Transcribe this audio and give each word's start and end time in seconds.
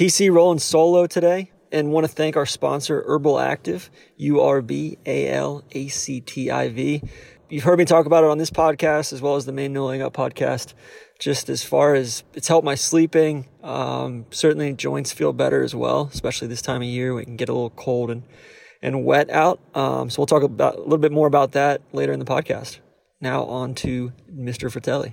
TC 0.00 0.32
rolling 0.32 0.58
solo 0.58 1.06
today 1.06 1.50
and 1.70 1.92
want 1.92 2.06
to 2.06 2.08
thank 2.10 2.34
our 2.34 2.46
sponsor, 2.46 3.04
Urbal 3.06 3.34
Activ, 3.34 3.90
U 4.16 4.40
R 4.40 4.62
B 4.62 4.96
A 5.04 5.28
L 5.28 5.62
A 5.72 5.88
C 5.88 6.22
T 6.22 6.50
I 6.50 6.70
V. 6.70 7.02
You've 7.50 7.64
heard 7.64 7.78
me 7.78 7.84
talk 7.84 8.06
about 8.06 8.24
it 8.24 8.30
on 8.30 8.38
this 8.38 8.48
podcast 8.48 9.12
as 9.12 9.20
well 9.20 9.36
as 9.36 9.44
the 9.44 9.52
main 9.52 9.74
No 9.74 9.90
Up 9.90 10.14
podcast. 10.14 10.72
Just 11.18 11.50
as 11.50 11.62
far 11.62 11.94
as 11.94 12.24
it's 12.32 12.48
helped 12.48 12.64
my 12.64 12.76
sleeping, 12.76 13.46
um, 13.62 14.24
certainly 14.30 14.72
joints 14.72 15.12
feel 15.12 15.34
better 15.34 15.62
as 15.62 15.74
well, 15.74 16.08
especially 16.10 16.48
this 16.48 16.62
time 16.62 16.80
of 16.80 16.88
year. 16.88 17.12
We 17.12 17.26
can 17.26 17.36
get 17.36 17.50
a 17.50 17.52
little 17.52 17.68
cold 17.68 18.10
and, 18.10 18.22
and 18.80 19.04
wet 19.04 19.28
out. 19.28 19.60
Um, 19.74 20.08
so 20.08 20.22
we'll 20.22 20.26
talk 20.26 20.42
about 20.42 20.76
a 20.76 20.80
little 20.80 20.96
bit 20.96 21.12
more 21.12 21.26
about 21.26 21.52
that 21.52 21.82
later 21.92 22.14
in 22.14 22.20
the 22.20 22.24
podcast. 22.24 22.78
Now 23.20 23.44
on 23.44 23.74
to 23.74 24.14
Mr. 24.34 24.72
Frittelli. 24.72 25.12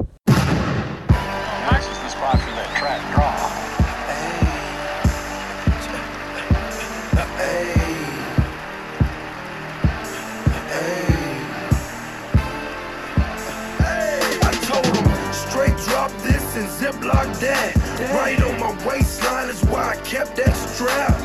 That. 16.96 17.76
Right 18.14 18.41
on 18.41 18.59
my 18.59 18.88
waistline 18.88 19.50
is 19.50 19.62
why 19.66 19.90
I 19.90 19.95
kept 19.98 20.36
that 20.38 20.54
strap. 20.55 21.16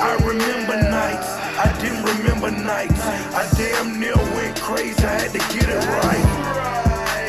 I 0.00 0.14
remember 0.24 0.76
nights, 0.90 1.28
I 1.58 1.76
didn't 1.80 2.04
remember 2.04 2.50
nights. 2.50 3.00
I 3.34 3.48
damn 3.56 4.00
near 4.00 4.16
went 4.16 4.60
crazy, 4.60 5.04
I 5.04 5.20
had 5.20 5.32
to 5.32 5.38
get 5.38 5.68
it 5.68 5.84
right. 6.02 6.52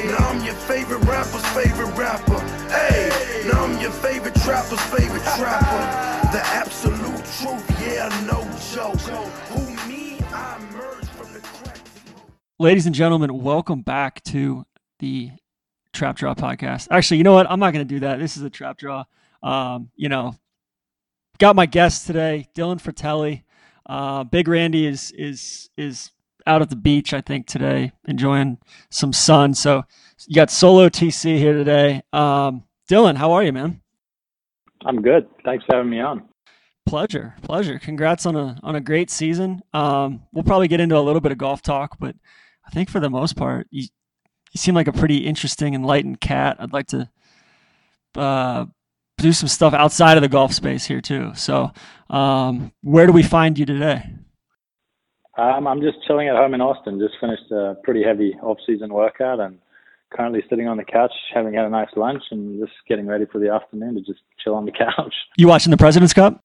Now 0.05 0.29
I'm 0.29 0.43
your 0.43 0.55
favorite 0.55 1.03
rapper's 1.05 1.45
favorite 1.47 1.95
rapper. 1.97 2.39
Hey, 2.69 3.09
now 3.47 3.65
I'm 3.65 3.79
your 3.79 3.91
favorite 3.91 4.35
trapper's 4.35 4.81
favorite 4.81 5.23
trapper. 5.37 6.31
The 6.31 6.41
absolute 6.43 7.25
truth, 7.39 7.81
yeah, 7.81 8.09
no 8.25 8.41
joke. 8.73 8.99
Who 9.49 9.87
me? 9.87 10.19
I 10.31 10.57
from 11.15 11.33
the 11.33 11.39
crack. 11.39 11.79
Ladies 12.59 12.85
and 12.85 12.95
gentlemen, 12.95 13.41
welcome 13.43 13.81
back 13.81 14.23
to 14.25 14.65
the 14.99 15.31
Trap 15.93 16.17
Draw 16.17 16.33
podcast. 16.35 16.87
Actually, 16.91 17.17
you 17.17 17.23
know 17.23 17.33
what? 17.33 17.49
I'm 17.49 17.59
not 17.59 17.71
going 17.71 17.87
to 17.87 17.93
do 17.93 17.99
that. 18.01 18.19
This 18.19 18.35
is 18.35 18.43
a 18.43 18.49
Trap 18.49 18.77
Draw. 18.77 19.03
Um, 19.41 19.89
you 19.95 20.09
know, 20.09 20.35
got 21.37 21.55
my 21.55 21.65
guest 21.65 22.07
today, 22.07 22.49
Dylan 22.55 22.81
Frittelli. 22.81 23.43
Uh, 23.85 24.23
Big 24.23 24.47
Randy 24.47 24.85
is 24.85 25.11
is 25.11 25.69
is 25.77 26.11
out 26.47 26.61
at 26.61 26.69
the 26.69 26.75
beach, 26.75 27.13
I 27.13 27.21
think, 27.21 27.47
today, 27.47 27.91
enjoying 28.05 28.57
some 28.89 29.13
sun. 29.13 29.53
So 29.53 29.83
you 30.27 30.35
got 30.35 30.51
solo 30.51 30.89
TC 30.89 31.37
here 31.37 31.53
today. 31.53 32.01
Um, 32.11 32.63
Dylan, 32.89 33.15
how 33.15 33.31
are 33.33 33.43
you, 33.43 33.53
man? 33.53 33.81
I'm 34.85 35.01
good. 35.01 35.27
Thanks 35.45 35.63
for 35.65 35.77
having 35.77 35.91
me 35.91 36.01
on. 36.01 36.23
Pleasure, 36.85 37.35
pleasure. 37.41 37.79
Congrats 37.79 38.25
on 38.25 38.35
a 38.35 38.59
on 38.63 38.75
a 38.75 38.81
great 38.81 39.09
season. 39.09 39.61
Um, 39.73 40.23
we'll 40.33 40.43
probably 40.43 40.67
get 40.67 40.81
into 40.81 40.97
a 40.97 40.99
little 40.99 41.21
bit 41.21 41.31
of 41.31 41.37
golf 41.37 41.61
talk, 41.61 41.97
but 41.99 42.15
I 42.65 42.71
think 42.71 42.89
for 42.89 42.99
the 42.99 43.09
most 43.09 43.35
part, 43.35 43.67
you 43.69 43.87
you 44.53 44.59
seem 44.59 44.75
like 44.75 44.87
a 44.87 44.93
pretty 44.93 45.17
interesting, 45.17 45.73
enlightened 45.73 46.21
cat. 46.21 46.57
I'd 46.59 46.73
like 46.73 46.87
to 46.87 47.09
uh, 48.15 48.65
do 49.17 49.33
some 49.33 49.49
stuff 49.49 49.73
outside 49.73 50.17
of 50.17 50.21
the 50.21 50.29
golf 50.29 50.53
space 50.53 50.85
here 50.85 51.01
too. 51.01 51.33
So, 51.35 51.71
um, 52.09 52.71
where 52.81 53.07
do 53.07 53.13
we 53.13 53.23
find 53.23 53.57
you 53.57 53.65
today? 53.65 54.03
Um, 55.37 55.67
I'm 55.67 55.81
just 55.81 55.97
chilling 56.05 56.29
at 56.29 56.35
home 56.35 56.53
in 56.53 56.61
Austin. 56.61 56.99
Just 56.99 57.15
finished 57.19 57.51
a 57.51 57.75
pretty 57.83 58.03
heavy 58.03 58.35
off-season 58.43 58.93
workout 58.93 59.39
and 59.39 59.57
currently 60.15 60.43
sitting 60.47 60.67
on 60.67 60.77
the 60.77 60.83
couch, 60.83 61.11
having 61.33 61.55
had 61.55 61.65
a 61.65 61.69
nice 61.69 61.89
lunch, 61.95 62.21
and 62.29 62.59
just 62.61 62.73
getting 62.87 63.07
ready 63.07 63.25
for 63.31 63.39
the 63.39 63.51
afternoon 63.51 63.95
to 63.95 64.01
just 64.01 64.19
chill 64.43 64.53
on 64.53 64.65
the 64.65 64.71
couch. 64.97 65.13
You 65.37 65.47
watching 65.47 65.71
the 65.71 65.77
President's 65.77 66.13
Cup? 66.13 66.39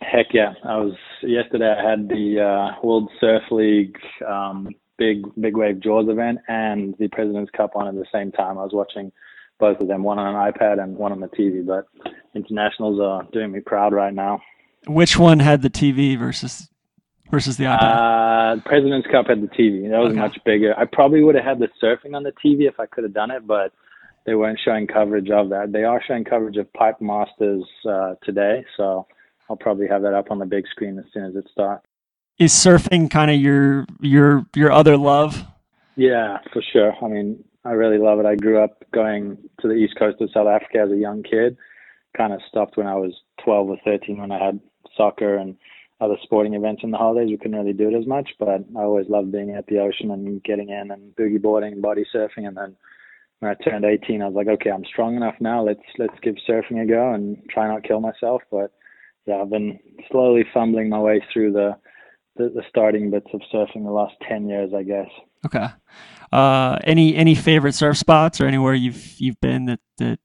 Heck 0.00 0.26
yeah! 0.32 0.54
I 0.64 0.76
was 0.76 0.94
yesterday. 1.22 1.74
I 1.76 1.90
had 1.90 2.08
the 2.08 2.40
uh, 2.40 2.80
World 2.86 3.10
Surf 3.20 3.42
League 3.50 3.98
um, 4.26 4.68
big 5.00 5.24
big 5.40 5.56
wave 5.56 5.80
Jaws 5.80 6.08
event 6.08 6.38
and 6.46 6.94
the 6.98 7.08
President's 7.08 7.50
Cup 7.50 7.74
on 7.74 7.88
at 7.88 7.94
the 7.94 8.04
same 8.12 8.30
time. 8.30 8.58
I 8.58 8.62
was 8.62 8.72
watching 8.72 9.10
both 9.58 9.80
of 9.80 9.88
them, 9.88 10.02
one 10.04 10.18
on 10.18 10.34
an 10.34 10.52
iPad 10.52 10.80
and 10.80 10.96
one 10.96 11.10
on 11.10 11.20
the 11.20 11.28
TV. 11.28 11.66
But 11.66 11.88
internationals 12.34 13.00
are 13.00 13.24
doing 13.32 13.50
me 13.50 13.60
proud 13.60 13.92
right 13.92 14.14
now. 14.14 14.40
Which 14.86 15.18
one 15.18 15.40
had 15.40 15.62
the 15.62 15.70
TV 15.70 16.18
versus 16.18 16.68
versus 17.30 17.56
the 17.56 17.64
iPad? 17.64 18.58
Uh, 18.58 18.60
President's 18.60 19.08
Cup 19.10 19.26
had 19.28 19.40
the 19.42 19.48
TV. 19.48 19.88
That 19.90 19.98
was 19.98 20.12
Okay. 20.12 20.20
much 20.20 20.38
bigger. 20.44 20.74
I 20.78 20.84
probably 20.84 21.22
would 21.24 21.34
have 21.34 21.44
had 21.44 21.58
the 21.58 21.68
surfing 21.82 22.14
on 22.14 22.22
the 22.22 22.32
TV 22.44 22.68
if 22.68 22.78
I 22.78 22.86
could 22.86 23.04
have 23.04 23.14
done 23.14 23.30
it, 23.30 23.46
but 23.46 23.72
they 24.26 24.34
weren't 24.34 24.60
showing 24.62 24.86
coverage 24.86 25.30
of 25.30 25.48
that. 25.48 25.72
They 25.72 25.84
are 25.84 26.02
showing 26.06 26.24
coverage 26.24 26.56
of 26.58 26.70
Pipe 26.74 27.00
Masters 27.00 27.64
uh, 27.88 28.14
today, 28.22 28.64
so 28.76 29.06
I'll 29.48 29.56
probably 29.56 29.86
have 29.88 30.02
that 30.02 30.12
up 30.14 30.30
on 30.30 30.38
the 30.38 30.46
big 30.46 30.66
screen 30.68 30.98
as 30.98 31.06
soon 31.12 31.24
as 31.24 31.36
it 31.36 31.46
starts. 31.50 31.86
Is 32.40 32.54
surfing 32.54 33.10
kind 33.10 33.30
of 33.30 33.38
your 33.38 33.84
your 34.00 34.46
your 34.56 34.72
other 34.72 34.96
love? 34.96 35.44
Yeah, 35.96 36.38
for 36.54 36.62
sure. 36.72 36.94
I 37.02 37.06
mean, 37.06 37.44
I 37.66 37.72
really 37.72 37.98
love 37.98 38.18
it. 38.18 38.24
I 38.24 38.34
grew 38.34 38.64
up 38.64 38.82
going 38.92 39.36
to 39.60 39.68
the 39.68 39.74
east 39.74 39.98
coast 39.98 40.22
of 40.22 40.30
South 40.32 40.48
Africa 40.48 40.78
as 40.78 40.90
a 40.90 40.96
young 40.96 41.22
kid. 41.22 41.58
Kind 42.16 42.32
of 42.32 42.40
stopped 42.48 42.78
when 42.78 42.86
I 42.86 42.94
was 42.94 43.12
12 43.44 43.68
or 43.68 43.76
13 43.84 44.16
when 44.16 44.32
I 44.32 44.42
had 44.42 44.58
soccer 44.96 45.36
and 45.36 45.54
other 46.00 46.16
sporting 46.22 46.54
events 46.54 46.82
in 46.82 46.90
the 46.90 46.96
holidays. 46.96 47.28
We 47.28 47.36
couldn't 47.36 47.58
really 47.58 47.74
do 47.74 47.88
it 47.88 47.98
as 47.98 48.06
much, 48.06 48.30
but 48.38 48.48
I 48.48 48.62
always 48.74 49.10
loved 49.10 49.32
being 49.32 49.50
at 49.50 49.66
the 49.66 49.80
ocean 49.80 50.10
and 50.10 50.42
getting 50.42 50.70
in 50.70 50.90
and 50.90 51.14
boogie 51.16 51.42
boarding, 51.42 51.74
and 51.74 51.82
body 51.82 52.06
surfing. 52.14 52.48
And 52.48 52.56
then 52.56 52.74
when 53.40 53.50
I 53.50 53.62
turned 53.62 53.84
18, 53.84 54.22
I 54.22 54.28
was 54.28 54.34
like, 54.34 54.48
okay, 54.48 54.70
I'm 54.70 54.86
strong 54.86 55.14
enough 55.14 55.36
now. 55.40 55.62
Let's 55.62 55.84
let's 55.98 56.18
give 56.22 56.36
surfing 56.48 56.82
a 56.82 56.86
go 56.86 57.12
and 57.12 57.36
try 57.50 57.68
not 57.68 57.84
kill 57.84 58.00
myself. 58.00 58.40
But 58.50 58.72
yeah, 59.26 59.42
I've 59.42 59.50
been 59.50 59.78
slowly 60.10 60.46
fumbling 60.54 60.88
my 60.88 61.00
way 61.00 61.22
through 61.30 61.52
the 61.52 61.76
the, 62.36 62.48
the 62.48 62.62
starting 62.68 63.10
bits 63.10 63.28
of 63.32 63.40
surfing 63.52 63.84
the 63.84 63.90
last 63.90 64.14
10 64.28 64.48
years, 64.48 64.72
I 64.74 64.82
guess. 64.82 65.08
Okay. 65.46 65.66
Uh, 66.32 66.78
any 66.84 67.16
any 67.16 67.34
favorite 67.34 67.74
surf 67.74 67.96
spots 67.96 68.40
or 68.40 68.46
anywhere 68.46 68.74
you've 68.74 69.18
you've 69.18 69.40
been 69.40 69.64
that 69.64 69.80
that 69.98 70.20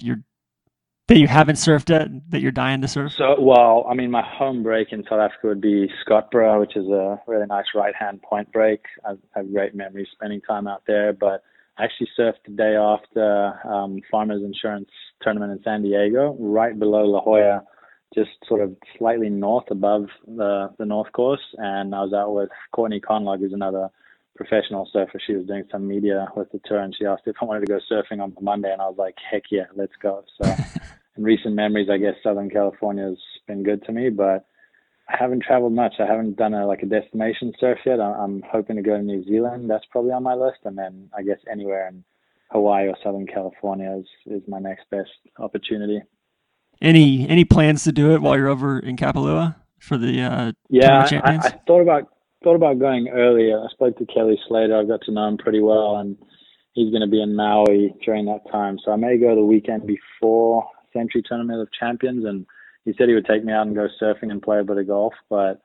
you're 0.00 0.22
that 1.08 1.18
you 1.18 1.26
haven't 1.26 1.56
surfed 1.56 1.90
at 1.94 2.08
that 2.30 2.40
you're 2.40 2.52
dying 2.52 2.82
to 2.82 2.88
surf? 2.88 3.12
So, 3.16 3.34
well, 3.40 3.86
I 3.90 3.94
mean, 3.94 4.10
my 4.10 4.22
home 4.22 4.62
break 4.62 4.92
in 4.92 5.02
South 5.04 5.20
Africa 5.20 5.48
would 5.48 5.60
be 5.60 5.90
Scottburgh, 6.06 6.60
which 6.60 6.76
is 6.76 6.86
a 6.86 7.18
really 7.26 7.46
nice 7.46 7.64
right-hand 7.74 8.22
point 8.22 8.52
break. 8.52 8.82
I 9.04 9.14
have 9.34 9.50
great 9.50 9.74
memories 9.74 10.08
spending 10.12 10.42
time 10.42 10.68
out 10.68 10.82
there. 10.86 11.14
But 11.14 11.42
I 11.78 11.84
actually 11.84 12.08
surfed 12.18 12.44
the 12.46 12.52
day 12.52 12.76
after 12.76 13.58
um, 13.66 14.00
Farmers 14.10 14.42
Insurance 14.44 14.90
Tournament 15.22 15.52
in 15.52 15.62
San 15.64 15.82
Diego, 15.82 16.36
right 16.38 16.78
below 16.78 17.04
La 17.06 17.20
Jolla, 17.20 17.62
just 18.14 18.30
sort 18.46 18.60
of 18.60 18.74
slightly 18.96 19.28
north 19.28 19.70
above 19.70 20.06
the 20.26 20.70
the 20.78 20.86
North 20.86 21.12
Course. 21.12 21.42
And 21.58 21.94
I 21.94 22.02
was 22.02 22.12
out 22.12 22.34
with 22.34 22.50
Courtney 22.72 23.00
Conlogue, 23.00 23.40
who's 23.40 23.52
another 23.52 23.90
professional 24.36 24.88
surfer. 24.92 25.20
She 25.24 25.34
was 25.34 25.46
doing 25.46 25.64
some 25.70 25.86
media 25.86 26.28
with 26.36 26.50
the 26.52 26.60
tour, 26.64 26.80
and 26.80 26.94
she 26.96 27.04
asked 27.04 27.24
if 27.26 27.36
I 27.40 27.44
wanted 27.44 27.66
to 27.66 27.72
go 27.72 27.80
surfing 27.90 28.22
on 28.22 28.34
Monday, 28.40 28.72
and 28.72 28.80
I 28.80 28.86
was 28.86 28.96
like, 28.98 29.16
heck 29.30 29.44
yeah, 29.50 29.66
let's 29.76 29.96
go. 30.00 30.24
So 30.40 30.54
in 31.16 31.22
recent 31.22 31.54
memories, 31.54 31.88
I 31.90 31.98
guess 31.98 32.14
Southern 32.22 32.48
California 32.48 33.04
has 33.04 33.18
been 33.46 33.62
good 33.62 33.84
to 33.84 33.92
me, 33.92 34.10
but 34.10 34.46
I 35.08 35.16
haven't 35.18 35.42
traveled 35.42 35.72
much. 35.72 35.94
I 35.98 36.06
haven't 36.06 36.36
done 36.36 36.54
a, 36.54 36.66
like 36.66 36.82
a 36.82 36.86
destination 36.86 37.52
surf 37.58 37.78
yet. 37.84 38.00
I- 38.00 38.12
I'm 38.12 38.42
hoping 38.50 38.76
to 38.76 38.82
go 38.82 38.96
to 38.96 39.02
New 39.02 39.24
Zealand. 39.24 39.68
That's 39.68 39.86
probably 39.90 40.12
on 40.12 40.22
my 40.22 40.34
list, 40.34 40.58
and 40.64 40.78
then 40.78 41.10
I 41.16 41.22
guess 41.22 41.38
anywhere 41.50 41.88
in 41.88 42.04
Hawaii 42.50 42.88
or 42.88 42.96
Southern 43.02 43.26
California 43.26 43.92
is 43.98 44.06
is 44.26 44.42
my 44.48 44.58
next 44.58 44.88
best 44.90 45.10
opportunity. 45.38 46.00
Any 46.80 47.28
any 47.28 47.44
plans 47.44 47.84
to 47.84 47.92
do 47.92 48.14
it 48.14 48.22
while 48.22 48.36
you're 48.36 48.48
over 48.48 48.78
in 48.78 48.96
Kapalua 48.96 49.56
for 49.80 49.96
the 49.96 50.20
uh, 50.20 50.52
Yeah, 50.68 51.08
I? 51.24 51.36
I 51.36 51.50
thought 51.66 51.80
about 51.80 52.08
thought 52.44 52.54
about 52.54 52.78
going 52.78 53.08
earlier. 53.08 53.58
I 53.58 53.68
spoke 53.70 53.96
to 53.98 54.06
Kelly 54.06 54.38
Slater. 54.48 54.76
I've 54.78 54.88
got 54.88 55.00
to 55.02 55.12
know 55.12 55.26
him 55.26 55.38
pretty 55.38 55.60
well, 55.60 55.96
and 55.96 56.16
he's 56.74 56.90
going 56.90 57.02
to 57.02 57.08
be 57.08 57.22
in 57.22 57.34
Maui 57.34 57.94
during 58.04 58.26
that 58.26 58.48
time. 58.50 58.78
So 58.84 58.92
I 58.92 58.96
may 58.96 59.18
go 59.18 59.34
the 59.34 59.42
weekend 59.42 59.86
before 59.86 60.68
Sentry 60.92 61.22
Tournament 61.26 61.60
of 61.60 61.68
Champions, 61.78 62.24
and 62.24 62.46
he 62.84 62.94
said 62.96 63.08
he 63.08 63.14
would 63.14 63.26
take 63.26 63.44
me 63.44 63.52
out 63.52 63.66
and 63.66 63.74
go 63.74 63.88
surfing 64.00 64.30
and 64.30 64.42
play 64.42 64.60
a 64.60 64.64
bit 64.64 64.78
of 64.78 64.86
golf, 64.86 65.14
but 65.28 65.60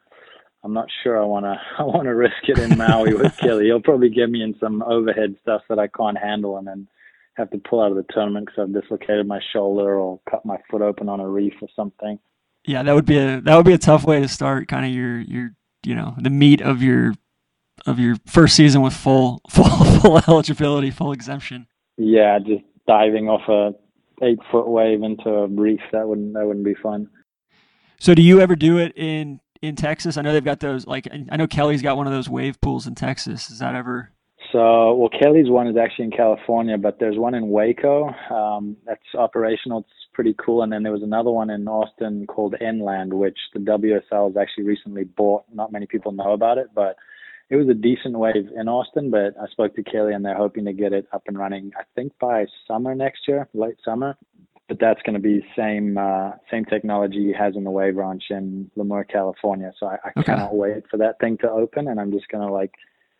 I'm 0.63 0.74
not 0.74 0.88
sure 1.04 1.21
I 1.21 1.25
want 1.25 1.45
to. 1.45 1.56
I 1.80 1.83
want 1.83 2.06
to 2.06 2.16
risk 2.16 2.44
it 2.48 2.59
in 2.59 2.77
Maui 2.77 3.13
with 3.13 3.38
Kelly. 3.39 3.66
He'll 3.66 3.81
probably 3.81 4.09
get 4.09 4.30
me 4.30 4.42
in 4.42 4.56
some 4.59 4.81
overhead 4.83 5.36
stuff 5.42 5.62
that 5.69 5.80
I 5.80 5.88
can't 5.88 6.18
handle, 6.18 6.57
and 6.57 6.68
then 6.68 6.88
have 7.35 7.50
to 7.51 7.57
pull 7.57 7.81
out 7.81 7.91
of 7.91 7.97
the 7.97 8.06
tournament 8.13 8.45
because 8.45 8.63
I've 8.63 8.81
dislocated 8.81 9.27
my 9.27 9.39
shoulder 9.53 10.00
or 10.00 10.19
cut 10.30 10.45
my 10.45 10.57
foot 10.69 10.81
open 10.81 11.09
on 11.09 11.19
a 11.19 11.27
reef 11.27 11.53
or 11.62 11.68
something. 11.75 12.19
yeah, 12.65 12.83
that 12.83 12.94
would 12.94 13.06
be 13.06 13.18
a 13.18 13.41
that 13.41 13.56
would 13.56 13.65
be 13.65 13.74
a 13.74 13.77
tough 13.77 14.03
way 14.03 14.21
to 14.21 14.27
start 14.27 14.68
kind 14.68 14.85
of 14.85 14.91
your 14.91 15.19
your 15.19 15.56
you 15.85 15.95
know 15.95 16.15
the 16.19 16.30
meat 16.30 16.62
of 16.62 16.81
your 16.81 17.13
of 17.85 18.00
your 18.00 18.15
first 18.27 18.56
season 18.56 18.81
with 18.81 18.94
full 18.94 19.41
full 19.50 19.65
full 19.65 20.18
eligibility, 20.27 20.91
full 20.91 21.12
exemption. 21.12 21.68
Yeah, 21.97 22.39
just 22.39 22.63
diving 22.88 23.30
off 23.30 23.47
a 23.50 23.74
eight 24.24 24.39
foot 24.51 24.68
wave 24.68 25.03
into 25.03 25.30
a 25.30 25.47
reef 25.47 25.81
that 25.91 26.07
wouldn't 26.07 26.33
that 26.33 26.45
wouldn't 26.45 26.65
be 26.65 26.75
fun. 26.75 27.09
So 28.00 28.13
do 28.13 28.21
you 28.21 28.41
ever 28.41 28.56
do 28.56 28.77
it 28.77 28.94
in 28.95 29.39
in 29.62 29.75
Texas? 29.75 30.18
I 30.18 30.21
know 30.21 30.33
they've 30.33 30.44
got 30.44 30.59
those 30.59 30.85
like 30.85 31.07
I 31.31 31.38
know 31.38 31.47
Kelly's 31.47 31.81
got 31.81 31.97
one 31.97 32.07
of 32.07 32.13
those 32.13 32.30
wave 32.30 32.59
pools 32.62 32.88
in 32.88 32.95
Texas. 32.95 33.50
Is 33.50 33.59
that 33.59 33.75
ever 33.75 34.12
So, 34.54 34.94
well, 34.94 35.10
Kelly's 35.10 35.50
one 35.50 35.68
is 35.68 35.76
actually 35.78 36.06
in 36.06 36.12
California, 36.12 36.78
but 36.78 37.00
there's 37.00 37.18
one 37.18 37.34
in 37.34 37.50
Waco 37.50 38.10
um, 38.30 38.78
that's 38.86 39.02
operational. 39.18 39.80
It's 39.80 39.90
pretty 40.14 40.36
cool. 40.38 40.62
And 40.62 40.72
then 40.72 40.84
there 40.84 40.92
was 40.92 41.02
another 41.02 41.32
one 41.32 41.50
in 41.50 41.68
Austin 41.68 42.28
called 42.28 42.56
NLand, 42.62 43.14
which 43.14 43.38
the 43.54 43.60
WSL 43.60 44.28
has 44.28 44.38
actually 44.38 44.66
recently 44.66 45.06
bought. 45.06 45.44
Not 45.52 45.72
many 45.72 45.88
people 45.88 46.12
know 46.12 46.34
about 46.34 46.60
it, 46.60 46.68
but 46.76 46.98
it 47.50 47.56
was 47.56 47.68
a 47.68 47.74
decent 47.74 48.16
wave 48.18 48.48
in 48.56 48.68
Austin. 48.70 49.10
But 49.10 49.34
I 49.42 49.48
spoke 49.48 49.76
to 49.76 49.84
Kelly, 49.84 50.14
and 50.14 50.24
they're 50.24 50.38
hoping 50.38 50.66
to 50.66 50.74
get 50.74 50.94
it 50.94 51.08
up 51.12 51.24
and 51.28 51.38
running. 51.38 51.72
I 51.76 51.84
think 51.96 52.14
by 52.20 52.46
summer 52.68 52.94
next 52.94 53.28
year, 53.28 53.50
late 53.56 53.78
summer. 53.84 54.16
But 54.70 54.80
that's 54.80 55.02
going 55.02 55.16
to 55.16 55.20
be 55.20 55.44
same 55.58 55.98
uh, 55.98 56.34
same 56.50 56.64
technology 56.66 57.26
he 57.26 57.34
has 57.34 57.56
in 57.58 57.64
the 57.66 57.72
Wave 57.72 57.98
Ranch 57.98 58.26
in 58.30 58.72
Lemoore, 58.78 59.08
California. 59.10 59.74
So 59.80 59.88
I, 59.88 59.96
I 60.06 60.10
Okay. 60.18 60.32
cannot 60.32 60.56
wait 60.56 60.84
for 60.92 60.98
that 60.98 61.20
thing 61.20 61.38
to 61.40 61.50
open, 61.52 61.88
and 61.90 62.00
I'm 62.00 62.12
just 62.12 62.30
gonna 62.30 62.52
like 62.52 62.72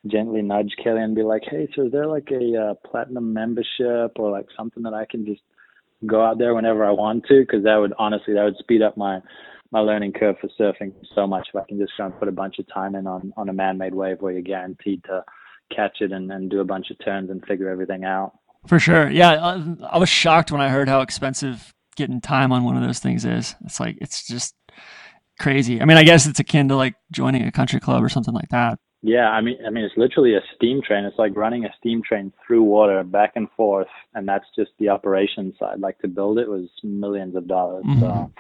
gently 0.08 0.42
nudge 0.42 0.74
Kelly 0.84 1.02
and 1.02 1.16
be 1.16 1.24
like, 1.24 1.44
"Hey, 1.50 1.68
so 1.76 1.86
is 1.86 1.92
there 1.92 2.08
like 2.08 2.30
a 2.32 2.72
uh, 2.72 2.90
platinum 2.90 3.34
membership 3.34 4.14
or 4.18 4.32
like 4.32 4.48
something 4.58 4.84
that 4.84 4.94
I 4.94 5.06
can 5.10 5.26
just 5.26 5.42
go 6.06 6.24
out 6.24 6.38
there 6.38 6.54
whenever 6.54 6.86
I 6.86 6.92
want 6.92 7.26
to?" 7.28 7.42
Because 7.42 7.64
that 7.64 7.78
would 7.78 7.94
honestly 7.98 8.34
that 8.34 8.44
would 8.44 8.58
speed 8.58 8.82
up 8.82 8.98
my 8.98 9.20
my 9.72 9.80
learning 9.80 10.14
curve 10.14 10.36
for 10.40 10.50
surfing 10.60 10.94
so 11.16 11.26
much 11.26 11.48
if 11.54 11.60
I 11.60 11.66
can 11.68 11.80
just 11.80 11.94
go 11.98 12.06
and 12.06 12.20
put 12.20 12.28
a 12.28 12.34
bunch 12.34 12.60
of 12.60 12.72
time 12.74 12.96
in 12.96 13.08
on 13.08 13.34
on 13.38 13.50
a 13.50 13.54
man-made 13.54 13.96
wave 13.96 14.22
where 14.22 14.34
you're 14.34 14.42
guaranteed 14.42 15.04
to 15.06 15.24
catch 15.76 16.02
it 16.02 16.12
and, 16.12 16.32
and 16.32 16.50
do 16.50 16.60
a 16.60 16.66
bunch 16.66 16.92
of 16.92 16.98
turns 17.04 17.30
and 17.30 17.44
figure 17.46 17.70
everything 17.70 18.04
out. 18.04 18.34
For 18.68 18.80
sure. 18.80 19.10
Yeah. 19.10 19.32
I, 19.32 19.96
I 19.96 19.98
was 19.98 20.10
shocked 20.10 20.52
when 20.52 20.62
I 20.62 20.70
heard 20.70 20.88
how 20.88 21.02
expensive 21.02 21.74
getting 21.96 22.22
time 22.22 22.52
on 22.52 22.64
one 22.64 22.78
of 22.78 22.84
those 22.84 23.00
things 23.00 23.26
is. 23.26 23.56
It's 23.66 23.80
like, 23.80 23.98
it's 24.02 24.26
just 24.28 24.56
crazy. 25.40 25.82
I 25.82 25.86
mean, 25.86 25.98
I 25.98 26.04
guess 26.04 26.26
it's 26.26 26.40
akin 26.40 26.70
to 26.70 26.76
like 26.76 26.96
joining 27.12 27.44
a 27.44 27.52
country 27.52 27.80
club 27.80 28.04
or 28.04 28.10
something 28.10 28.34
like 28.34 28.50
that. 28.50 28.80
Yeah, 29.06 29.30
I 29.30 29.42
mean, 29.42 29.58
I 29.68 29.70
mean, 29.70 29.84
it's 29.84 29.98
literally 29.98 30.34
a 30.34 30.40
steam 30.56 30.82
train. 30.82 31.04
It's 31.04 31.20
like 31.20 31.36
running 31.36 31.66
a 31.66 31.74
steam 31.78 32.02
train 32.02 32.32
through 32.48 32.64
water, 32.64 33.04
back 33.04 33.34
and 33.36 33.50
forth, 33.52 33.90
and 34.16 34.26
that's 34.26 34.46
just 34.56 34.72
the 34.80 34.88
operation 34.88 35.54
side. 35.60 35.82
Like 35.82 36.00
to 36.00 36.08
build 36.08 36.40
it 36.40 36.48
was 36.48 36.70
millions 36.84 37.36
of 37.36 37.46
dollars. 37.46 37.84
Mhm. 37.84 38.00
So, 38.00 38.32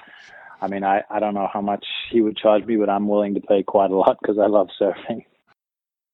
I 0.62 0.68
mean, 0.69 0.86
I 0.86 1.04
I 1.10 1.19
don't 1.19 1.33
know 1.33 1.50
how 1.51 1.60
much 1.60 1.86
he 2.10 2.21
would 2.21 2.38
charge 2.38 2.65
me, 2.65 2.77
but 2.77 2.89
I'm 2.89 3.10
willing 3.10 3.33
to 3.33 3.42
pay 3.42 3.62
quite 3.62 3.92
a 3.92 3.95
lot 3.95 4.18
because 4.21 4.39
I 4.39 4.48
love 4.48 4.69
surfing. 4.80 5.25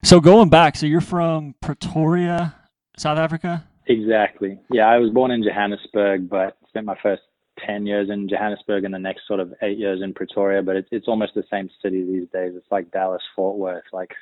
So 0.02 0.20
going 0.20 0.50
back, 0.50 0.76
so 0.76 0.88
you're 0.88 1.00
from 1.02 1.54
Pretoria, 1.62 2.56
South 2.98 3.20
Africa? 3.20 3.66
Exactly. 3.86 4.58
Yeah, 4.72 4.88
I 4.88 4.98
was 4.98 5.12
born 5.12 5.30
in 5.30 5.44
Johannesburg, 5.44 6.28
but 6.28 6.58
spent 6.70 6.88
my 6.88 6.98
first 7.04 7.22
ten 7.64 7.86
years 7.86 8.10
in 8.10 8.28
Johannesburg 8.28 8.84
and 8.84 8.94
the 8.94 9.00
next 9.00 9.28
sort 9.28 9.42
of 9.42 9.54
eight 9.62 9.78
years 9.78 10.02
in 10.02 10.14
Pretoria. 10.14 10.64
But 10.64 10.76
it's 10.76 10.90
it's 10.92 11.08
almost 11.08 11.36
the 11.36 11.44
same 11.52 11.70
city 11.84 12.04
these 12.04 12.28
days. 12.34 12.54
It's 12.56 12.72
like 12.72 12.90
Dallas 12.90 13.22
Fort 13.36 13.58
Worth, 13.60 13.84
like 13.94 14.16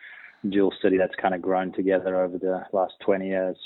dual 0.49 0.73
city 0.81 0.97
that's 0.97 1.15
kind 1.21 1.33
of 1.33 1.41
grown 1.41 1.71
together 1.73 2.21
over 2.21 2.37
the 2.37 2.63
last 2.73 2.93
twenty 3.03 3.27
years. 3.27 3.57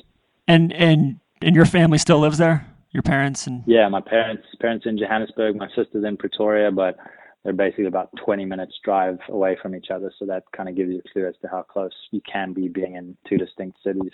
And, 0.47 0.73
and, 0.73 1.19
and 1.41 1.55
your 1.55 1.65
family 1.65 1.97
still 1.97 2.19
lives 2.19 2.37
there? 2.37 2.67
Your 2.91 3.03
parents 3.03 3.47
and, 3.47 3.63
Yeah, 3.65 3.87
my 3.87 4.01
parents 4.01 4.43
parents 4.59 4.85
in 4.85 4.97
Johannesburg, 4.97 5.55
my 5.55 5.67
sister's 5.75 6.03
in 6.03 6.17
Pretoria, 6.17 6.71
but 6.71 6.97
they're 7.43 7.53
basically 7.53 7.85
about 7.85 8.09
20 8.23 8.45
minutes 8.45 8.73
drive 8.83 9.17
away 9.29 9.57
from 9.61 9.75
each 9.75 9.87
other. 9.89 10.11
So 10.19 10.25
that 10.25 10.43
kind 10.55 10.69
of 10.69 10.75
gives 10.75 10.91
you 10.91 11.01
a 11.03 11.13
clue 11.13 11.27
as 11.27 11.35
to 11.41 11.47
how 11.47 11.63
close 11.63 11.93
you 12.11 12.21
can 12.31 12.53
be 12.53 12.67
being 12.67 12.95
in 12.95 13.17
two 13.27 13.37
distinct 13.37 13.77
cities. 13.83 14.11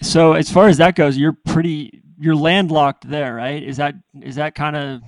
so 0.00 0.32
as 0.32 0.50
far 0.50 0.68
as 0.68 0.78
that 0.78 0.94
goes, 0.94 1.18
you're 1.18 1.36
pretty, 1.46 2.02
you're 2.18 2.36
landlocked 2.36 3.08
there, 3.08 3.34
right? 3.34 3.62
Is 3.62 3.76
that, 3.78 3.96
is 4.22 4.36
that 4.36 4.54
kind 4.54 4.76
of, 4.76 5.02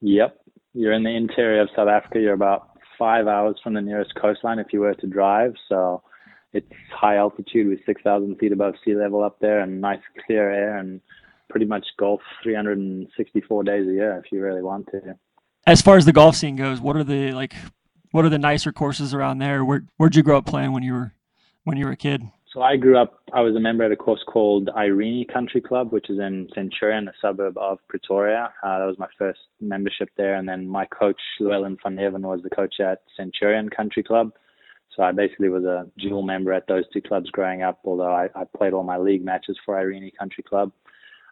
Yep, 0.00 0.40
you're 0.72 0.94
in 0.94 1.02
the 1.02 1.14
interior 1.14 1.60
of 1.60 1.68
South 1.76 1.88
Africa. 1.88 2.18
You're 2.18 2.32
about 2.32 2.70
five 2.98 3.26
hours 3.26 3.56
from 3.62 3.74
the 3.74 3.82
nearest 3.82 4.14
coastline 4.14 4.58
if 4.58 4.72
you 4.72 4.80
were 4.80 4.94
to 4.94 5.06
drive. 5.06 5.54
So 5.68 6.02
it's 6.52 6.72
high 6.92 7.16
altitude 7.16 7.68
with 7.68 7.78
6,000 7.86 8.36
feet 8.36 8.52
above 8.52 8.74
sea 8.84 8.94
level 8.94 9.22
up 9.22 9.38
there 9.40 9.60
and 9.60 9.80
nice 9.80 10.00
clear 10.26 10.50
air 10.50 10.78
and 10.78 11.00
pretty 11.48 11.66
much 11.66 11.86
golf 11.98 12.20
364 12.42 13.64
days 13.64 13.86
a 13.88 13.92
year 13.92 14.22
if 14.24 14.30
you 14.32 14.40
really 14.40 14.62
want 14.62 14.86
to. 14.90 15.00
as 15.66 15.82
far 15.82 15.96
as 15.96 16.04
the 16.04 16.12
golf 16.12 16.36
scene 16.36 16.56
goes, 16.56 16.80
what 16.80 16.96
are 16.96 17.04
the, 17.04 17.32
like, 17.32 17.54
what 18.12 18.24
are 18.24 18.28
the 18.28 18.38
nicer 18.38 18.72
courses 18.72 19.14
around 19.14 19.38
there? 19.38 19.64
Where, 19.64 19.84
where'd 19.96 20.16
you 20.16 20.22
grow 20.22 20.38
up 20.38 20.46
playing 20.46 20.72
when 20.72 20.82
you 20.82 20.92
were, 20.94 21.14
when 21.64 21.76
you 21.76 21.86
were 21.86 21.92
a 21.92 21.96
kid? 21.96 22.22
So 22.52 22.62
I 22.62 22.76
grew 22.76 22.98
up, 22.98 23.20
I 23.32 23.42
was 23.42 23.54
a 23.54 23.60
member 23.60 23.84
at 23.84 23.92
a 23.92 23.96
course 23.96 24.24
called 24.26 24.70
Irene 24.76 25.24
Country 25.32 25.60
Club, 25.60 25.92
which 25.92 26.10
is 26.10 26.18
in 26.18 26.48
Centurion, 26.52 27.06
a 27.06 27.12
suburb 27.22 27.56
of 27.56 27.78
Pretoria. 27.88 28.52
Uh, 28.64 28.80
that 28.80 28.86
was 28.86 28.98
my 28.98 29.06
first 29.16 29.38
membership 29.60 30.08
there. 30.16 30.34
And 30.34 30.48
then 30.48 30.66
my 30.66 30.84
coach, 30.86 31.20
Llewellyn 31.38 31.76
van 31.80 31.96
Heaven, 31.96 32.22
was 32.22 32.42
the 32.42 32.50
coach 32.50 32.80
at 32.80 33.02
Centurion 33.16 33.68
Country 33.68 34.02
Club. 34.02 34.32
So 34.96 35.02
I 35.02 35.12
basically 35.12 35.48
was 35.48 35.64
a 35.64 35.86
dual 35.98 36.22
member 36.22 36.52
at 36.52 36.66
those 36.66 36.84
two 36.92 37.00
clubs 37.00 37.30
growing 37.30 37.62
up, 37.62 37.80
although 37.84 38.12
I, 38.12 38.28
I 38.34 38.44
played 38.56 38.72
all 38.72 38.82
my 38.82 38.98
league 38.98 39.24
matches 39.24 39.58
for 39.64 39.78
Irene 39.78 40.10
Country 40.18 40.42
Club. 40.42 40.72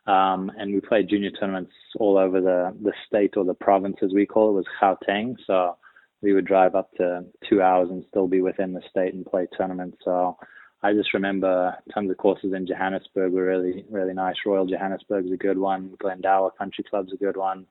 Um, 0.07 0.51
and 0.59 0.73
we 0.73 0.81
played 0.81 1.09
junior 1.09 1.31
tournaments 1.31 1.73
all 1.99 2.17
over 2.17 2.41
the, 2.41 2.75
the 2.83 2.93
state 3.07 3.37
or 3.37 3.45
the 3.45 3.55
province, 3.55 3.97
as 4.03 4.13
we 4.15 4.25
call 4.25 4.51
it, 4.51 4.53
was 4.53 4.65
Gauteng. 4.81 5.37
So 5.47 5.77
we 6.23 6.33
would 6.33 6.47
drive 6.47 6.75
up 6.75 6.91
to 6.97 7.25
two 7.49 7.61
hours 7.61 7.91
and 7.91 8.05
still 8.09 8.27
be 8.27 8.41
within 8.41 8.73
the 8.73 8.83
state 8.89 9.13
and 9.13 9.27
play 9.27 9.47
tournaments. 9.57 9.99
So 10.05 10.37
I 10.83 10.93
just 10.93 11.13
remember 11.13 11.77
tons 11.93 12.11
of 12.11 12.17
courses 12.17 12.53
in 12.55 12.67
Johannesburg 12.67 13.33
were 13.33 13.45
really, 13.45 13.85
really 13.91 14.15
nice. 14.15 14.37
Royal 14.47 14.67
Johannesburg's 14.67 15.33
a 15.33 15.37
good 15.37 15.59
one. 15.59 15.95
Glendower 15.99 16.53
Country 16.53 16.85
Club's 16.89 17.13
a 17.13 17.17
good 17.17 17.37
one. 17.37 17.67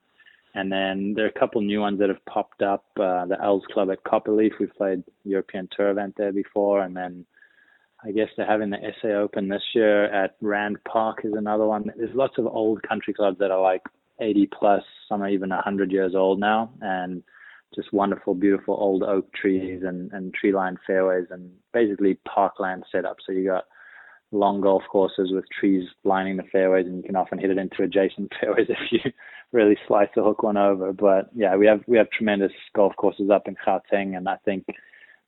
And 0.54 0.72
then 0.72 1.14
there 1.14 1.24
are 1.24 1.28
a 1.28 1.38
couple 1.38 1.60
new 1.60 1.80
ones 1.80 1.98
that 2.00 2.08
have 2.08 2.24
popped 2.24 2.62
up. 2.62 2.84
Uh, 2.96 3.26
the 3.26 3.36
Els 3.42 3.64
Club 3.72 3.90
at 3.90 4.02
Copperleaf, 4.04 4.52
we've 4.58 4.74
played 4.74 5.04
European 5.24 5.68
Tour 5.76 5.90
event 5.90 6.14
there 6.16 6.32
before. 6.32 6.82
And 6.82 6.96
then 6.96 7.26
I 8.04 8.12
guess 8.12 8.28
they're 8.36 8.46
having 8.46 8.70
the 8.70 8.78
SA 9.00 9.08
Open 9.08 9.48
this 9.48 9.62
year 9.74 10.04
at 10.04 10.36
Rand 10.40 10.78
Park 10.84 11.20
is 11.24 11.34
another 11.34 11.66
one. 11.66 11.92
There's 11.96 12.14
lots 12.14 12.38
of 12.38 12.46
old 12.46 12.82
country 12.82 13.12
clubs 13.12 13.38
that 13.40 13.50
are 13.50 13.60
like 13.60 13.82
80 14.20 14.48
plus, 14.58 14.82
some 15.08 15.22
are 15.22 15.28
even 15.28 15.50
100 15.50 15.92
years 15.92 16.14
old 16.14 16.40
now. 16.40 16.70
And 16.80 17.22
just 17.74 17.92
wonderful, 17.92 18.34
beautiful 18.34 18.76
old 18.78 19.02
oak 19.02 19.32
trees 19.32 19.82
and, 19.84 20.10
and 20.12 20.32
tree 20.32 20.52
lined 20.52 20.78
fairways 20.86 21.26
and 21.30 21.50
basically 21.72 22.14
parkland 22.26 22.84
setup. 22.90 23.16
So 23.26 23.32
you 23.32 23.44
got 23.44 23.64
long 24.30 24.60
golf 24.60 24.82
courses 24.90 25.30
with 25.32 25.44
trees 25.58 25.88
lining 26.04 26.36
the 26.36 26.42
fairways 26.44 26.86
and 26.86 26.98
you 26.98 27.02
can 27.02 27.16
often 27.16 27.38
hit 27.38 27.50
it 27.50 27.58
into 27.58 27.82
adjacent 27.82 28.30
fairways 28.40 28.66
if 28.68 28.78
you 28.90 29.12
really 29.52 29.76
slice 29.86 30.08
the 30.14 30.22
hook 30.22 30.42
one 30.42 30.56
over. 30.56 30.92
But 30.92 31.30
yeah, 31.34 31.56
we 31.56 31.66
have 31.66 31.80
we 31.86 31.96
have 31.96 32.10
tremendous 32.10 32.52
golf 32.74 32.94
courses 32.96 33.30
up 33.30 33.48
in 33.48 33.56
Gauteng 33.66 34.16
and 34.16 34.28
I 34.28 34.36
think 34.44 34.66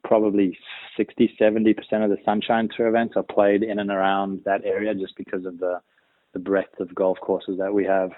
probably 0.04 0.56
60, 0.96 1.36
70% 1.40 1.76
of 2.02 2.10
the 2.10 2.16
Sunshine 2.24 2.68
Tour 2.74 2.88
events 2.88 3.14
are 3.16 3.22
played 3.22 3.62
in 3.62 3.78
and 3.78 3.90
around 3.90 4.40
that 4.44 4.64
area 4.64 4.94
just 4.94 5.16
because 5.16 5.44
of 5.44 5.58
the 5.58 5.80
the 6.32 6.38
breadth 6.38 6.78
of 6.78 6.94
golf 6.94 7.18
courses 7.20 7.58
that 7.58 7.74
we 7.74 7.84
have. 7.84 8.12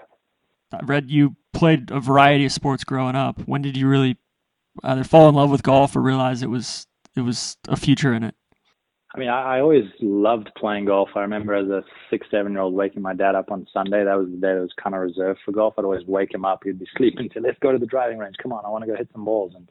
Uh, 0.72 0.78
I 0.82 0.84
read 0.84 1.10
you 1.10 1.36
played 1.52 1.90
a 1.90 2.00
variety 2.00 2.44
of 2.44 2.52
sports 2.52 2.84
growing 2.84 3.16
up. 3.16 3.40
When 3.46 3.62
did 3.62 3.76
you 3.76 3.88
really 3.88 4.18
either 4.82 5.04
fall 5.04 5.28
in 5.28 5.34
love 5.34 5.50
with 5.50 5.62
golf 5.62 5.96
or 5.96 6.00
realize 6.00 6.42
it 6.42 6.50
was 6.50 6.86
it 7.16 7.22
was 7.22 7.56
a 7.68 7.76
future 7.76 8.12
in 8.12 8.22
it? 8.22 8.34
I 9.14 9.18
mean, 9.18 9.28
I, 9.28 9.56
I 9.56 9.60
always 9.60 9.84
loved 10.00 10.50
playing 10.56 10.86
golf. 10.86 11.10
I 11.14 11.20
remember 11.20 11.54
as 11.54 11.68
a 11.68 11.82
six, 12.08 12.26
seven 12.30 12.52
year 12.52 12.62
old 12.62 12.74
waking 12.74 13.02
my 13.02 13.14
dad 13.14 13.34
up 13.34 13.50
on 13.50 13.66
Sunday. 13.72 14.04
That 14.04 14.18
was 14.18 14.28
the 14.28 14.36
day 14.36 14.54
that 14.54 14.60
was 14.60 14.72
kind 14.82 14.94
of 14.94 15.02
reserved 15.02 15.40
for 15.44 15.52
golf. 15.52 15.74
I'd 15.76 15.84
always 15.84 16.06
wake 16.06 16.32
him 16.32 16.44
up. 16.44 16.62
He'd 16.64 16.78
be 16.78 16.88
sleeping 16.96 17.28
till 17.28 17.42
let's 17.42 17.58
go 17.60 17.72
to 17.72 17.78
the 17.78 17.86
driving 17.86 18.18
range. 18.18 18.36
Come 18.42 18.52
on, 18.52 18.64
I 18.64 18.70
want 18.70 18.84
to 18.84 18.90
go 18.90 18.96
hit 18.96 19.08
some 19.12 19.24
balls. 19.24 19.52
And 19.54 19.68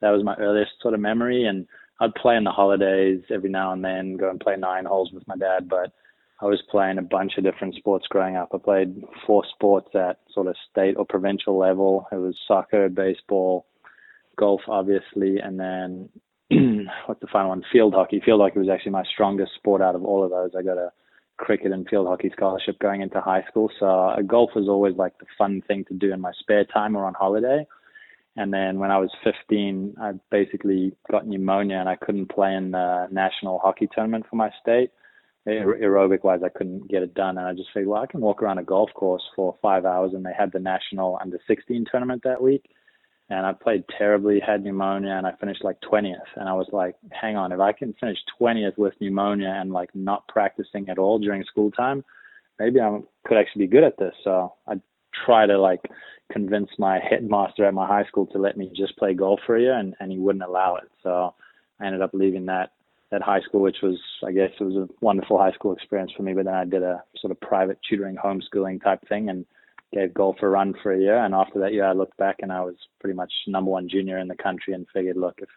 that 0.00 0.10
was 0.10 0.22
my 0.24 0.36
earliest 0.36 0.72
sort 0.80 0.94
of 0.94 1.00
memory. 1.00 1.46
And 1.46 1.66
I'd 2.00 2.14
play 2.14 2.36
in 2.36 2.44
the 2.44 2.52
holidays 2.52 3.22
every 3.30 3.50
now 3.50 3.72
and 3.72 3.84
then, 3.84 4.16
go 4.16 4.30
and 4.30 4.38
play 4.38 4.56
nine 4.56 4.84
holes 4.84 5.10
with 5.12 5.26
my 5.26 5.36
dad. 5.36 5.68
But 5.68 5.92
I 6.40 6.46
was 6.46 6.62
playing 6.70 6.98
a 6.98 7.02
bunch 7.02 7.32
of 7.38 7.44
different 7.44 7.74
sports 7.74 8.06
growing 8.08 8.36
up. 8.36 8.50
I 8.54 8.58
played 8.58 9.02
four 9.26 9.44
sports 9.52 9.88
at 9.94 10.20
sort 10.32 10.46
of 10.46 10.54
state 10.70 10.94
or 10.96 11.04
provincial 11.04 11.58
level. 11.58 12.06
It 12.12 12.16
was 12.16 12.38
soccer, 12.46 12.88
baseball, 12.88 13.66
golf, 14.38 14.62
obviously, 14.68 15.38
and 15.38 15.58
then 15.58 16.08
what's 17.06 17.20
the 17.20 17.28
final 17.32 17.50
one? 17.50 17.62
Field 17.72 17.94
hockey. 17.94 18.20
Field 18.24 18.40
hockey 18.40 18.58
was 18.58 18.68
actually 18.68 18.92
my 18.92 19.04
strongest 19.04 19.54
sport 19.54 19.80
out 19.80 19.94
of 19.94 20.04
all 20.04 20.24
of 20.24 20.30
those. 20.30 20.50
I 20.58 20.62
got 20.62 20.78
a 20.78 20.90
cricket 21.36 21.72
and 21.72 21.88
field 21.88 22.06
hockey 22.06 22.30
scholarship 22.32 22.78
going 22.78 23.00
into 23.00 23.20
high 23.20 23.44
school. 23.48 23.70
So 23.78 23.86
uh, 23.86 24.20
golf 24.22 24.50
was 24.54 24.68
always 24.68 24.96
like 24.96 25.18
the 25.18 25.26
fun 25.38 25.62
thing 25.66 25.84
to 25.86 25.94
do 25.94 26.12
in 26.12 26.20
my 26.20 26.32
spare 26.38 26.64
time 26.64 26.96
or 26.96 27.06
on 27.06 27.14
holiday. 27.14 27.66
And 28.36 28.52
then 28.52 28.78
when 28.78 28.90
I 28.90 28.98
was 28.98 29.10
15, 29.24 29.94
I 30.00 30.12
basically 30.30 30.92
got 31.10 31.26
pneumonia 31.26 31.78
and 31.78 31.88
I 31.88 31.96
couldn't 31.96 32.30
play 32.30 32.54
in 32.54 32.70
the 32.72 33.08
national 33.10 33.58
hockey 33.58 33.88
tournament 33.92 34.26
for 34.28 34.36
my 34.36 34.50
state. 34.60 34.90
Aer- 35.46 35.78
Aerobic 35.82 36.22
wise, 36.22 36.40
I 36.44 36.48
couldn't 36.48 36.88
get 36.88 37.02
it 37.02 37.14
done. 37.14 37.38
And 37.38 37.46
I 37.46 37.52
just 37.54 37.70
figured, 37.72 37.88
well, 37.88 38.02
I 38.02 38.06
can 38.06 38.20
walk 38.20 38.42
around 38.42 38.58
a 38.58 38.62
golf 38.62 38.90
course 38.94 39.22
for 39.34 39.56
five 39.62 39.84
hours. 39.84 40.12
And 40.14 40.24
they 40.24 40.32
had 40.36 40.52
the 40.52 40.60
national 40.60 41.18
under 41.20 41.38
16 41.46 41.86
tournament 41.90 42.22
that 42.24 42.42
week. 42.42 42.70
And 43.30 43.46
I 43.46 43.52
played 43.52 43.84
terribly, 43.96 44.40
had 44.44 44.64
pneumonia, 44.64 45.12
and 45.12 45.24
I 45.24 45.32
finished 45.38 45.62
like 45.62 45.76
20th. 45.80 46.16
And 46.34 46.48
I 46.48 46.52
was 46.52 46.66
like, 46.72 46.96
hang 47.12 47.36
on, 47.36 47.52
if 47.52 47.60
I 47.60 47.72
can 47.72 47.94
finish 48.00 48.18
20th 48.40 48.76
with 48.76 48.94
pneumonia 49.00 49.56
and 49.56 49.72
like 49.72 49.90
not 49.94 50.26
practicing 50.26 50.88
at 50.88 50.98
all 50.98 51.20
during 51.20 51.44
school 51.44 51.70
time, 51.70 52.04
maybe 52.58 52.80
I 52.80 52.98
could 53.24 53.38
actually 53.38 53.66
be 53.66 53.70
good 53.70 53.84
at 53.84 53.96
this. 53.98 54.14
So 54.24 54.54
I 54.66 54.80
try 55.24 55.46
to 55.46 55.58
like 55.58 55.80
convince 56.32 56.70
my 56.76 56.98
headmaster 56.98 57.64
at 57.64 57.74
my 57.74 57.86
high 57.86 58.04
school 58.04 58.26
to 58.26 58.38
let 58.38 58.56
me 58.56 58.70
just 58.76 58.96
play 58.96 59.14
golf 59.14 59.38
for 59.46 59.56
a 59.56 59.60
year, 59.60 59.78
and, 59.78 59.94
and 60.00 60.10
he 60.10 60.18
wouldn't 60.18 60.44
allow 60.44 60.76
it. 60.76 60.90
So 61.02 61.34
I 61.80 61.86
ended 61.86 62.02
up 62.02 62.10
leaving 62.12 62.46
that 62.46 62.72
that 63.12 63.22
high 63.22 63.40
school, 63.40 63.60
which 63.60 63.78
was 63.82 63.98
I 64.26 64.32
guess 64.32 64.50
it 64.58 64.64
was 64.64 64.76
a 64.76 64.88
wonderful 65.00 65.38
high 65.38 65.52
school 65.52 65.72
experience 65.72 66.12
for 66.16 66.24
me. 66.24 66.32
But 66.32 66.46
then 66.46 66.54
I 66.54 66.64
did 66.64 66.82
a 66.82 67.02
sort 67.20 67.30
of 67.30 67.40
private 67.40 67.78
tutoring, 67.88 68.16
homeschooling 68.16 68.82
type 68.82 69.00
thing, 69.08 69.28
and 69.28 69.46
gave 69.92 70.14
golf 70.14 70.36
a 70.42 70.48
run 70.48 70.74
for 70.82 70.92
a 70.92 70.98
year. 70.98 71.18
And 71.18 71.34
after 71.34 71.58
that 71.60 71.72
year, 71.72 71.84
I 71.84 71.92
looked 71.92 72.16
back 72.16 72.36
and 72.40 72.52
I 72.52 72.60
was 72.60 72.76
pretty 73.00 73.16
much 73.16 73.32
number 73.46 73.70
one 73.70 73.88
junior 73.88 74.18
in 74.18 74.28
the 74.28 74.36
country 74.36 74.74
and 74.74 74.86
figured, 74.92 75.16
look, 75.16 75.34
if, 75.38 75.48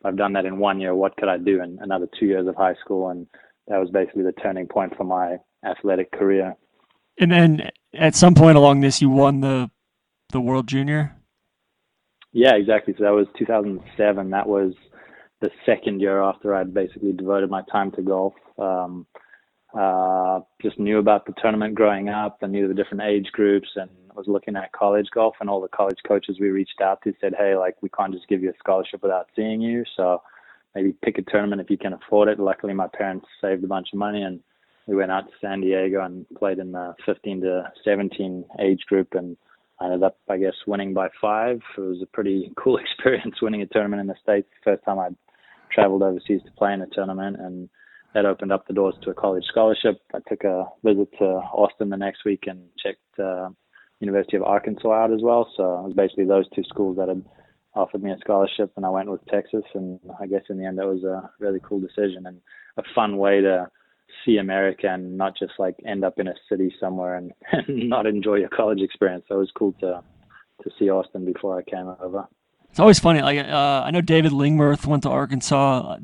if 0.00 0.06
I've 0.06 0.16
done 0.16 0.32
that 0.34 0.44
in 0.44 0.58
one 0.58 0.80
year, 0.80 0.94
what 0.94 1.16
could 1.16 1.28
I 1.28 1.38
do 1.38 1.62
in 1.62 1.78
another 1.80 2.08
two 2.18 2.26
years 2.26 2.46
of 2.46 2.56
high 2.56 2.74
school? 2.84 3.10
And 3.10 3.26
that 3.68 3.78
was 3.78 3.90
basically 3.90 4.22
the 4.22 4.32
turning 4.32 4.66
point 4.66 4.96
for 4.96 5.04
my 5.04 5.36
athletic 5.64 6.12
career. 6.12 6.56
And 7.18 7.30
then 7.30 7.70
at 7.94 8.14
some 8.14 8.34
point 8.34 8.56
along 8.56 8.80
this, 8.80 9.02
you 9.02 9.10
won 9.10 9.40
the 9.40 9.70
the 10.32 10.40
World 10.40 10.66
Junior. 10.66 11.14
Yeah, 12.32 12.54
exactly. 12.54 12.94
So 12.96 13.04
that 13.04 13.12
was 13.12 13.26
2007. 13.38 14.30
That 14.30 14.48
was 14.48 14.72
the 15.42 15.50
second 15.66 16.00
year 16.00 16.22
after 16.22 16.54
I'd 16.54 16.72
basically 16.72 17.12
devoted 17.12 17.50
my 17.50 17.62
time 17.70 17.90
to 17.92 18.02
golf. 18.02 18.32
Um, 18.58 19.06
uh, 19.74 20.40
just 20.60 20.78
knew 20.78 20.98
about 20.98 21.26
the 21.26 21.34
tournament 21.40 21.74
growing 21.74 22.08
up 22.08 22.42
and 22.42 22.52
knew 22.52 22.68
the 22.68 22.74
different 22.74 23.02
age 23.02 23.28
groups 23.32 23.68
and 23.76 23.90
was 24.14 24.26
looking 24.28 24.56
at 24.56 24.72
college 24.72 25.08
golf 25.14 25.34
and 25.40 25.48
all 25.48 25.60
the 25.60 25.68
college 25.68 25.98
coaches 26.06 26.36
we 26.38 26.48
reached 26.48 26.80
out 26.82 27.00
to 27.02 27.14
said, 27.20 27.34
Hey, 27.38 27.56
like 27.56 27.76
we 27.82 27.88
can't 27.88 28.12
just 28.12 28.28
give 28.28 28.42
you 28.42 28.50
a 28.50 28.58
scholarship 28.58 29.02
without 29.02 29.28
seeing 29.34 29.60
you. 29.60 29.84
So 29.96 30.22
maybe 30.74 30.94
pick 31.02 31.18
a 31.18 31.22
tournament 31.22 31.60
if 31.60 31.70
you 31.70 31.78
can 31.78 31.94
afford 31.94 32.28
it. 32.28 32.38
Luckily 32.38 32.74
my 32.74 32.88
parents 32.88 33.26
saved 33.40 33.64
a 33.64 33.68
bunch 33.68 33.88
of 33.92 33.98
money 33.98 34.22
and 34.22 34.40
we 34.86 34.96
went 34.96 35.12
out 35.12 35.26
to 35.26 35.32
San 35.40 35.60
Diego 35.60 36.04
and 36.04 36.26
played 36.38 36.58
in 36.58 36.72
the 36.72 36.94
15 37.06 37.40
to 37.42 37.72
17 37.84 38.44
age 38.60 38.80
group 38.88 39.08
and 39.12 39.36
I 39.80 39.86
ended 39.86 40.02
up, 40.02 40.18
I 40.28 40.36
guess, 40.36 40.54
winning 40.66 40.94
by 40.94 41.08
five. 41.20 41.60
It 41.76 41.80
was 41.80 42.02
a 42.02 42.06
pretty 42.06 42.52
cool 42.62 42.76
experience 42.78 43.40
winning 43.40 43.62
a 43.62 43.66
tournament 43.66 44.00
in 44.00 44.06
the 44.06 44.14
States. 44.22 44.48
First 44.62 44.84
time 44.84 44.98
I'd 44.98 45.16
traveled 45.72 46.02
overseas 46.02 46.42
to 46.44 46.52
play 46.52 46.74
in 46.74 46.82
a 46.82 46.86
tournament 46.86 47.38
and 47.40 47.68
that 48.14 48.26
opened 48.26 48.52
up 48.52 48.66
the 48.66 48.74
doors 48.74 48.94
to 49.02 49.10
a 49.10 49.14
college 49.14 49.44
scholarship. 49.46 50.00
I 50.14 50.18
took 50.28 50.44
a 50.44 50.66
visit 50.84 51.08
to 51.18 51.24
Austin 51.24 51.88
the 51.88 51.96
next 51.96 52.24
week 52.24 52.44
and 52.46 52.68
checked 52.82 53.18
uh, 53.18 53.48
University 54.00 54.36
of 54.36 54.42
Arkansas 54.42 54.92
out 54.92 55.12
as 55.12 55.20
well. 55.22 55.50
So 55.56 55.78
it 55.78 55.84
was 55.84 55.94
basically 55.94 56.24
those 56.24 56.48
two 56.54 56.64
schools 56.64 56.96
that 56.98 57.08
had 57.08 57.24
offered 57.74 58.02
me 58.02 58.10
a 58.10 58.18
scholarship, 58.18 58.72
and 58.76 58.84
I 58.84 58.90
went 58.90 59.10
with 59.10 59.24
Texas. 59.26 59.64
And 59.74 59.98
I 60.20 60.26
guess 60.26 60.42
in 60.50 60.58
the 60.58 60.66
end, 60.66 60.78
that 60.78 60.86
was 60.86 61.04
a 61.04 61.30
really 61.38 61.60
cool 61.62 61.80
decision 61.80 62.26
and 62.26 62.40
a 62.76 62.82
fun 62.94 63.16
way 63.16 63.40
to 63.40 63.68
see 64.24 64.36
America 64.36 64.88
and 64.88 65.16
not 65.16 65.32
just 65.38 65.52
like 65.58 65.76
end 65.86 66.04
up 66.04 66.18
in 66.18 66.28
a 66.28 66.34
city 66.48 66.72
somewhere 66.78 67.16
and, 67.16 67.32
and 67.52 67.88
not 67.88 68.06
enjoy 68.06 68.36
your 68.36 68.50
college 68.50 68.80
experience. 68.82 69.24
So 69.28 69.36
it 69.36 69.38
was 69.38 69.52
cool 69.56 69.72
to 69.80 70.02
to 70.62 70.70
see 70.78 70.90
Austin 70.90 71.24
before 71.24 71.58
I 71.58 71.62
came 71.62 71.92
over. 72.00 72.28
It's 72.70 72.78
always 72.78 73.00
funny. 73.00 73.20
Like 73.20 73.38
uh, 73.38 73.82
I 73.84 73.90
know 73.90 74.00
David 74.00 74.32
Lingmerth 74.32 74.86
went 74.86 75.02
to 75.04 75.10
Arkansas. 75.10 75.96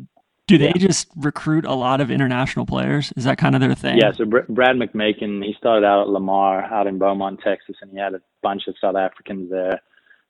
Do 0.48 0.58
they 0.58 0.68
yeah. 0.68 0.78
just 0.78 1.08
recruit 1.14 1.64
a 1.64 1.74
lot 1.74 2.00
of 2.00 2.10
international 2.10 2.66
players? 2.66 3.12
Is 3.16 3.24
that 3.24 3.38
kind 3.38 3.54
of 3.54 3.60
their 3.60 3.74
thing? 3.74 3.98
Yeah. 3.98 4.12
So 4.12 4.24
Br- 4.24 4.48
Brad 4.48 4.76
McMakin, 4.76 5.44
he 5.44 5.54
started 5.58 5.86
out 5.86 6.02
at 6.02 6.08
Lamar 6.08 6.64
out 6.64 6.86
in 6.86 6.98
Beaumont, 6.98 7.40
Texas, 7.44 7.76
and 7.82 7.90
he 7.90 7.98
had 7.98 8.14
a 8.14 8.20
bunch 8.42 8.62
of 8.66 8.74
South 8.80 8.96
Africans 8.96 9.50
there. 9.50 9.80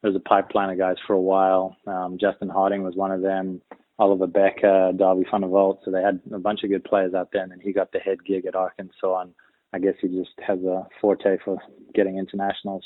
There 0.03 0.11
was 0.11 0.17
a 0.17 0.29
pipeline 0.29 0.71
of 0.71 0.79
guys 0.79 0.97
for 1.07 1.13
a 1.15 1.21
while. 1.21 1.77
Um, 1.87 2.19
Justin 2.21 2.49
Harding 2.49 2.83
was 2.83 2.95
one 2.97 3.13
of 3.13 3.23
them. 3.23 3.63
Oliver 3.99 4.27
Bekker, 4.27 4.97
Darby 4.97 5.25
van. 5.31 5.43
So 5.85 5.91
they 5.91 6.03
had 6.03 6.21
a 6.33 6.39
bunch 6.39 6.63
of 6.63 6.71
good 6.71 6.85
players 6.85 7.15
out 7.15 7.31
there, 7.33 7.43
and 7.43 7.51
then 7.51 7.61
he 7.61 7.73
got 7.73 7.93
the 7.93 7.99
head 7.99 8.25
gig 8.25 8.47
at 8.47 8.55
Arkansas, 8.55 9.21
and 9.21 9.33
I 9.73 9.79
guess 9.79 9.95
he 10.01 10.09
just 10.09 10.31
has 10.47 10.59
a 10.65 10.87
forte 11.01 11.39
for 11.45 11.59
getting 11.95 12.19
internationals. 12.19 12.85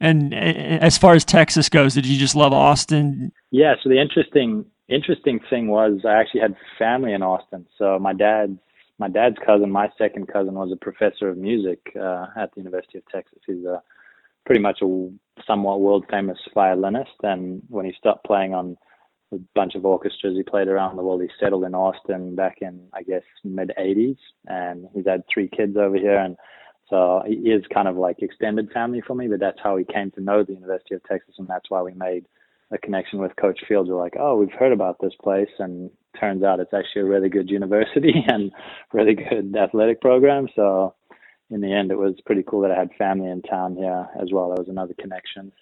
And 0.00 0.32
as 0.34 0.96
far 0.96 1.14
as 1.14 1.24
Texas 1.24 1.68
goes, 1.68 1.94
did 1.94 2.06
you 2.06 2.18
just 2.18 2.34
love 2.34 2.52
Austin? 2.52 3.32
Yeah. 3.50 3.74
So 3.82 3.88
the 3.88 4.00
interesting 4.00 4.64
interesting 4.90 5.40
thing 5.48 5.68
was 5.68 6.00
I 6.04 6.14
actually 6.14 6.40
had 6.40 6.56
family 6.78 7.12
in 7.12 7.22
Austin. 7.22 7.66
So 7.78 7.98
my 7.98 8.12
dad's 8.12 8.58
my 8.98 9.08
dad's 9.08 9.36
cousin, 9.44 9.70
my 9.70 9.88
second 9.96 10.28
cousin, 10.28 10.54
was 10.54 10.70
a 10.72 10.76
professor 10.76 11.30
of 11.30 11.38
music 11.38 11.78
uh, 11.98 12.26
at 12.36 12.52
the 12.54 12.60
University 12.60 12.98
of 12.98 13.06
Texas. 13.06 13.38
He's 13.46 13.64
a 13.64 13.82
pretty 14.44 14.60
much 14.60 14.80
a 14.82 15.08
somewhat 15.46 15.80
world 15.80 16.04
famous 16.10 16.38
violinist, 16.52 17.16
and 17.22 17.62
when 17.68 17.86
he 17.86 17.94
stopped 17.96 18.26
playing 18.26 18.52
on 18.52 18.76
a 19.32 19.38
bunch 19.54 19.74
of 19.74 19.86
orchestras 19.86 20.36
he 20.36 20.42
played 20.42 20.68
around 20.68 20.96
the 20.96 21.02
world, 21.02 21.22
he 21.22 21.28
settled 21.40 21.64
in 21.64 21.74
Austin 21.74 22.34
back 22.34 22.58
in 22.60 22.88
I 22.92 23.02
guess 23.02 23.22
mid 23.42 23.72
'80s, 23.78 24.18
and 24.46 24.86
he's 24.92 25.06
had 25.06 25.22
three 25.32 25.48
kids 25.48 25.76
over 25.78 25.96
here, 25.96 26.18
and 26.18 26.36
so 26.90 27.22
he 27.26 27.34
is 27.34 27.64
kind 27.72 27.88
of 27.88 27.96
like 27.96 28.20
extended 28.20 28.70
family 28.72 29.00
for 29.06 29.14
me. 29.14 29.28
But 29.28 29.40
that's 29.40 29.60
how 29.62 29.76
he 29.76 29.84
came 29.84 30.10
to 30.12 30.20
know 30.20 30.42
the 30.42 30.54
University 30.54 30.94
of 30.94 31.04
Texas, 31.04 31.36
and 31.38 31.48
that's 31.48 31.70
why 31.70 31.80
we 31.80 31.94
made 31.94 32.26
a 32.72 32.78
connection 32.78 33.18
with 33.18 33.34
Coach 33.36 33.60
Fields. 33.66 33.88
We're 33.88 33.96
like, 33.96 34.16
oh, 34.18 34.36
we've 34.36 34.52
heard 34.52 34.72
about 34.72 34.96
this 35.00 35.12
place, 35.22 35.50
and 35.58 35.90
turns 36.18 36.42
out 36.42 36.60
it's 36.60 36.74
actually 36.74 37.02
a 37.02 37.06
really 37.06 37.28
good 37.28 37.50
university 37.58 38.24
and 38.28 38.52
really 38.92 39.14
good 39.14 39.54
athletic 39.56 40.00
program. 40.00 40.48
So 40.54 40.94
in 41.50 41.60
the 41.60 41.72
end, 41.72 41.90
it 41.90 41.98
was 41.98 42.14
pretty 42.24 42.44
cool 42.46 42.62
that 42.62 42.70
I 42.70 42.78
had 42.78 42.90
family 42.96 43.28
in 43.28 43.42
town 43.42 43.76
here 43.76 44.08
as 44.20 44.28
well. 44.32 44.50
That 44.50 44.58
was 44.58 44.68
another 44.68 44.94
connection. 44.98 45.52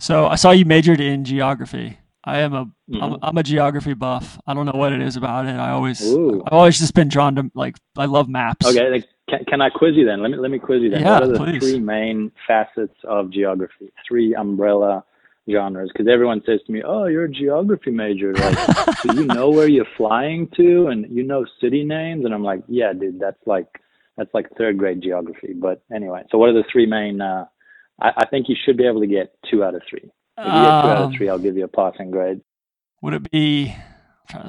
So 0.00 0.26
I 0.26 0.34
saw 0.34 0.50
you 0.50 0.64
majored 0.64 1.00
in 1.00 1.24
geography. 1.24 1.98
I 2.24 2.38
am 2.38 2.54
a 2.54 2.64
mm-hmm. 2.64 3.02
I'm, 3.02 3.16
I'm 3.22 3.38
a 3.38 3.42
geography 3.42 3.94
buff. 3.94 4.40
I 4.46 4.54
don't 4.54 4.66
know 4.66 4.78
what 4.78 4.92
it 4.92 5.02
is 5.02 5.16
about 5.16 5.46
it. 5.46 5.56
I 5.56 5.70
always 5.70 6.02
Ooh. 6.02 6.42
I've 6.46 6.52
always 6.52 6.78
just 6.78 6.94
been 6.94 7.08
drawn 7.08 7.36
to 7.36 7.50
like 7.54 7.76
I 7.96 8.06
love 8.06 8.28
maps. 8.28 8.66
Okay, 8.66 8.90
like, 8.90 9.06
can, 9.28 9.44
can 9.44 9.60
I 9.60 9.68
quiz 9.68 9.94
you 9.94 10.06
then? 10.06 10.22
Let 10.22 10.30
me 10.30 10.38
let 10.38 10.50
me 10.50 10.58
quiz 10.58 10.82
you 10.82 10.90
then. 10.90 11.02
Yeah, 11.02 11.20
what 11.20 11.22
are 11.22 11.28
the 11.28 11.38
please. 11.38 11.58
three 11.60 11.80
main 11.80 12.32
facets 12.46 12.96
of 13.04 13.30
geography? 13.30 13.92
Three 14.08 14.34
umbrella 14.34 15.04
genres 15.50 15.90
because 15.92 16.08
everyone 16.10 16.42
says 16.46 16.60
to 16.66 16.72
me, 16.72 16.82
"Oh, 16.84 17.06
you're 17.06 17.24
a 17.24 17.30
geography 17.30 17.90
major. 17.90 18.32
Like, 18.34 19.02
do 19.02 19.14
you 19.14 19.24
know 19.26 19.50
where 19.50 19.68
you're 19.68 19.86
flying 19.96 20.48
to, 20.56 20.86
and 20.88 21.06
you 21.10 21.22
know 21.22 21.44
city 21.60 21.84
names?" 21.84 22.24
And 22.24 22.34
I'm 22.34 22.42
like, 22.42 22.62
"Yeah, 22.68 22.92
dude, 22.92 23.20
that's 23.20 23.44
like 23.46 23.68
that's 24.16 24.32
like 24.34 24.48
third 24.56 24.78
grade 24.78 25.02
geography." 25.02 25.52
But 25.54 25.82
anyway, 25.94 26.22
so 26.30 26.38
what 26.38 26.50
are 26.50 26.54
the 26.54 26.64
three 26.70 26.86
main? 26.86 27.20
Uh, 27.20 27.46
I, 28.00 28.12
I 28.18 28.26
think 28.26 28.48
you 28.48 28.56
should 28.64 28.76
be 28.76 28.86
able 28.86 29.00
to 29.00 29.06
get 29.06 29.34
two 29.50 29.62
out 29.64 29.74
of 29.74 29.82
three. 29.88 30.10
If 30.36 30.44
you 30.44 30.44
get 30.44 30.82
two 30.82 30.88
out 30.88 30.96
of 30.96 31.06
um, 31.06 31.14
three, 31.16 31.28
I'll 31.28 31.38
give 31.38 31.56
you 31.56 31.64
a 31.64 31.68
passing 31.68 32.10
grade. 32.10 32.40
Would 33.02 33.14
it 33.14 33.30
be 33.30 33.74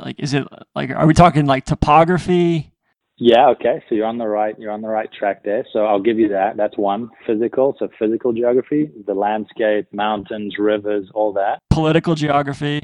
like? 0.04 0.20
Is 0.20 0.34
it 0.34 0.48
like? 0.74 0.92
Are 0.92 1.06
we 1.06 1.14
talking 1.14 1.46
like 1.46 1.66
topography? 1.66 2.72
Yeah, 3.18 3.48
okay. 3.50 3.82
So 3.88 3.96
you're 3.96 4.06
on 4.06 4.18
the 4.18 4.28
right 4.28 4.58
you're 4.60 4.72
on 4.72 4.82
the 4.82 4.90
right 4.90 5.10
track 5.12 5.44
there. 5.44 5.66
So 5.72 5.86
I'll 5.86 6.02
give 6.02 6.20
you 6.20 6.28
that. 6.30 6.58
That's 6.58 6.78
one. 6.78 7.10
Physical, 7.26 7.76
so 7.80 7.88
physical 7.98 8.34
geography, 8.34 8.92
the 9.06 9.14
landscape, 9.14 9.88
mountains, 9.94 10.56
rivers, 10.60 11.10
all 11.14 11.32
that. 11.34 11.60
Political 11.70 12.16
geography. 12.16 12.82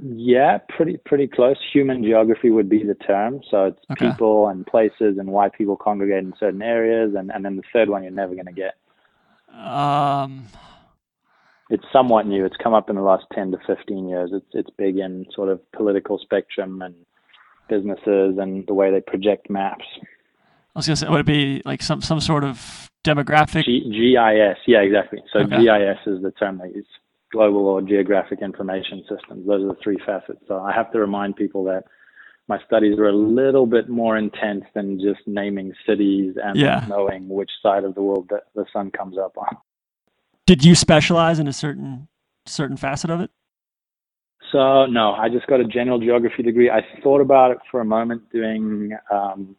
Yeah, 0.00 0.58
pretty 0.68 0.96
pretty 1.04 1.28
close. 1.28 1.56
Human 1.72 2.02
geography 2.02 2.50
would 2.50 2.68
be 2.68 2.82
the 2.82 2.94
term. 2.94 3.40
So 3.48 3.66
it's 3.66 3.80
okay. 3.92 4.10
people 4.10 4.48
and 4.48 4.66
places 4.66 5.18
and 5.18 5.28
why 5.28 5.48
people 5.50 5.76
congregate 5.76 6.24
in 6.24 6.34
certain 6.38 6.62
areas 6.62 7.14
and, 7.16 7.30
and 7.32 7.44
then 7.44 7.56
the 7.56 7.62
third 7.72 7.88
one 7.88 8.02
you're 8.02 8.12
never 8.12 8.34
gonna 8.34 8.52
get. 8.52 8.74
Um 9.54 10.46
it's 11.70 11.84
somewhat 11.92 12.26
new. 12.26 12.44
It's 12.44 12.56
come 12.62 12.74
up 12.74 12.90
in 12.90 12.96
the 12.96 13.02
last 13.02 13.26
ten 13.32 13.52
to 13.52 13.58
fifteen 13.66 14.08
years. 14.08 14.30
It's 14.32 14.46
it's 14.52 14.70
big 14.76 14.98
in 14.98 15.26
sort 15.32 15.48
of 15.48 15.60
political 15.72 16.18
spectrum 16.18 16.82
and 16.82 16.94
businesses 17.68 18.38
and 18.38 18.66
the 18.66 18.74
way 18.74 18.90
they 18.90 19.00
project 19.00 19.50
maps. 19.50 19.84
I 20.74 20.78
was 20.78 20.86
gonna 20.86 20.96
say, 20.96 21.08
would 21.08 21.20
it 21.20 21.26
be 21.26 21.62
like 21.64 21.82
some 21.82 22.02
some 22.02 22.20
sort 22.20 22.44
of 22.44 22.88
demographic? 23.04 23.64
G- 23.64 23.84
GIS, 23.90 24.58
yeah, 24.66 24.80
exactly. 24.80 25.22
So 25.32 25.40
okay. 25.40 25.56
GIS 25.56 25.98
is 26.06 26.22
the 26.22 26.30
term 26.32 26.58
they 26.58 26.68
use, 26.68 26.86
global 27.32 27.66
or 27.66 27.82
geographic 27.82 28.40
information 28.42 29.04
systems. 29.08 29.46
Those 29.46 29.64
are 29.64 29.68
the 29.68 29.80
three 29.82 29.98
facets. 30.04 30.40
So 30.46 30.60
I 30.60 30.72
have 30.72 30.92
to 30.92 30.98
remind 30.98 31.36
people 31.36 31.64
that 31.64 31.84
my 32.48 32.58
studies 32.66 32.98
are 32.98 33.08
a 33.08 33.16
little 33.16 33.66
bit 33.66 33.88
more 33.88 34.16
intense 34.16 34.64
than 34.74 34.98
just 34.98 35.20
naming 35.26 35.74
cities 35.86 36.36
and 36.42 36.56
yeah. 36.56 36.84
knowing 36.88 37.28
which 37.28 37.50
side 37.62 37.84
of 37.84 37.94
the 37.94 38.02
world 38.02 38.30
the 38.54 38.64
sun 38.72 38.90
comes 38.90 39.18
up 39.18 39.36
on. 39.36 39.56
Did 40.46 40.64
you 40.64 40.74
specialize 40.74 41.38
in 41.38 41.46
a 41.46 41.52
certain 41.52 42.08
certain 42.46 42.78
facet 42.78 43.10
of 43.10 43.20
it? 43.20 43.30
So 44.52 44.86
no, 44.86 45.12
I 45.12 45.28
just 45.28 45.46
got 45.46 45.60
a 45.60 45.64
general 45.64 45.98
geography 45.98 46.42
degree. 46.42 46.70
I 46.70 46.80
thought 47.02 47.20
about 47.20 47.50
it 47.50 47.58
for 47.70 47.80
a 47.80 47.84
moment 47.84 48.30
doing 48.32 48.96
um, 49.10 49.56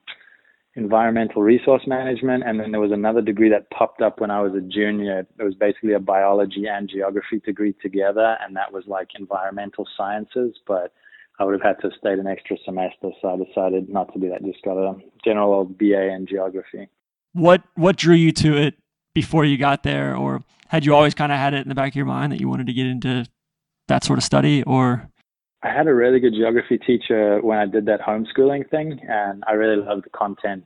environmental 0.76 1.42
resource 1.42 1.84
management, 1.86 2.44
and 2.46 2.60
then 2.60 2.72
there 2.72 2.80
was 2.80 2.92
another 2.92 3.22
degree 3.22 3.50
that 3.50 3.70
popped 3.70 4.02
up 4.02 4.20
when 4.20 4.32
I 4.32 4.42
was 4.42 4.54
a 4.56 4.62
junior. 4.62 5.28
It 5.38 5.44
was 5.44 5.56
basically 5.56 5.94
a 5.94 6.00
biology 6.00 6.66
and 6.68 6.90
geography 6.90 7.40
degree 7.46 7.76
together, 7.82 8.38
and 8.42 8.56
that 8.56 8.72
was 8.72 8.84
like 8.88 9.10
environmental 9.18 9.88
sciences. 9.96 10.56
But 10.66 10.94
I 11.40 11.44
would 11.44 11.54
have 11.54 11.62
had 11.62 11.82
to 11.82 11.90
have 11.90 11.98
stayed 12.00 12.20
an 12.20 12.28
extra 12.28 12.58
semester, 12.66 13.12
so 13.22 13.30
I 13.30 13.38
decided 13.38 13.90
not 13.90 14.12
to 14.14 14.20
do 14.20 14.30
that. 14.30 14.44
Just 14.44 14.64
got 14.64 14.78
a 14.78 14.96
general 15.24 15.54
old 15.54 15.78
BA 15.78 16.14
in 16.14 16.26
geography. 16.28 16.88
What 17.34 17.62
what 17.76 17.96
drew 17.96 18.16
you 18.16 18.32
to 18.34 18.58
it 18.58 18.76
before 19.14 19.46
you 19.46 19.58
got 19.58 19.84
there, 19.84 20.16
or 20.16 20.44
had 20.70 20.86
you 20.86 20.96
always 20.96 21.14
kind 21.14 21.32
of 21.32 21.38
had 21.38 21.54
it 21.54 21.62
in 21.62 21.70
the 21.70 21.76
back 21.76 21.90
of 21.90 21.96
your 21.96 22.06
mind 22.06 22.32
that 22.32 22.40
you 22.40 22.48
wanted 22.48 22.68
to 22.68 22.74
get 22.74 22.88
into 22.88 23.26
that 23.90 24.04
sort 24.04 24.18
of 24.18 24.24
study 24.24 24.64
or 24.64 25.10
I 25.62 25.68
had 25.74 25.88
a 25.88 25.94
really 25.94 26.22
good 26.22 26.34
geography 26.34 26.78
teacher 26.78 27.40
when 27.42 27.58
I 27.58 27.66
did 27.66 27.86
that 27.88 28.00
homeschooling 28.00 28.70
thing, 28.70 28.98
and 29.10 29.44
I 29.46 29.54
really 29.54 29.84
loved 29.84 30.06
the 30.06 30.10
content 30.12 30.64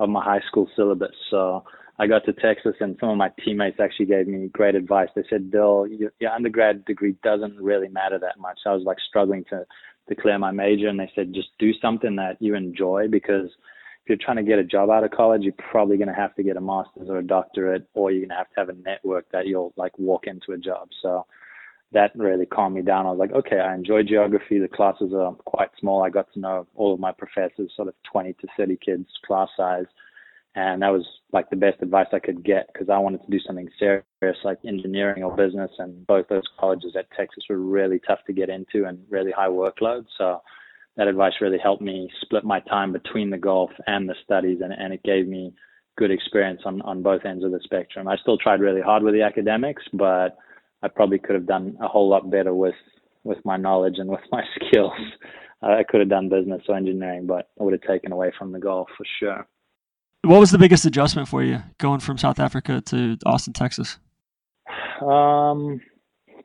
of 0.00 0.08
my 0.08 0.24
high 0.24 0.40
school 0.48 0.68
syllabus. 0.74 1.14
So 1.30 1.62
I 2.00 2.08
got 2.08 2.24
to 2.24 2.32
Texas, 2.32 2.74
and 2.80 2.96
some 2.98 3.10
of 3.10 3.16
my 3.16 3.30
teammates 3.44 3.78
actually 3.78 4.06
gave 4.06 4.26
me 4.26 4.48
great 4.52 4.74
advice. 4.74 5.08
They 5.14 5.22
said, 5.30 5.52
"Bill, 5.52 5.86
your, 5.86 6.12
your 6.18 6.32
undergrad 6.32 6.84
degree 6.84 7.14
doesn't 7.22 7.56
really 7.60 7.88
matter 7.88 8.18
that 8.18 8.40
much." 8.40 8.58
I 8.66 8.72
was 8.72 8.82
like 8.82 8.98
struggling 9.08 9.44
to 9.50 9.64
declare 10.08 10.38
my 10.40 10.50
major, 10.50 10.88
and 10.88 10.98
they 10.98 11.12
said, 11.14 11.32
"Just 11.32 11.50
do 11.60 11.72
something 11.80 12.16
that 12.16 12.36
you 12.40 12.54
enjoy 12.54 13.08
because." 13.08 13.50
if 14.02 14.10
you're 14.10 14.18
trying 14.18 14.36
to 14.36 14.42
get 14.42 14.58
a 14.58 14.64
job 14.64 14.90
out 14.90 15.02
of 15.02 15.10
college, 15.12 15.40
you're 15.44 15.54
probably 15.70 15.96
going 15.96 16.08
to 16.08 16.14
have 16.14 16.34
to 16.34 16.42
get 16.42 16.58
a 16.58 16.60
master's 16.60 17.08
or 17.08 17.16
a 17.16 17.26
doctorate, 17.26 17.88
or 17.94 18.10
you're 18.10 18.20
going 18.20 18.28
to 18.28 18.34
have 18.34 18.50
to 18.50 18.60
have 18.60 18.68
a 18.68 18.74
network 18.84 19.24
that 19.32 19.46
you'll 19.46 19.72
like 19.78 19.98
walk 19.98 20.26
into 20.26 20.52
a 20.52 20.58
job. 20.58 20.88
So 21.00 21.24
that 21.92 22.12
really 22.16 22.46
calmed 22.46 22.74
me 22.74 22.82
down. 22.82 23.06
I 23.06 23.10
was 23.10 23.18
like, 23.18 23.32
okay, 23.32 23.60
I 23.60 23.74
enjoy 23.74 24.02
geography. 24.02 24.58
The 24.58 24.68
classes 24.68 25.12
are 25.14 25.32
quite 25.44 25.70
small. 25.78 26.02
I 26.02 26.10
got 26.10 26.32
to 26.34 26.40
know 26.40 26.66
all 26.74 26.92
of 26.92 27.00
my 27.00 27.12
professors, 27.12 27.72
sort 27.76 27.88
of 27.88 27.94
20 28.10 28.32
to 28.34 28.46
30 28.56 28.78
kids 28.84 29.06
class 29.26 29.48
size. 29.56 29.86
And 30.56 30.82
that 30.82 30.92
was 30.92 31.04
like 31.32 31.50
the 31.50 31.56
best 31.56 31.82
advice 31.82 32.06
I 32.12 32.20
could 32.20 32.44
get 32.44 32.68
because 32.72 32.88
I 32.88 32.98
wanted 32.98 33.22
to 33.24 33.30
do 33.30 33.40
something 33.40 33.68
serious 33.78 34.04
like 34.44 34.58
engineering 34.64 35.24
or 35.24 35.36
business. 35.36 35.70
And 35.78 36.06
both 36.06 36.28
those 36.28 36.44
colleges 36.60 36.94
at 36.96 37.10
Texas 37.16 37.44
were 37.48 37.58
really 37.58 38.00
tough 38.06 38.20
to 38.26 38.32
get 38.32 38.48
into 38.48 38.84
and 38.86 39.04
really 39.10 39.32
high 39.32 39.48
workload. 39.48 40.06
So 40.16 40.42
that 40.96 41.08
advice 41.08 41.32
really 41.40 41.58
helped 41.58 41.82
me 41.82 42.08
split 42.20 42.44
my 42.44 42.60
time 42.60 42.92
between 42.92 43.30
the 43.30 43.38
golf 43.38 43.70
and 43.88 44.08
the 44.08 44.14
studies. 44.22 44.60
And, 44.62 44.72
and 44.72 44.92
it 44.92 45.02
gave 45.02 45.26
me 45.26 45.52
good 45.96 46.12
experience 46.12 46.62
on, 46.64 46.82
on 46.82 47.02
both 47.02 47.24
ends 47.24 47.44
of 47.44 47.50
the 47.50 47.60
spectrum. 47.64 48.06
I 48.06 48.16
still 48.16 48.38
tried 48.38 48.60
really 48.60 48.80
hard 48.80 49.02
with 49.02 49.14
the 49.14 49.22
academics, 49.22 49.82
but 49.92 50.36
I 50.84 50.88
probably 50.88 51.18
could 51.18 51.34
have 51.34 51.46
done 51.46 51.78
a 51.80 51.88
whole 51.88 52.08
lot 52.08 52.30
better 52.30 52.54
with 52.54 52.74
with 53.24 53.38
my 53.42 53.56
knowledge 53.56 53.94
and 53.96 54.10
with 54.10 54.20
my 54.30 54.42
skills. 54.56 54.92
I 55.62 55.82
could 55.82 56.00
have 56.00 56.10
done 56.10 56.28
business 56.28 56.60
or 56.68 56.76
engineering, 56.76 57.26
but 57.26 57.48
I 57.58 57.64
would 57.64 57.72
have 57.72 57.80
taken 57.82 58.12
away 58.12 58.32
from 58.38 58.52
the 58.52 58.58
golf 58.58 58.88
for 58.98 59.06
sure. 59.18 59.48
What 60.22 60.38
was 60.38 60.50
the 60.50 60.58
biggest 60.58 60.84
adjustment 60.84 61.26
for 61.26 61.42
you 61.42 61.62
going 61.78 62.00
from 62.00 62.18
South 62.18 62.38
Africa 62.38 62.82
to 62.82 63.16
Austin, 63.24 63.54
Texas? 63.54 63.98
Um, 65.00 65.80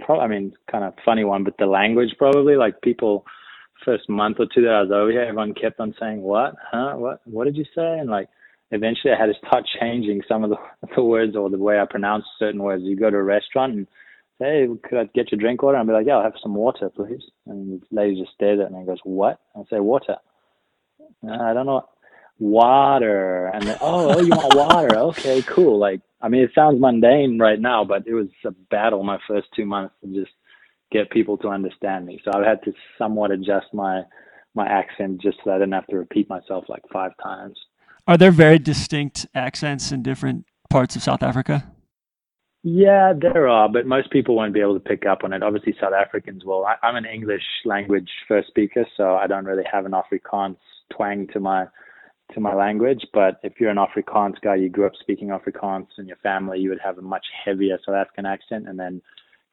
probably, 0.05 0.23
I 0.23 0.27
mean, 0.27 0.53
kind 0.71 0.85
of 0.85 0.93
funny 1.03 1.25
one, 1.25 1.43
but 1.43 1.55
the 1.59 1.65
language 1.65 2.11
probably. 2.17 2.55
Like 2.55 2.81
people, 2.81 3.25
first 3.83 4.07
month 4.07 4.37
or 4.39 4.45
two 4.53 4.61
that 4.61 4.71
I 4.71 4.81
was 4.83 4.91
over 4.91 5.11
here, 5.11 5.21
everyone 5.21 5.53
kept 5.53 5.81
on 5.81 5.93
saying, 5.99 6.21
"What? 6.21 6.55
Huh? 6.71 6.93
What? 6.95 7.21
What 7.25 7.43
did 7.43 7.57
you 7.57 7.65
say?" 7.75 7.99
And 7.99 8.09
like, 8.09 8.29
eventually, 8.71 9.11
I 9.13 9.19
had 9.19 9.27
to 9.27 9.47
start 9.47 9.65
changing 9.81 10.21
some 10.29 10.45
of 10.45 10.49
the, 10.49 10.57
the 10.95 11.03
words 11.03 11.35
or 11.35 11.49
the 11.49 11.57
way 11.57 11.77
I 11.77 11.85
pronounced 11.89 12.27
certain 12.37 12.63
words. 12.63 12.83
You 12.83 12.95
go 12.95 13.09
to 13.09 13.17
a 13.17 13.23
restaurant 13.23 13.73
and 13.73 13.87
hey, 14.39 14.67
could 14.83 14.97
I 14.97 15.03
get 15.13 15.31
your 15.31 15.39
drink 15.39 15.63
order? 15.63 15.77
I'd 15.77 15.87
be 15.87 15.93
like, 15.93 16.07
yeah, 16.07 16.15
I'll 16.15 16.23
have 16.23 16.33
some 16.41 16.55
water, 16.55 16.89
please. 16.89 17.21
And 17.45 17.81
the 17.81 17.85
lady 17.91 18.19
just 18.19 18.33
stares 18.33 18.59
at 18.59 18.71
me 18.71 18.79
and 18.79 18.87
goes, 18.87 18.99
what? 19.03 19.39
I 19.55 19.61
say, 19.69 19.79
water. 19.79 20.15
I 21.29 21.53
don't 21.53 21.65
know. 21.65 21.87
Water. 22.39 23.47
And 23.47 23.67
then, 23.67 23.77
oh, 23.81 24.13
oh, 24.13 24.21
you 24.21 24.29
want 24.29 24.55
water? 24.55 24.97
Okay, 25.09 25.41
cool. 25.41 25.77
Like, 25.77 26.01
I 26.21 26.29
mean, 26.29 26.41
it 26.41 26.51
sounds 26.55 26.79
mundane 26.79 27.37
right 27.39 27.59
now, 27.59 27.83
but 27.83 28.07
it 28.07 28.13
was 28.13 28.27
a 28.45 28.51
battle 28.51 29.03
my 29.03 29.19
first 29.27 29.47
two 29.55 29.65
months 29.65 29.93
to 30.01 30.13
just 30.13 30.31
get 30.91 31.09
people 31.09 31.37
to 31.39 31.49
understand 31.49 32.05
me. 32.05 32.21
So 32.23 32.31
I 32.33 32.47
had 32.47 32.63
to 32.63 32.73
somewhat 32.97 33.31
adjust 33.31 33.67
my 33.73 34.03
my 34.55 34.67
accent 34.67 35.21
just 35.21 35.37
so 35.43 35.51
I 35.51 35.59
didn't 35.59 35.73
have 35.73 35.85
to 35.87 35.97
repeat 35.97 36.27
myself 36.27 36.65
like 36.67 36.81
five 36.91 37.11
times. 37.21 37.57
Are 38.07 38.17
there 38.17 38.31
very 38.31 38.57
distinct 38.57 39.27
accents 39.35 39.91
in 39.91 40.01
different 40.01 40.45
parts 40.69 40.95
of 40.95 41.03
South 41.03 41.21
Africa? 41.21 41.68
Yeah, 42.61 43.13
there 43.17 43.47
are, 43.47 43.69
but 43.69 43.85
most 43.85 44.11
people 44.11 44.35
won't 44.35 44.53
be 44.53 44.59
able 44.59 44.73
to 44.73 44.81
pick 44.81 45.05
up 45.05 45.23
on 45.23 45.31
it. 45.31 45.41
Obviously, 45.41 45.75
South 45.79 45.93
Africans 45.93 46.43
will. 46.43 46.65
I, 46.65 46.75
am 46.83 46.97
an 46.97 47.05
English 47.05 47.43
language 47.63 48.09
first 48.27 48.49
speaker, 48.49 48.85
so 48.97 49.15
I 49.15 49.27
don't 49.27 49.45
really 49.45 49.63
have 49.71 49.85
an 49.85 49.93
Afrikaans 49.93 50.57
twang 50.89 51.27
to 51.27 51.39
my 51.39 51.67
to 52.33 52.39
my 52.41 52.53
language. 52.53 53.05
But 53.13 53.39
if 53.43 53.53
you're 53.59 53.69
an 53.69 53.77
Afrikaans 53.77 54.41
guy, 54.41 54.55
you 54.55 54.69
grew 54.69 54.85
up 54.85 54.91
speaking 54.99 55.29
Afrikaans 55.29 55.87
in 55.97 56.07
your 56.07 56.17
family, 56.17 56.59
you 56.59 56.69
would 56.69 56.81
have 56.83 56.97
a 56.97 57.01
much 57.01 57.25
heavier 57.45 57.79
South 57.85 57.95
African 57.95 58.25
accent. 58.25 58.67
And 58.67 58.77
then 58.77 59.01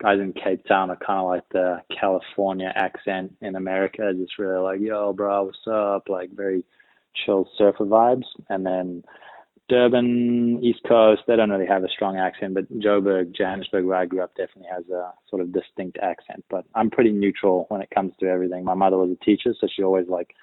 guys 0.03 0.19
in 0.19 0.33
Cape 0.33 0.65
Town 0.67 0.91
are 0.91 0.97
kind 0.97 1.21
of 1.21 1.27
like 1.27 1.49
the 1.53 1.83
California 1.99 2.73
accent 2.75 3.37
in 3.41 3.55
America, 3.55 4.13
just 4.19 4.37
really 4.37 4.61
like, 4.61 4.81
yo, 4.81 5.13
bro, 5.13 5.45
what's 5.45 5.59
up? 5.71 6.09
Like 6.09 6.31
very 6.33 6.65
chill 7.25 7.49
surfer 7.57 7.85
vibes. 7.85 8.27
And 8.49 8.67
then 8.67 9.05
Durban, 9.68 10.62
East 10.62 10.80
Coast, 10.87 11.23
they 11.26 11.35
don't 11.35 11.50
really 11.50 11.66
have 11.66 11.82
a 11.82 11.88
strong 11.88 12.16
accent, 12.16 12.54
but 12.54 12.73
Joburg, 12.78 13.35
Johannesburg, 13.35 13.85
where 13.85 13.96
I 13.96 14.06
grew 14.06 14.23
up, 14.23 14.35
definitely 14.37 14.70
has 14.73 14.88
a 14.90 15.12
sort 15.28 15.42
of 15.42 15.52
distinct 15.52 15.99
accent. 15.99 16.44
But 16.49 16.64
I'm 16.75 16.90
pretty 16.90 17.11
neutral 17.11 17.66
when 17.68 17.80
it 17.80 17.90
comes 17.90 18.12
to 18.20 18.26
everything. 18.26 18.64
My 18.64 18.75
mother 18.75 18.96
was 18.96 19.11
a 19.11 19.25
teacher, 19.25 19.55
so 19.61 19.66
she 19.74 19.83
always 19.83 20.07
like 20.09 20.35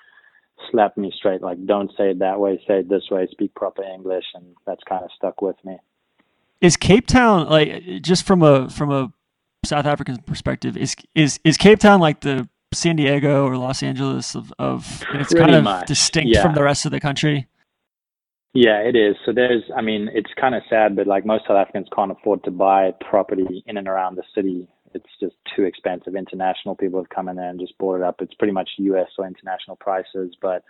slapped 0.72 0.98
me 0.98 1.12
straight, 1.16 1.42
like, 1.42 1.66
don't 1.66 1.92
say 1.98 2.12
it 2.12 2.20
that 2.20 2.40
way, 2.40 2.62
say 2.68 2.80
it 2.80 2.90
this 2.90 3.10
way, 3.10 3.28
speak 3.32 3.54
proper 3.56 3.84
English, 3.84 4.26
and 4.34 4.46
that's 4.66 4.84
kind 4.88 5.04
of 5.04 5.10
stuck 5.16 5.42
with 5.42 5.56
me. 5.64 5.78
Is 6.62 6.78
Cape 6.78 7.08
Town 7.08 7.50
like 7.50 8.02
just 8.02 8.26
from 8.26 8.42
a 8.42 8.70
from 8.70 8.92
a 8.92 9.12
South 9.66 9.86
African 9.86 10.18
perspective? 10.18 10.78
Is 10.78 10.96
is 11.16 11.40
is 11.44 11.58
Cape 11.58 11.80
Town 11.80 12.00
like 12.00 12.22
the 12.22 12.48
San 12.74 12.96
Diego 12.96 13.46
or 13.46 13.58
Los 13.58 13.84
Angeles 13.84 14.36
of, 14.36 14.54
of 14.60 15.04
it's 15.14 15.34
Pretty 15.34 15.46
kind 15.46 15.56
of 15.56 15.64
much, 15.64 15.88
distinct 15.88 16.34
yeah. 16.34 16.42
from 16.42 16.54
the 16.54 16.64
rest 16.64 16.86
of 16.86 16.92
the 16.92 17.00
country? 17.00 17.48
Yeah, 18.54 18.80
it 18.82 18.96
is. 18.96 19.16
So 19.26 19.34
there's, 19.34 19.64
I 19.76 19.82
mean, 19.82 20.10
it's 20.14 20.32
kind 20.40 20.56
of 20.56 20.64
sad, 20.70 20.96
but 20.96 21.08
like 21.08 21.26
most 21.26 21.46
South 21.48 21.58
Africans 21.58 21.88
can't 21.96 22.12
afford 22.12 22.44
to 22.46 22.52
buy 22.52 22.92
property 23.10 23.64
in 23.68 23.78
and 23.78 23.88
around 23.88 24.16
the 24.16 24.24
city. 24.36 24.68
It's 24.94 25.10
just 25.20 25.36
too 25.56 25.64
expensive. 25.64 26.16
International 26.16 26.76
people 26.76 27.00
have 27.00 27.10
come 27.10 27.30
in 27.30 27.36
there 27.38 27.50
and 27.50 27.60
just 27.60 27.78
bought 27.80 27.98
it 27.98 28.04
up. 28.04 28.22
It's 28.22 28.34
pretty 28.36 28.54
much 28.54 28.70
US 28.78 29.10
or 29.18 29.28
international 29.28 29.78
prices, 29.78 30.36
but 30.42 30.64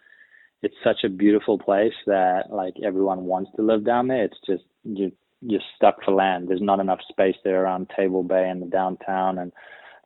it's 0.61 0.75
such 0.83 1.03
a 1.03 1.09
beautiful 1.09 1.59
place 1.59 1.93
that 2.07 2.45
like 2.51 2.75
everyone 2.85 3.25
wants 3.25 3.51
to 3.57 3.61
live 3.63 3.85
down 3.85 4.07
there. 4.07 4.25
It's 4.25 4.39
just 4.47 4.63
you 4.83 5.11
you're 5.41 5.61
stuck 5.75 6.03
for 6.05 6.13
land. 6.13 6.47
There's 6.49 6.61
not 6.61 6.79
enough 6.79 6.99
space 7.09 7.35
there 7.43 7.63
around 7.63 7.91
Table 7.95 8.23
Bay 8.23 8.49
and 8.49 8.61
the 8.61 8.67
downtown, 8.67 9.39
and 9.39 9.51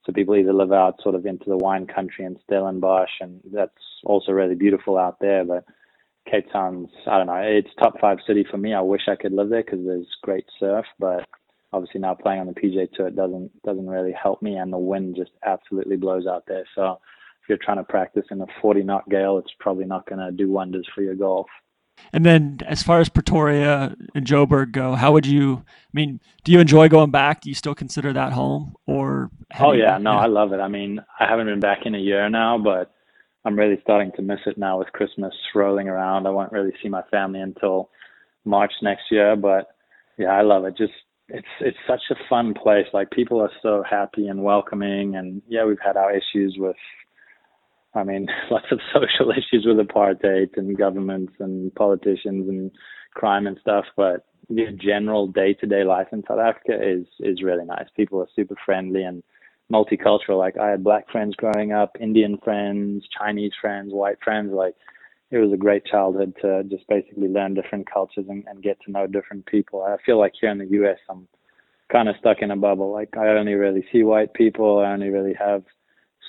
so 0.06 0.14
people 0.14 0.36
either 0.36 0.54
live 0.54 0.72
out 0.74 0.96
sort 1.04 1.16
of 1.16 1.26
into 1.28 1.46
the 1.48 1.58
wine 1.58 1.88
country 1.88 2.26
in 2.26 2.40
Stellenbosch, 2.46 3.12
and 3.22 3.40
that's 3.54 3.72
also 4.04 4.32
really 4.32 4.56
beautiful 4.56 4.98
out 4.98 5.20
there, 5.22 5.46
but 5.46 5.64
Cape 6.30 6.52
Town's, 6.52 6.90
I 7.10 7.18
don't 7.18 7.28
know, 7.28 7.42
it's 7.44 7.70
top 7.80 8.00
five 8.00 8.18
city 8.26 8.46
for 8.50 8.58
me. 8.58 8.74
I 8.74 8.82
wish 8.82 9.04
I 9.08 9.16
could 9.16 9.34
live 9.34 9.50
there 9.50 9.64
because 9.64 9.86
there's 9.86 10.08
great 10.22 10.46
surf, 10.60 10.86
but 11.00 11.26
obviously 11.74 12.02
now 12.02 12.14
playing 12.16 12.42
on 12.42 12.48
the 12.48 12.54
PGA 12.54 12.92
Tour 12.94 13.08
it 13.08 13.16
doesn't 13.16 13.52
doesn't 13.64 13.88
really 13.88 14.14
help 14.14 14.42
me, 14.42 14.56
and 14.56 14.72
the 14.72 14.78
wind 14.78 15.16
just 15.16 15.32
absolutely 15.46 15.98
blows 15.98 16.28
out 16.28 16.44
there. 16.48 16.66
So 16.76 17.00
if 17.42 17.50
you're 17.50 17.58
trying 17.58 17.78
to 17.78 17.84
practice 17.84 18.26
in 18.32 18.42
a 18.42 18.48
40 18.62 18.84
knot 18.84 19.10
gale, 19.10 19.38
it's 19.38 19.54
probably 19.60 19.86
not 19.86 20.08
going 20.08 20.20
to 20.20 20.32
do 20.32 20.52
wonders 20.52 20.88
for 20.94 21.02
your 21.02 21.16
golf. 21.16 21.48
And 22.14 22.26
then, 22.26 22.60
as 22.68 22.84
far 22.84 23.00
as 23.00 23.10
Pretoria 23.10 23.96
and 24.14 24.26
Joburg 24.26 24.72
go, 24.72 24.94
how 24.94 25.12
would 25.14 25.26
you? 25.26 25.64
I 25.66 25.92
mean, 25.94 26.20
do 26.44 26.52
you 26.52 26.60
enjoy 26.60 26.90
going 26.90 27.12
back? 27.12 27.42
Do 27.42 27.50
you 27.50 27.56
still 27.56 27.74
consider 27.74 28.14
that 28.14 28.34
home? 28.34 28.76
Or 28.86 29.32
oh 29.60 29.74
yeah, 29.74 29.98
no, 29.98 30.12
I 30.12 30.28
love 30.28 30.54
it. 30.54 30.60
I 30.60 30.68
mean, 30.68 31.00
I 31.20 31.26
haven't 31.26 31.48
been 31.48 31.60
back 31.60 31.86
in 31.86 31.96
a 31.96 32.00
year 32.00 32.30
now, 32.30 32.58
but 32.58 32.94
I'm 33.48 33.58
really 33.58 33.80
starting 33.82 34.12
to 34.18 34.22
miss 34.22 34.42
it 34.46 34.58
now 34.58 34.78
with 34.78 34.92
Christmas 34.92 35.34
rolling 35.56 35.88
around. 35.88 36.28
I 36.28 36.32
won't 36.32 36.52
really 36.52 36.74
see 36.84 36.90
my 36.90 37.04
family 37.04 37.40
until 37.40 37.90
March 38.44 38.74
next 38.82 39.04
year, 39.10 39.38
but 39.38 39.70
yeah, 40.18 40.32
I 40.34 40.42
love 40.42 40.66
it. 40.66 40.76
Just 40.78 40.92
it's 41.30 41.48
it's 41.62 41.78
such 41.88 42.02
a 42.12 42.16
fun 42.30 42.54
place. 42.54 42.88
Like 42.92 43.10
people 43.10 43.40
are 43.40 43.52
so 43.62 43.86
happy 43.90 44.28
and 44.28 44.44
welcoming, 44.44 45.16
and 45.16 45.42
yeah, 45.48 45.64
we've 45.64 45.78
had 45.84 45.96
our 45.96 46.12
issues 46.12 46.58
with. 46.60 46.76
I 47.96 48.04
mean, 48.04 48.28
lots 48.52 48.66
of 48.70 48.82
social 48.94 49.32
issues 49.32 49.66
with 49.66 49.78
apartheid 49.78 50.58
and 50.58 50.78
governments 50.78 51.32
and 51.40 51.74
politicians 51.74 52.50
and 52.50 52.70
crime 53.14 53.48
and 53.48 53.58
stuff, 53.62 53.86
but 53.96 54.26
the 54.50 54.78
general 54.78 55.28
day-to-day 55.28 55.86
life 55.86 56.08
in 56.12 56.22
South 56.28 56.40
Africa 56.40 56.78
is 56.84 57.06
is 57.22 57.42
really 57.42 57.64
nice. 57.64 57.88
People 57.96 58.20
are 58.20 58.28
super 58.36 58.56
friendly 58.66 59.04
and 59.04 59.24
multicultural. 59.72 60.38
Like 60.38 60.58
I 60.58 60.70
had 60.70 60.84
black 60.84 61.10
friends 61.12 61.36
growing 61.36 61.72
up, 61.72 61.98
Indian 62.00 62.38
friends, 62.44 63.04
Chinese 63.18 63.52
friends, 63.60 63.94
white 63.94 64.18
friends. 64.24 64.52
Like 64.54 64.76
it 65.32 65.38
was 65.38 65.52
a 65.52 65.58
great 65.58 65.86
childhood 65.86 66.34
to 66.42 66.64
just 66.64 66.88
basically 66.88 67.28
learn 67.28 67.54
different 67.54 67.90
cultures 67.92 68.26
and, 68.30 68.46
and 68.48 68.64
get 68.64 68.78
to 68.86 68.92
know 68.92 69.08
different 69.08 69.46
people. 69.46 69.84
I 69.84 69.98
feel 70.06 70.18
like 70.18 70.34
here 70.40 70.50
in 70.50 70.58
the 70.58 70.68
U.S., 70.68 70.98
I'm 71.10 71.28
kind 71.92 72.10
of 72.10 72.16
stuck 72.20 72.38
in 72.42 72.52
a 72.52 72.56
bubble. 72.56 72.92
Like 72.92 73.16
I 73.18 73.28
only 73.30 73.54
really 73.54 73.86
see 73.92 74.04
white 74.04 74.34
people. 74.34 74.80
I 74.80 74.92
only 74.92 75.10
really 75.10 75.34
have 75.34 75.64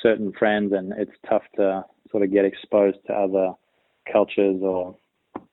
certain 0.03 0.33
friends, 0.33 0.73
and 0.73 0.93
it's 0.97 1.13
tough 1.29 1.43
to 1.57 1.85
sort 2.11 2.23
of 2.23 2.33
get 2.33 2.45
exposed 2.45 2.99
to 3.07 3.13
other 3.13 3.53
cultures 4.11 4.61
or, 4.63 4.97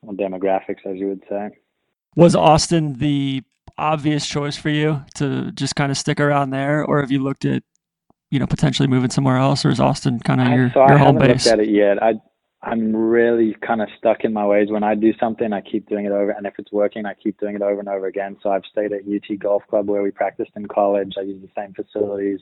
or 0.01 0.13
demographics, 0.13 0.85
as 0.85 0.97
you 0.97 1.07
would 1.07 1.23
say. 1.29 1.49
Was 2.15 2.35
Austin 2.35 2.99
the 2.99 3.43
obvious 3.77 4.25
choice 4.25 4.55
for 4.55 4.69
you 4.69 5.03
to 5.15 5.51
just 5.51 5.75
kind 5.75 5.91
of 5.91 5.97
stick 5.97 6.19
around 6.19 6.51
there, 6.51 6.83
or 6.83 7.01
have 7.01 7.11
you 7.11 7.21
looked 7.21 7.45
at 7.45 7.63
you 8.29 8.39
know 8.39 8.47
potentially 8.47 8.87
moving 8.87 9.09
somewhere 9.09 9.37
else, 9.37 9.65
or 9.65 9.69
is 9.69 9.79
Austin 9.79 10.19
kind 10.19 10.41
of 10.41 10.47
your, 10.47 10.69
so 10.71 10.79
your 10.87 10.93
I 10.93 10.97
home 10.97 11.15
haven't 11.15 11.19
base? 11.19 11.45
looked 11.45 11.59
at 11.59 11.59
it 11.59 11.69
yet. 11.69 12.01
I 12.01 12.13
I'm 12.61 12.95
really 12.95 13.55
kind 13.65 13.81
of 13.81 13.89
stuck 13.97 14.23
in 14.23 14.33
my 14.33 14.45
ways. 14.45 14.71
When 14.71 14.83
I 14.83 14.95
do 14.95 15.13
something, 15.19 15.53
I 15.53 15.61
keep 15.61 15.87
doing 15.87 16.05
it 16.05 16.11
over, 16.11 16.31
and 16.31 16.47
if 16.47 16.55
it's 16.57 16.71
working, 16.71 17.05
I 17.05 17.13
keep 17.13 17.39
doing 17.39 17.55
it 17.55 17.61
over 17.61 17.79
and 17.79 17.87
over 17.87 18.07
again. 18.07 18.37
So 18.41 18.49
I've 18.49 18.65
stayed 18.71 18.91
at 18.91 19.01
UT 19.01 19.39
Golf 19.39 19.63
Club 19.69 19.87
where 19.87 20.01
we 20.01 20.11
practiced 20.11 20.51
in 20.55 20.65
college. 20.67 21.13
I 21.17 21.21
use 21.21 21.41
the 21.41 21.49
same 21.55 21.73
facilities. 21.73 22.39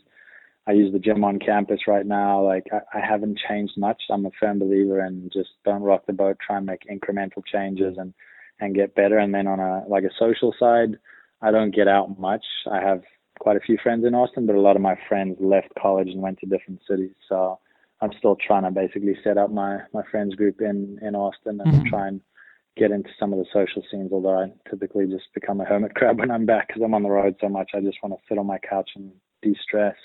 I 0.66 0.72
use 0.72 0.94
the 0.94 1.00
gym 1.00 1.26
on 1.26 1.40
campus 1.40 1.82
right 1.88 2.06
now. 2.06 2.42
Like 2.42 2.68
I, 2.72 3.00
I 3.00 3.06
haven't 3.06 3.40
changed 3.50 3.74
much. 3.78 4.02
I'm 4.10 4.26
a 4.26 4.32
firm 4.40 4.60
believer 4.60 5.06
in 5.06 5.30
just 5.34 5.50
don't 5.66 5.82
rock 5.82 6.06
the 6.06 6.14
boat. 6.14 6.38
Try 6.40 6.58
and 6.58 6.66
make 6.66 6.88
incremental 6.90 7.44
changes 7.46 7.98
and 7.98 8.14
and 8.62 8.76
get 8.76 8.96
better. 8.96 9.18
And 9.18 9.34
then 9.34 9.48
on 9.48 9.60
a 9.60 9.84
like 9.90 10.06
a 10.06 10.16
social 10.18 10.54
side, 10.58 10.98
I 11.42 11.52
don't 11.52 11.76
get 11.76 11.90
out 11.90 12.18
much. 12.18 12.46
I 12.72 12.80
have 12.80 13.04
quite 13.40 13.58
a 13.58 13.62
few 13.62 13.78
friends 13.82 14.06
in 14.06 14.16
Austin, 14.16 14.46
but 14.46 14.56
a 14.56 14.62
lot 14.62 14.76
of 14.76 14.82
my 14.82 14.98
friends 15.08 15.38
left 15.40 15.70
college 15.80 16.10
and 16.10 16.22
went 16.22 16.40
to 16.40 16.46
different 16.46 16.82
cities. 16.88 17.14
So 17.28 17.60
I'm 18.02 18.12
still 18.18 18.36
trying 18.36 18.64
to 18.64 18.72
basically 18.72 19.18
set 19.24 19.38
up 19.38 19.52
my 19.52 19.80
my 19.94 20.04
friends 20.12 20.36
group 20.36 20.62
in 20.62 21.00
in 21.02 21.16
Austin 21.16 21.62
and 21.62 21.86
Mhm. 21.86 21.90
try 21.90 22.08
and 22.08 22.22
get 22.76 22.92
into 22.92 23.10
some 23.20 23.32
of 23.34 23.40
the 23.40 23.46
social 23.54 23.84
scenes. 23.90 24.12
Although 24.12 24.40
I 24.40 24.52
typically 24.70 25.08
just 25.08 25.32
become 25.34 25.62
a 25.62 25.66
hermit 25.66 25.94
crab 25.96 26.20
when 26.20 26.32
I'm 26.32 26.46
back 26.46 26.68
because 26.68 26.82
I'm 26.82 26.94
on 26.94 27.04
the 27.04 27.10
road 27.10 27.36
so 27.40 27.50
much. 27.50 27.72
I 27.74 27.82
just 27.82 28.02
want 28.04 28.16
to 28.16 28.22
sit 28.28 28.38
on 28.38 28.48
my 28.48 28.58
couch 28.60 28.92
and 28.96 29.12
de-stress. 29.42 29.96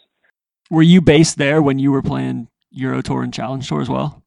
Were 0.71 0.83
you 0.83 1.01
based 1.01 1.39
there 1.39 1.63
when 1.63 1.79
you 1.79 1.91
were 1.91 2.03
playing 2.03 2.49
Euro 2.71 3.01
Tour 3.01 3.23
and 3.23 3.33
Challenge 3.33 3.67
Tour 3.67 3.81
as 3.81 3.89
well? 3.89 4.23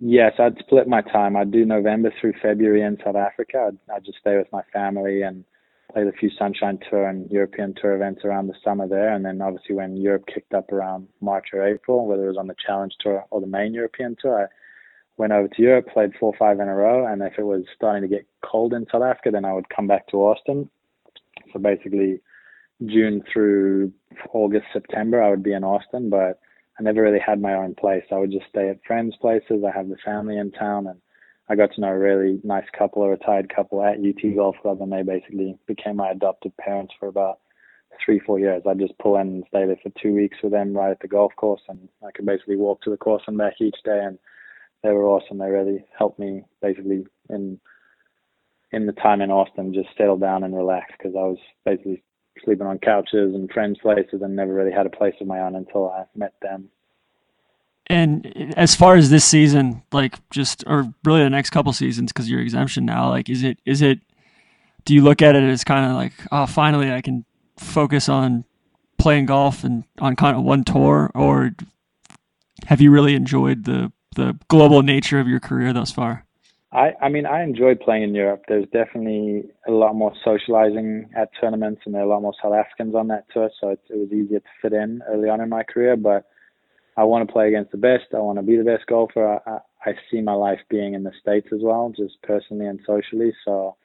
Yes, 0.00 0.32
I'd 0.38 0.58
split 0.58 0.86
my 0.88 1.02
time. 1.02 1.36
I'd 1.36 1.50
do 1.50 1.64
November 1.64 2.12
through 2.20 2.34
February 2.42 2.82
in 2.82 2.96
South 3.04 3.16
Africa. 3.16 3.68
I'd, 3.68 3.92
I'd 3.92 4.04
just 4.04 4.18
stay 4.18 4.36
with 4.36 4.50
my 4.52 4.62
family 4.72 5.22
and 5.22 5.44
played 5.94 6.06
a 6.08 6.12
few 6.12 6.28
Sunshine 6.36 6.78
Tour 6.90 7.08
and 7.08 7.30
European 7.30 7.72
Tour 7.80 7.94
events 7.94 8.22
around 8.24 8.48
the 8.48 8.54
summer 8.64 8.88
there. 8.88 9.14
And 9.14 9.24
then 9.24 9.40
obviously 9.40 9.76
when 9.76 9.96
Europe 9.96 10.24
kicked 10.26 10.52
up 10.52 10.72
around 10.72 11.06
March 11.20 11.48
or 11.52 11.66
April, 11.66 12.06
whether 12.06 12.24
it 12.24 12.28
was 12.28 12.36
on 12.36 12.48
the 12.48 12.56
Challenge 12.66 12.92
Tour 13.00 13.24
or 13.30 13.40
the 13.40 13.46
main 13.46 13.72
European 13.72 14.16
Tour, 14.20 14.42
I 14.42 14.46
went 15.16 15.32
over 15.32 15.46
to 15.46 15.62
Europe, 15.62 15.86
played 15.92 16.10
four 16.18 16.32
or 16.32 16.36
five 16.36 16.58
in 16.58 16.68
a 16.68 16.74
row. 16.74 17.06
And 17.06 17.22
if 17.22 17.34
it 17.38 17.44
was 17.44 17.62
starting 17.76 18.02
to 18.02 18.08
get 18.08 18.26
cold 18.44 18.74
in 18.74 18.86
South 18.90 19.02
Africa, 19.02 19.30
then 19.30 19.44
I 19.44 19.52
would 19.52 19.68
come 19.68 19.86
back 19.86 20.08
to 20.08 20.16
Austin. 20.16 20.68
So 21.52 21.60
basically 21.60 22.20
June 22.84 23.22
through 23.32 23.92
August, 24.32 24.66
September, 24.72 25.22
I 25.22 25.30
would 25.30 25.44
be 25.44 25.52
in 25.52 25.62
Austin, 25.62 26.10
but 26.10 26.40
I 26.78 26.82
never 26.82 27.02
really 27.02 27.20
had 27.24 27.40
my 27.40 27.54
own 27.54 27.76
place. 27.76 28.02
I 28.10 28.18
would 28.18 28.32
just 28.32 28.46
stay 28.48 28.68
at 28.68 28.84
friends' 28.84 29.14
places. 29.20 29.62
I 29.64 29.76
have 29.76 29.88
the 29.88 29.96
family 30.04 30.38
in 30.38 30.50
town 30.50 30.88
and 30.88 31.00
I 31.48 31.56
got 31.56 31.72
to 31.74 31.80
know 31.80 31.88
a 31.88 31.98
really 31.98 32.40
nice 32.42 32.64
couple, 32.76 33.02
a 33.02 33.10
retired 33.10 33.54
couple 33.54 33.84
at 33.84 33.98
UT 33.98 34.34
Golf 34.34 34.56
Club, 34.62 34.80
and 34.80 34.90
they 34.90 35.02
basically 35.02 35.58
became 35.66 35.96
my 35.96 36.10
adopted 36.10 36.56
parents 36.56 36.94
for 36.98 37.08
about 37.08 37.40
three, 38.04 38.18
four 38.18 38.38
years. 38.38 38.62
I'd 38.66 38.78
just 38.78 38.98
pull 38.98 39.16
in 39.16 39.28
and 39.28 39.44
stay 39.48 39.66
there 39.66 39.78
for 39.82 39.92
two 40.00 40.14
weeks 40.14 40.38
with 40.42 40.52
them 40.52 40.72
right 40.72 40.90
at 40.90 41.00
the 41.00 41.08
golf 41.08 41.32
course, 41.36 41.60
and 41.68 41.88
I 42.06 42.10
could 42.12 42.26
basically 42.26 42.56
walk 42.56 42.80
to 42.82 42.90
the 42.90 42.96
course 42.96 43.22
and 43.26 43.36
back 43.36 43.60
each 43.60 43.76
day. 43.84 44.00
And 44.02 44.18
they 44.82 44.90
were 44.90 45.06
awesome. 45.06 45.38
They 45.38 45.50
really 45.50 45.84
helped 45.96 46.18
me 46.18 46.44
basically 46.62 47.06
in 47.28 47.60
in 48.72 48.86
the 48.86 48.92
time 48.92 49.20
in 49.20 49.30
Austin 49.30 49.72
just 49.72 49.88
settle 49.96 50.16
down 50.16 50.42
and 50.42 50.54
relax 50.54 50.92
because 50.98 51.14
I 51.14 51.22
was 51.22 51.38
basically 51.64 52.02
sleeping 52.44 52.66
on 52.66 52.78
couches 52.78 53.32
and 53.34 53.50
friends' 53.50 53.78
places 53.80 54.20
and 54.20 54.34
never 54.34 54.52
really 54.52 54.72
had 54.72 54.86
a 54.86 54.90
place 54.90 55.14
of 55.20 55.28
my 55.28 55.38
own 55.40 55.54
until 55.54 55.90
I 55.90 56.04
met 56.16 56.34
them. 56.42 56.70
And 57.86 58.54
as 58.56 58.74
far 58.74 58.96
as 58.96 59.10
this 59.10 59.24
season, 59.24 59.82
like 59.92 60.16
just 60.30 60.64
or 60.66 60.92
really 61.04 61.22
the 61.22 61.30
next 61.30 61.50
couple 61.50 61.72
seasons, 61.72 62.12
because 62.12 62.30
you're 62.30 62.40
exemption 62.40 62.84
now, 62.84 63.10
like 63.10 63.28
is 63.28 63.42
it 63.42 63.58
is 63.64 63.82
it? 63.82 64.00
Do 64.84 64.94
you 64.94 65.02
look 65.02 65.22
at 65.22 65.34
it 65.34 65.42
as 65.42 65.64
kind 65.64 65.90
of 65.90 65.96
like, 65.96 66.12
oh, 66.32 66.46
finally 66.46 66.92
I 66.92 67.00
can 67.00 67.24
focus 67.58 68.08
on 68.08 68.44
playing 68.98 69.26
golf 69.26 69.64
and 69.64 69.84
on 70.00 70.16
kind 70.16 70.36
of 70.36 70.42
one 70.42 70.64
tour, 70.64 71.10
or 71.14 71.54
have 72.66 72.80
you 72.80 72.90
really 72.90 73.14
enjoyed 73.14 73.64
the 73.64 73.92
the 74.16 74.38
global 74.48 74.82
nature 74.82 75.20
of 75.20 75.28
your 75.28 75.40
career 75.40 75.72
thus 75.72 75.90
far? 75.90 76.24
I, 76.72 76.92
I 77.00 77.08
mean, 77.08 77.24
I 77.24 77.44
enjoy 77.44 77.76
playing 77.76 78.02
in 78.02 78.14
Europe. 78.16 78.44
There's 78.48 78.66
definitely 78.72 79.44
a 79.68 79.70
lot 79.70 79.94
more 79.94 80.12
socializing 80.24 81.08
at 81.16 81.28
tournaments, 81.40 81.82
and 81.84 81.94
there 81.94 82.02
are 82.02 82.04
a 82.04 82.08
lot 82.08 82.22
more 82.22 82.34
South 82.42 82.52
Africans 82.52 82.96
on 82.96 83.08
that 83.08 83.26
tour, 83.32 83.48
so 83.60 83.68
it, 83.68 83.80
it 83.88 83.96
was 83.96 84.10
easier 84.10 84.40
to 84.40 84.46
fit 84.60 84.72
in 84.72 85.00
early 85.08 85.28
on 85.28 85.40
in 85.40 85.48
my 85.48 85.62
career. 85.62 85.96
But 85.96 86.24
I 86.96 87.04
want 87.04 87.26
to 87.26 87.32
play 87.32 87.48
against 87.48 87.72
the 87.72 87.78
best. 87.78 88.14
I 88.14 88.18
want 88.18 88.38
to 88.38 88.42
be 88.42 88.56
the 88.56 88.64
best 88.64 88.86
golfer. 88.86 89.40
I, 89.46 89.58
I 89.84 89.94
see 90.10 90.20
my 90.20 90.34
life 90.34 90.60
being 90.70 90.94
in 90.94 91.02
the 91.02 91.12
States 91.20 91.48
as 91.52 91.60
well, 91.62 91.92
just 91.96 92.22
personally 92.22 92.66
and 92.66 92.80
socially. 92.86 93.32
So 93.44 93.76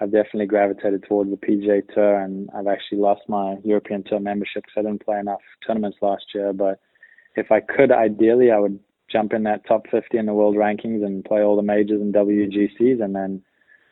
I've 0.00 0.12
definitely 0.12 0.46
gravitated 0.46 1.04
towards 1.06 1.30
the 1.30 1.36
PGA 1.36 1.82
Tour, 1.94 2.20
and 2.20 2.48
I've 2.56 2.66
actually 2.66 2.98
lost 2.98 3.22
my 3.28 3.56
European 3.64 4.02
Tour 4.02 4.20
membership 4.20 4.64
because 4.64 4.78
I 4.78 4.82
didn't 4.82 5.04
play 5.04 5.18
enough 5.18 5.42
tournaments 5.66 5.98
last 6.00 6.24
year. 6.34 6.52
But 6.52 6.80
if 7.36 7.52
I 7.52 7.60
could, 7.60 7.92
ideally, 7.92 8.50
I 8.50 8.58
would 8.58 8.80
jump 9.12 9.32
in 9.32 9.44
that 9.44 9.66
top 9.66 9.86
50 9.90 10.16
in 10.16 10.26
the 10.26 10.32
world 10.32 10.56
rankings 10.56 11.04
and 11.04 11.24
play 11.24 11.42
all 11.42 11.56
the 11.56 11.62
majors 11.62 12.00
and 12.00 12.14
WGCs, 12.14 13.02
and 13.02 13.14
then 13.14 13.42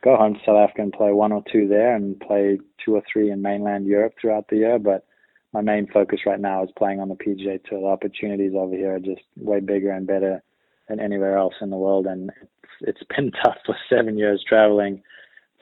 go 0.02 0.16
home 0.16 0.34
to 0.34 0.40
South 0.44 0.56
Africa 0.56 0.82
and 0.82 0.92
play 0.92 1.12
one 1.12 1.30
or 1.30 1.44
two 1.52 1.68
there, 1.68 1.94
and 1.94 2.18
play 2.18 2.58
two 2.84 2.96
or 2.96 3.02
three 3.10 3.30
in 3.30 3.42
mainland 3.42 3.86
Europe 3.86 4.14
throughout 4.20 4.48
the 4.48 4.56
year. 4.56 4.78
But 4.78 5.06
my 5.52 5.60
main 5.60 5.86
focus 5.92 6.20
right 6.26 6.40
now 6.40 6.64
is 6.64 6.70
playing 6.76 7.00
on 7.00 7.08
the 7.08 7.14
PGA 7.14 7.62
Tour. 7.64 7.80
The 7.80 7.86
opportunities 7.86 8.52
over 8.54 8.74
here 8.74 8.94
are 8.94 9.00
just 9.00 9.22
way 9.36 9.60
bigger 9.60 9.90
and 9.90 10.06
better 10.06 10.42
than 10.88 11.00
anywhere 11.00 11.36
else 11.36 11.54
in 11.60 11.70
the 11.70 11.76
world, 11.76 12.06
and 12.06 12.30
it's 12.40 12.98
it's 12.98 13.02
been 13.16 13.30
tough 13.44 13.56
for 13.64 13.76
seven 13.88 14.16
years 14.18 14.44
traveling 14.46 15.02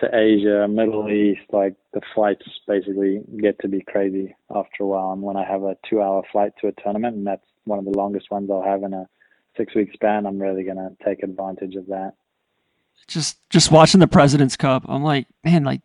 to 0.00 0.06
Asia, 0.14 0.66
Middle 0.68 1.10
East. 1.10 1.42
Like 1.52 1.74
the 1.92 2.00
flights 2.14 2.44
basically 2.66 3.22
get 3.40 3.58
to 3.60 3.68
be 3.68 3.82
crazy 3.82 4.34
after 4.54 4.84
a 4.84 4.86
while. 4.86 5.12
And 5.12 5.22
when 5.22 5.36
I 5.36 5.44
have 5.44 5.62
a 5.62 5.76
two-hour 5.88 6.22
flight 6.32 6.52
to 6.60 6.68
a 6.68 6.72
tournament, 6.82 7.16
and 7.16 7.26
that's 7.26 7.44
one 7.64 7.78
of 7.78 7.84
the 7.84 7.90
longest 7.90 8.30
ones 8.30 8.50
I'll 8.50 8.62
have 8.62 8.82
in 8.82 8.94
a 8.94 9.06
six-week 9.56 9.92
span, 9.92 10.26
I'm 10.26 10.40
really 10.40 10.62
gonna 10.62 10.90
take 11.04 11.22
advantage 11.22 11.74
of 11.74 11.86
that. 11.86 12.14
Just 13.08 13.38
just 13.50 13.72
watching 13.72 13.98
the 13.98 14.06
President's 14.06 14.56
Cup, 14.56 14.84
I'm 14.86 15.02
like, 15.02 15.26
man, 15.44 15.64
like 15.64 15.80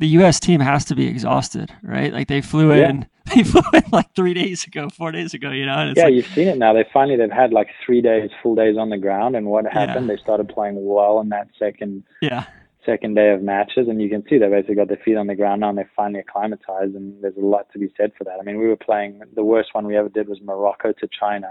the 0.00 0.08
U.S. 0.08 0.40
team 0.40 0.60
has 0.60 0.86
to 0.86 0.96
be 0.96 1.06
exhausted, 1.06 1.70
right? 1.82 2.12
Like 2.12 2.26
they 2.26 2.40
flew 2.40 2.74
yeah. 2.74 2.88
in, 2.88 3.06
they 3.34 3.44
flew 3.44 3.62
in 3.74 3.84
like 3.92 4.12
three 4.16 4.34
days 4.34 4.64
ago, 4.64 4.88
four 4.88 5.12
days 5.12 5.34
ago, 5.34 5.50
you 5.50 5.66
know. 5.66 5.92
yeah, 5.94 6.04
like, 6.04 6.14
you've 6.14 6.26
seen 6.26 6.48
it 6.48 6.58
now. 6.58 6.72
They 6.72 6.86
finally 6.90 7.16
they've 7.16 7.30
had 7.30 7.52
like 7.52 7.68
three 7.84 8.00
days, 8.00 8.30
full 8.42 8.54
days 8.54 8.76
on 8.78 8.88
the 8.88 8.96
ground, 8.96 9.36
and 9.36 9.46
what 9.46 9.66
happened? 9.66 10.08
Yeah. 10.08 10.16
They 10.16 10.22
started 10.22 10.48
playing 10.48 10.76
well 10.84 11.20
in 11.20 11.28
that 11.28 11.48
second, 11.58 12.02
yeah, 12.22 12.46
second 12.84 13.14
day 13.14 13.30
of 13.30 13.42
matches, 13.42 13.88
and 13.88 14.00
you 14.00 14.08
can 14.08 14.24
see 14.28 14.38
they 14.38 14.48
basically 14.48 14.76
got 14.76 14.88
their 14.88 15.00
feet 15.04 15.16
on 15.16 15.26
the 15.26 15.36
ground 15.36 15.60
now, 15.60 15.68
and 15.68 15.76
they're 15.76 15.90
finally 15.94 16.20
acclimatized, 16.20 16.94
and 16.94 17.22
there's 17.22 17.36
a 17.36 17.44
lot 17.44 17.70
to 17.74 17.78
be 17.78 17.92
said 17.98 18.12
for 18.16 18.24
that. 18.24 18.38
I 18.40 18.42
mean, 18.42 18.58
we 18.58 18.68
were 18.68 18.76
playing 18.76 19.20
the 19.36 19.44
worst 19.44 19.68
one 19.74 19.86
we 19.86 19.98
ever 19.98 20.08
did 20.08 20.28
was 20.28 20.40
Morocco 20.42 20.92
to 20.92 21.08
China. 21.08 21.50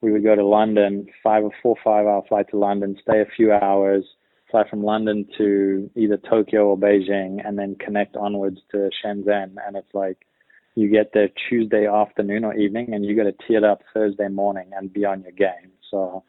We 0.00 0.10
would 0.10 0.24
go 0.24 0.34
to 0.34 0.44
London, 0.44 1.06
five 1.22 1.44
or 1.44 1.52
four 1.62 1.76
five 1.84 2.06
hour 2.06 2.22
flight 2.26 2.46
to 2.50 2.58
London, 2.58 2.96
stay 3.02 3.20
a 3.20 3.26
few 3.36 3.52
hours 3.52 4.06
fly 4.54 4.68
from 4.70 4.84
London 4.84 5.26
to 5.36 5.90
either 5.96 6.16
Tokyo 6.16 6.68
or 6.68 6.78
Beijing 6.78 7.44
and 7.44 7.58
then 7.58 7.74
connect 7.74 8.14
onwards 8.14 8.60
to 8.70 8.88
Shenzhen. 9.04 9.56
And 9.66 9.76
it's 9.76 9.92
like 9.92 10.28
you 10.76 10.88
get 10.88 11.10
there 11.12 11.28
Tuesday 11.48 11.88
afternoon 11.88 12.44
or 12.44 12.54
evening 12.54 12.94
and 12.94 13.04
you 13.04 13.16
got 13.16 13.24
to 13.24 13.32
tee 13.32 13.56
it 13.56 13.64
up 13.64 13.82
Thursday 13.92 14.28
morning 14.28 14.70
and 14.76 14.92
be 14.92 15.04
on 15.04 15.22
your 15.22 15.32
game. 15.32 15.72
So 15.90 16.22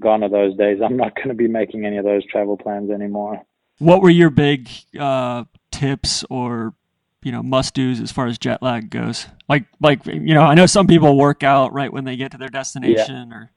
gone 0.00 0.22
are 0.22 0.28
those 0.28 0.56
days. 0.56 0.78
I'm 0.84 0.96
not 0.96 1.16
going 1.16 1.28
to 1.28 1.34
be 1.34 1.48
making 1.48 1.84
any 1.84 1.96
of 1.96 2.04
those 2.04 2.24
travel 2.26 2.56
plans 2.56 2.88
anymore. 2.88 3.42
What 3.78 4.00
were 4.00 4.10
your 4.10 4.30
big 4.30 4.70
uh, 4.96 5.44
tips 5.72 6.24
or 6.30 6.72
you 7.24 7.32
know 7.32 7.42
must 7.42 7.74
dos 7.74 7.98
as 8.00 8.12
far 8.12 8.28
as 8.28 8.38
jet 8.38 8.62
lag 8.62 8.90
goes? 8.90 9.26
Like 9.48 9.64
like 9.80 10.06
you 10.06 10.34
know 10.34 10.42
I 10.42 10.54
know 10.54 10.66
some 10.66 10.86
people 10.86 11.18
work 11.18 11.42
out 11.42 11.72
right 11.72 11.92
when 11.92 12.04
they 12.04 12.16
get 12.16 12.30
to 12.30 12.38
their 12.38 12.48
destination 12.48 13.28
yeah. 13.30 13.36
or 13.36 13.50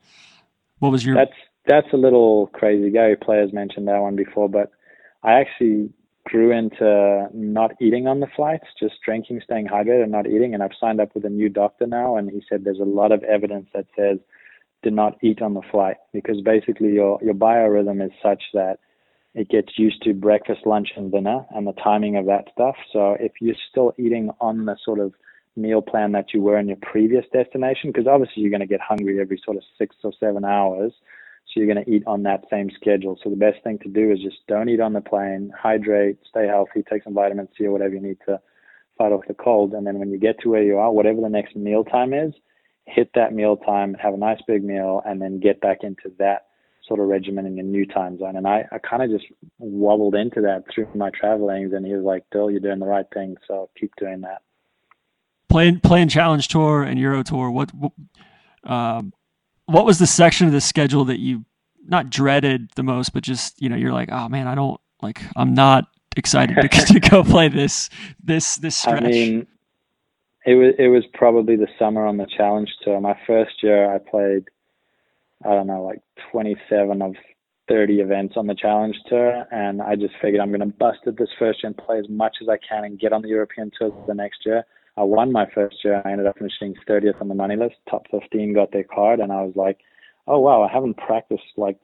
what 0.79 0.91
was 0.91 1.05
your 1.05 1.15
that's 1.15 1.31
that's 1.69 1.93
a 1.93 1.97
little 1.97 2.47
crazy. 2.47 2.89
Gary 2.89 3.15
Player's 3.15 3.53
mentioned 3.53 3.87
that 3.87 4.01
one 4.01 4.15
before, 4.15 4.49
but 4.49 4.71
I 5.23 5.33
actually 5.33 5.91
grew 6.25 6.51
into 6.51 7.27
not 7.33 7.71
eating 7.79 8.07
on 8.07 8.19
the 8.19 8.27
flights, 8.35 8.65
just 8.79 8.95
drinking, 9.05 9.41
staying 9.43 9.67
hydrated, 9.67 10.03
and 10.03 10.11
not 10.11 10.27
eating. 10.27 10.53
And 10.53 10.63
I've 10.63 10.71
signed 10.79 10.99
up 10.99 11.13
with 11.13 11.25
a 11.25 11.29
new 11.29 11.47
doctor 11.47 11.85
now, 11.85 12.17
and 12.17 12.29
he 12.29 12.41
said 12.49 12.63
there's 12.63 12.79
a 12.79 12.83
lot 12.83 13.11
of 13.11 13.23
evidence 13.23 13.67
that 13.73 13.85
says 13.95 14.17
do 14.81 14.89
not 14.89 15.17
eat 15.21 15.41
on 15.41 15.53
the 15.53 15.61
flight 15.71 15.97
because 16.13 16.41
basically 16.41 16.93
your 16.93 17.19
your 17.21 17.33
biorhythm 17.33 18.03
is 18.03 18.11
such 18.23 18.41
that 18.53 18.79
it 19.35 19.49
gets 19.49 19.77
used 19.77 20.01
to 20.03 20.13
breakfast, 20.13 20.61
lunch, 20.65 20.89
and 20.95 21.11
dinner, 21.11 21.45
and 21.51 21.67
the 21.67 21.73
timing 21.73 22.17
of 22.17 22.25
that 22.25 22.45
stuff. 22.51 22.75
So 22.91 23.15
if 23.19 23.33
you're 23.39 23.55
still 23.69 23.93
eating 23.99 24.31
on 24.41 24.65
the 24.65 24.75
sort 24.83 24.99
of 24.99 25.13
meal 25.55 25.81
plan 25.81 26.13
that 26.13 26.33
you 26.33 26.41
were 26.41 26.57
in 26.57 26.67
your 26.67 26.77
previous 26.81 27.25
destination, 27.31 27.91
because 27.91 28.07
obviously 28.07 28.41
you're 28.41 28.49
going 28.49 28.61
to 28.61 28.65
get 28.65 28.81
hungry 28.81 29.19
every 29.19 29.39
sort 29.45 29.57
of 29.57 29.63
six 29.77 29.95
or 30.03 30.13
seven 30.19 30.45
hours 30.45 30.93
so 31.49 31.59
you're 31.59 31.73
going 31.73 31.83
to 31.83 31.91
eat 31.91 32.03
on 32.05 32.23
that 32.23 32.45
same 32.49 32.69
schedule. 32.69 33.17
So 33.23 33.29
the 33.29 33.35
best 33.35 33.63
thing 33.63 33.79
to 33.79 33.89
do 33.89 34.11
is 34.11 34.19
just 34.19 34.37
don't 34.47 34.69
eat 34.69 34.79
on 34.79 34.93
the 34.93 35.01
plane, 35.01 35.51
hydrate, 35.57 36.17
stay 36.29 36.45
healthy, 36.45 36.83
take 36.87 37.03
some 37.03 37.15
vitamin 37.15 37.47
C 37.57 37.65
or 37.65 37.71
whatever 37.71 37.95
you 37.95 38.01
need 38.01 38.17
to 38.27 38.39
fight 38.97 39.11
off 39.11 39.27
the 39.27 39.33
cold. 39.33 39.73
And 39.73 39.87
then 39.87 39.97
when 39.97 40.11
you 40.11 40.19
get 40.19 40.39
to 40.41 40.49
where 40.49 40.61
you 40.61 40.77
are, 40.77 40.91
whatever 40.91 41.21
the 41.21 41.29
next 41.29 41.55
meal 41.55 41.83
time 41.83 42.13
is, 42.13 42.33
hit 42.85 43.09
that 43.15 43.33
meal 43.33 43.57
time, 43.57 43.95
have 43.95 44.13
a 44.13 44.17
nice 44.17 44.41
big 44.47 44.63
meal, 44.63 45.01
and 45.05 45.21
then 45.21 45.39
get 45.39 45.59
back 45.59 45.79
into 45.81 46.13
that 46.19 46.47
sort 46.87 46.99
of 46.99 47.07
regimen 47.07 47.45
in 47.45 47.55
your 47.55 47.65
new 47.65 47.85
time 47.85 48.19
zone. 48.19 48.35
And 48.35 48.47
I, 48.47 48.67
I 48.71 48.77
kind 48.77 49.01
of 49.01 49.09
just 49.09 49.31
wobbled 49.57 50.15
into 50.15 50.41
that 50.41 50.65
through 50.73 50.87
my 50.95 51.09
travelings, 51.11 51.73
and 51.73 51.85
he 51.85 51.93
was 51.93 52.03
like, 52.03 52.25
Dill, 52.31 52.51
you're 52.51 52.59
doing 52.59 52.79
the 52.79 52.85
right 52.85 53.05
thing, 53.13 53.37
so 53.47 53.69
keep 53.79 53.91
doing 53.97 54.21
that. 54.21 54.41
Playing 55.49 55.79
playing 55.79 56.09
Challenge 56.09 56.47
Tour 56.47 56.83
and 56.83 56.99
Euro 56.99 57.23
Tour, 57.23 57.49
what, 57.49 57.71
what 57.73 57.91
um, 58.63 59.13
what 59.69 59.85
was 59.85 59.99
the 59.99 60.07
section 60.07 60.47
of 60.47 60.53
the 60.53 60.61
schedule 60.61 61.05
that 61.05 61.19
you 61.19 61.45
not 61.87 62.09
dreaded 62.09 62.69
the 62.75 62.83
most, 62.83 63.13
but 63.13 63.23
just 63.23 63.61
you 63.61 63.69
know 63.69 63.75
you're 63.75 63.93
like, 63.93 64.09
oh 64.11 64.29
man, 64.29 64.47
I 64.47 64.55
don't 64.55 64.79
like 65.01 65.21
I'm 65.35 65.53
not 65.53 65.85
excited 66.17 66.55
to, 66.55 66.67
to 66.93 66.99
go 66.99 67.23
play 67.23 67.47
this 67.47 67.89
this 68.23 68.55
this 68.55 68.75
stretch. 68.75 69.03
I 69.03 69.07
mean, 69.07 69.47
it 70.45 70.55
was 70.55 70.73
it 70.77 70.87
was 70.87 71.03
probably 71.13 71.55
the 71.55 71.67
summer 71.77 72.05
on 72.05 72.17
the 72.17 72.27
challenge 72.37 72.69
tour. 72.83 72.99
My 72.99 73.17
first 73.27 73.63
year, 73.63 73.93
I 73.93 73.97
played 73.97 74.45
I 75.45 75.49
don't 75.49 75.67
know 75.67 75.83
like 75.83 76.01
27 76.31 77.01
of 77.01 77.15
30 77.69 77.99
events 77.99 78.33
on 78.35 78.47
the 78.47 78.55
challenge 78.55 78.95
tour, 79.07 79.45
and 79.51 79.81
I 79.81 79.95
just 79.95 80.13
figured 80.21 80.41
I'm 80.41 80.49
going 80.49 80.59
to 80.61 80.65
bust 80.65 80.99
it 81.05 81.17
this 81.17 81.29
first 81.37 81.63
year 81.63 81.67
and 81.67 81.77
play 81.77 81.99
as 81.99 82.09
much 82.09 82.37
as 82.41 82.49
I 82.49 82.57
can 82.57 82.83
and 82.83 82.99
get 82.99 83.13
on 83.13 83.21
the 83.21 83.29
European 83.29 83.71
tour 83.77 83.93
the 84.07 84.13
next 84.13 84.39
year. 84.45 84.65
I 84.97 85.03
won 85.03 85.31
my 85.31 85.45
first 85.53 85.77
year. 85.83 86.01
I 86.03 86.11
ended 86.11 86.27
up 86.27 86.37
finishing 86.37 86.75
30th 86.87 87.21
on 87.21 87.27
the 87.27 87.35
money 87.35 87.55
list. 87.55 87.75
Top 87.89 88.05
15 88.11 88.53
got 88.53 88.71
their 88.71 88.83
card, 88.83 89.19
and 89.19 89.31
I 89.31 89.43
was 89.43 89.53
like, 89.55 89.79
oh 90.27 90.39
wow, 90.39 90.63
I 90.63 90.71
haven't 90.71 90.97
practiced 90.97 91.43
like 91.57 91.77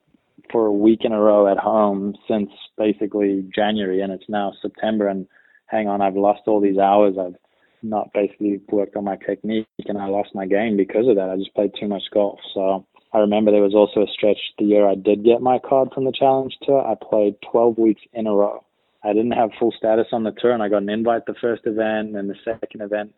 for 0.52 0.66
a 0.66 0.72
week 0.72 1.00
in 1.02 1.12
a 1.12 1.20
row 1.20 1.50
at 1.50 1.58
home 1.58 2.14
since 2.28 2.50
basically 2.76 3.48
January, 3.54 4.00
and 4.00 4.12
it's 4.12 4.28
now 4.28 4.52
September. 4.60 5.08
And 5.08 5.26
hang 5.66 5.88
on, 5.88 6.00
I've 6.00 6.16
lost 6.16 6.42
all 6.46 6.60
these 6.60 6.78
hours. 6.78 7.16
I've 7.18 7.36
not 7.82 8.12
basically 8.12 8.60
worked 8.68 8.96
on 8.96 9.04
my 9.04 9.16
technique, 9.16 9.66
and 9.86 9.98
I 9.98 10.06
lost 10.08 10.34
my 10.34 10.46
game 10.46 10.76
because 10.76 11.08
of 11.08 11.16
that. 11.16 11.30
I 11.30 11.36
just 11.36 11.54
played 11.54 11.72
too 11.78 11.88
much 11.88 12.04
golf. 12.12 12.38
So 12.54 12.86
I 13.12 13.18
remember 13.18 13.50
there 13.50 13.62
was 13.62 13.74
also 13.74 14.02
a 14.02 14.12
stretch 14.12 14.38
the 14.58 14.64
year 14.64 14.86
I 14.86 14.94
did 14.94 15.24
get 15.24 15.40
my 15.40 15.58
card 15.58 15.88
from 15.94 16.04
the 16.04 16.12
Challenge 16.12 16.54
Tour. 16.62 16.86
I 16.86 16.94
played 16.94 17.36
12 17.50 17.78
weeks 17.78 18.02
in 18.12 18.26
a 18.26 18.34
row. 18.34 18.62
I 19.06 19.12
didn't 19.12 19.32
have 19.32 19.50
full 19.58 19.72
status 19.76 20.08
on 20.12 20.24
the 20.24 20.32
tour, 20.32 20.52
and 20.52 20.62
I 20.62 20.68
got 20.68 20.82
an 20.82 20.88
invite 20.88 21.26
the 21.26 21.34
first 21.40 21.62
event, 21.64 22.16
and 22.16 22.28
the 22.28 22.34
second 22.44 22.80
event 22.80 23.14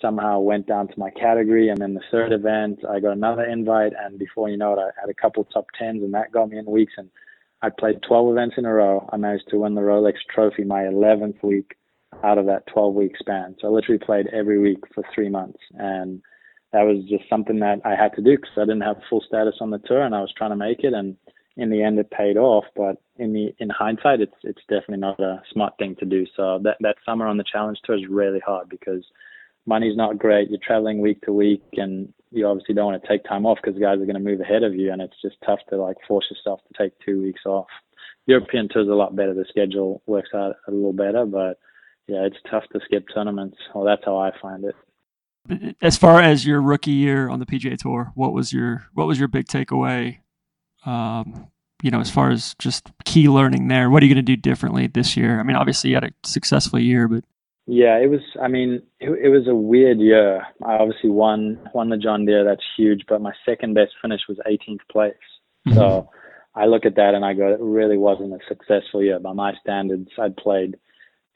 somehow 0.00 0.38
went 0.38 0.66
down 0.66 0.86
to 0.88 0.98
my 0.98 1.10
category, 1.10 1.68
and 1.68 1.78
then 1.80 1.94
the 1.94 2.02
third 2.12 2.32
event 2.32 2.80
I 2.88 3.00
got 3.00 3.12
another 3.12 3.44
invite, 3.44 3.92
and 3.98 4.18
before 4.18 4.48
you 4.48 4.56
know 4.56 4.74
it, 4.74 4.78
I 4.78 4.90
had 5.00 5.10
a 5.10 5.14
couple 5.14 5.44
top 5.44 5.66
tens, 5.76 6.02
and 6.02 6.14
that 6.14 6.30
got 6.32 6.48
me 6.48 6.58
in 6.58 6.66
weeks. 6.66 6.92
And 6.96 7.10
I 7.60 7.70
played 7.70 8.02
12 8.06 8.32
events 8.32 8.54
in 8.56 8.66
a 8.66 8.72
row. 8.72 9.08
I 9.12 9.16
managed 9.16 9.48
to 9.50 9.58
win 9.58 9.74
the 9.74 9.80
Rolex 9.80 10.14
Trophy 10.32 10.64
my 10.64 10.82
11th 10.82 11.42
week 11.42 11.74
out 12.22 12.38
of 12.38 12.46
that 12.46 12.66
12 12.72 12.94
week 12.94 13.16
span. 13.18 13.56
So 13.60 13.66
I 13.66 13.70
literally 13.70 13.98
played 13.98 14.28
every 14.32 14.58
week 14.58 14.78
for 14.94 15.02
three 15.12 15.28
months, 15.28 15.58
and 15.74 16.22
that 16.72 16.82
was 16.82 17.04
just 17.08 17.28
something 17.28 17.58
that 17.60 17.80
I 17.84 17.96
had 17.96 18.14
to 18.14 18.22
do 18.22 18.36
because 18.36 18.56
I 18.56 18.60
didn't 18.60 18.82
have 18.82 18.96
full 19.10 19.24
status 19.26 19.56
on 19.60 19.70
the 19.70 19.78
tour, 19.78 20.02
and 20.02 20.14
I 20.14 20.20
was 20.20 20.32
trying 20.36 20.50
to 20.50 20.56
make 20.56 20.84
it. 20.84 20.94
And 20.94 21.16
in 21.56 21.70
the 21.70 21.82
end, 21.82 21.98
it 21.98 22.10
paid 22.10 22.36
off. 22.36 22.64
But 22.74 22.96
in 23.16 23.32
the 23.32 23.54
in 23.58 23.70
hindsight, 23.70 24.20
it's 24.20 24.34
it's 24.42 24.62
definitely 24.68 24.98
not 24.98 25.20
a 25.20 25.42
smart 25.52 25.74
thing 25.78 25.96
to 26.00 26.04
do. 26.04 26.26
So 26.36 26.60
that 26.64 26.76
that 26.80 26.96
summer 27.04 27.26
on 27.26 27.36
the 27.36 27.44
challenge 27.50 27.78
tour 27.84 27.96
is 27.96 28.08
really 28.08 28.40
hard 28.40 28.68
because 28.68 29.04
money's 29.66 29.96
not 29.96 30.18
great. 30.18 30.50
You're 30.50 30.60
traveling 30.64 31.00
week 31.00 31.20
to 31.22 31.32
week, 31.32 31.62
and 31.74 32.12
you 32.30 32.46
obviously 32.46 32.74
don't 32.74 32.92
want 32.92 33.02
to 33.02 33.08
take 33.08 33.24
time 33.24 33.46
off 33.46 33.58
because 33.62 33.78
guys 33.80 34.00
are 34.00 34.06
going 34.06 34.14
to 34.14 34.20
move 34.20 34.40
ahead 34.40 34.62
of 34.62 34.74
you, 34.74 34.92
and 34.92 35.02
it's 35.02 35.20
just 35.22 35.36
tough 35.44 35.60
to 35.70 35.76
like 35.76 35.96
force 36.08 36.26
yourself 36.30 36.60
to 36.68 36.82
take 36.82 36.92
two 37.04 37.22
weeks 37.22 37.42
off. 37.46 37.68
European 38.26 38.68
tour's 38.68 38.88
a 38.88 38.92
lot 38.92 39.16
better. 39.16 39.34
The 39.34 39.44
schedule 39.48 40.02
works 40.06 40.30
out 40.34 40.56
a 40.68 40.70
little 40.70 40.92
better, 40.92 41.26
but 41.26 41.58
yeah, 42.06 42.24
it's 42.24 42.36
tough 42.50 42.64
to 42.72 42.80
skip 42.84 43.04
tournaments. 43.12 43.56
Well, 43.74 43.84
that's 43.84 44.02
how 44.04 44.16
I 44.16 44.30
find 44.40 44.64
it. 44.64 45.76
As 45.82 45.98
far 45.98 46.20
as 46.20 46.46
your 46.46 46.62
rookie 46.62 46.92
year 46.92 47.28
on 47.28 47.40
the 47.40 47.46
PGA 47.46 47.76
Tour, 47.76 48.12
what 48.14 48.32
was 48.32 48.52
your 48.52 48.86
what 48.94 49.06
was 49.06 49.18
your 49.18 49.28
big 49.28 49.46
takeaway? 49.46 50.21
Um, 50.84 51.48
you 51.82 51.90
know, 51.90 52.00
as 52.00 52.10
far 52.10 52.30
as 52.30 52.54
just 52.58 52.90
key 53.04 53.28
learning 53.28 53.68
there, 53.68 53.90
what 53.90 54.02
are 54.02 54.06
you 54.06 54.14
going 54.14 54.24
to 54.24 54.36
do 54.36 54.36
differently 54.36 54.86
this 54.86 55.16
year? 55.16 55.40
I 55.40 55.42
mean, 55.42 55.56
obviously 55.56 55.90
you 55.90 55.96
had 55.96 56.04
a 56.04 56.12
successful 56.24 56.78
year, 56.78 57.08
but 57.08 57.24
yeah, 57.66 57.98
it 57.98 58.10
was. 58.10 58.20
I 58.40 58.48
mean, 58.48 58.82
it, 59.00 59.10
it 59.10 59.28
was 59.28 59.46
a 59.46 59.54
weird 59.54 59.98
year. 59.98 60.42
I 60.64 60.74
obviously 60.74 61.10
won 61.10 61.60
won 61.74 61.90
the 61.90 61.96
John 61.96 62.24
Deere. 62.26 62.44
That's 62.44 62.64
huge. 62.76 63.02
But 63.08 63.20
my 63.20 63.32
second 63.46 63.74
best 63.74 63.92
finish 64.00 64.20
was 64.28 64.38
18th 64.46 64.80
place. 64.90 65.14
Mm-hmm. 65.66 65.78
So 65.78 66.10
I 66.54 66.66
look 66.66 66.84
at 66.84 66.96
that 66.96 67.14
and 67.14 67.24
I 67.24 67.34
go, 67.34 67.48
it 67.52 67.60
really 67.60 67.96
wasn't 67.96 68.32
a 68.32 68.38
successful 68.48 69.02
year 69.02 69.18
by 69.18 69.32
my 69.32 69.52
standards. 69.60 70.10
I'd 70.18 70.36
played 70.36 70.76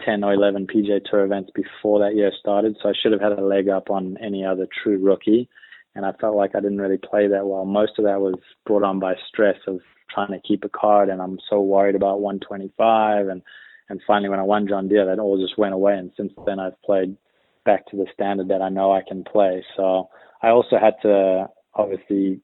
10 0.05 0.25
or 0.25 0.35
11 0.35 0.67
PGA 0.67 1.01
Tour 1.05 1.25
events 1.25 1.51
before 1.55 2.01
that 2.01 2.17
year 2.17 2.31
started, 2.39 2.77
so 2.83 2.89
I 2.89 2.93
should 2.93 3.13
have 3.13 3.21
had 3.21 3.33
a 3.33 3.45
leg 3.45 3.69
up 3.69 3.89
on 3.89 4.19
any 4.23 4.45
other 4.45 4.67
true 4.83 4.99
rookie. 4.99 5.49
And 5.97 6.05
I 6.05 6.13
felt 6.13 6.37
like 6.37 6.55
I 6.55 6.61
didn't 6.61 6.81
really 6.81 6.99
play 6.99 7.27
that 7.27 7.47
well. 7.47 7.65
Most 7.65 7.99
of 7.99 8.05
that 8.05 8.21
was 8.21 8.35
brought 8.67 8.83
on 8.83 9.01
by 9.01 9.15
stress 9.29 9.57
of 9.67 9.81
trying 10.11 10.29
to 10.29 10.41
keep 10.47 10.63
a 10.63 10.69
card, 10.69 11.09
and 11.09 11.21
I'm 11.23 11.39
so 11.49 11.61
worried 11.61 11.97
about 11.97 12.21
125. 12.21 13.29
And 13.29 13.43
and 13.89 14.01
finally, 14.07 14.29
when 14.29 14.41
I 14.41 14.45
won 14.45 14.69
John 14.69 14.89
Deere, 14.89 15.07
that 15.07 15.19
all 15.19 15.39
just 15.39 15.59
went 15.59 15.75
away. 15.75 15.97
And 15.97 16.11
since 16.17 16.33
then, 16.45 16.59
I've 16.59 16.81
played 16.83 17.17
back 17.65 17.87
to 17.87 17.97
the 17.97 18.07
standard 18.13 18.49
that 18.49 18.63
I 18.63 18.69
know 18.69 18.93
I 18.93 19.03
can 19.07 19.25
play. 19.25 19.65
So 19.77 20.09
I 20.43 20.49
also 20.49 20.77
had 20.79 20.95
to 21.03 21.49
obviously 21.75 22.41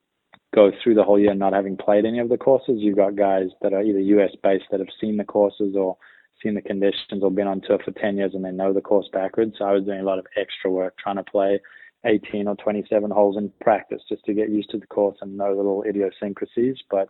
go 0.55 0.71
through 0.83 0.95
the 0.95 1.05
whole 1.05 1.19
year 1.19 1.35
not 1.35 1.53
having 1.53 1.77
played 1.77 2.05
any 2.05 2.21
of 2.21 2.29
the 2.29 2.37
courses. 2.37 2.77
You've 2.79 2.97
got 2.97 3.17
guys 3.17 3.49
that 3.62 3.73
are 3.73 3.83
either 3.83 3.99
US 3.99 4.31
based 4.43 4.67
that 4.71 4.81
have 4.81 4.88
seen 5.01 5.17
the 5.17 5.25
courses 5.25 5.75
or 5.77 5.97
seen 6.43 6.55
the 6.55 6.62
conditions 6.62 7.23
or 7.23 7.31
been 7.31 7.47
on 7.47 7.61
tour 7.61 7.79
for 7.85 7.93
10 7.93 8.17
years 8.17 8.33
and 8.35 8.45
they 8.45 8.51
know 8.51 8.73
the 8.73 8.81
course 8.81 9.09
backwards. 9.12 9.55
So 9.59 9.65
I 9.65 9.73
was 9.73 9.85
doing 9.85 10.01
a 10.01 10.05
lot 10.05 10.19
of 10.19 10.27
extra 10.37 10.71
work 10.71 10.95
trying 10.99 11.17
to 11.17 11.23
play 11.23 11.61
18 12.05 12.49
or 12.49 12.57
27 12.57 13.11
holes 13.11 13.37
in 13.37 13.53
practice 13.61 14.03
just 14.09 14.25
to 14.25 14.35
get 14.35 14.51
used 14.51 14.71
to 14.71 14.79
the 14.79 14.87
course 14.87 15.19
and 15.21 15.37
know 15.37 15.51
the 15.51 15.62
little 15.62 15.85
idiosyncrasies. 15.85 16.77
But 16.91 17.09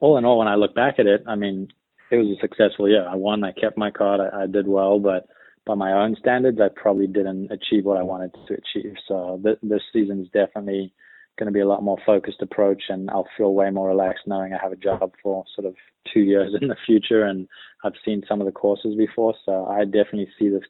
all 0.00 0.18
in 0.18 0.24
all, 0.24 0.38
when 0.38 0.48
I 0.48 0.54
look 0.56 0.74
back 0.74 0.98
at 0.98 1.06
it, 1.06 1.24
I 1.26 1.34
mean, 1.34 1.68
it 2.10 2.16
was 2.16 2.36
a 2.36 2.40
successful 2.40 2.88
year. 2.88 3.06
I 3.08 3.14
won, 3.14 3.44
I 3.44 3.52
kept 3.52 3.78
my 3.78 3.90
card, 3.90 4.20
I, 4.20 4.42
I 4.42 4.46
did 4.46 4.66
well, 4.66 4.98
but 4.98 5.28
by 5.66 5.74
my 5.74 5.92
own 5.92 6.16
standards, 6.18 6.58
I 6.60 6.68
probably 6.74 7.06
didn't 7.06 7.50
achieve 7.52 7.84
what 7.84 7.98
I 7.98 8.02
wanted 8.02 8.34
to 8.48 8.54
achieve. 8.54 8.94
So 9.06 9.40
th- 9.42 9.58
this 9.62 9.82
season 9.92 10.22
is 10.22 10.28
definitely 10.32 10.92
going 11.38 11.46
to 11.46 11.52
be 11.52 11.60
a 11.60 11.68
lot 11.68 11.82
more 11.82 11.98
focused 12.04 12.42
approach, 12.42 12.84
and 12.88 13.10
I'll 13.10 13.28
feel 13.36 13.54
way 13.54 13.70
more 13.70 13.88
relaxed 13.88 14.26
knowing 14.26 14.52
I 14.52 14.58
have 14.60 14.72
a 14.72 14.76
job 14.76 15.12
for 15.22 15.44
sort 15.54 15.66
of 15.66 15.74
two 16.12 16.20
years 16.20 16.54
in 16.60 16.68
the 16.68 16.76
future, 16.86 17.24
and 17.24 17.46
I've 17.84 17.92
seen 18.04 18.22
some 18.28 18.40
of 18.40 18.46
the 18.46 18.52
courses 18.52 18.96
before, 18.96 19.34
so 19.44 19.66
I 19.66 19.84
definitely 19.84 20.28
see 20.38 20.48
this 20.48 20.64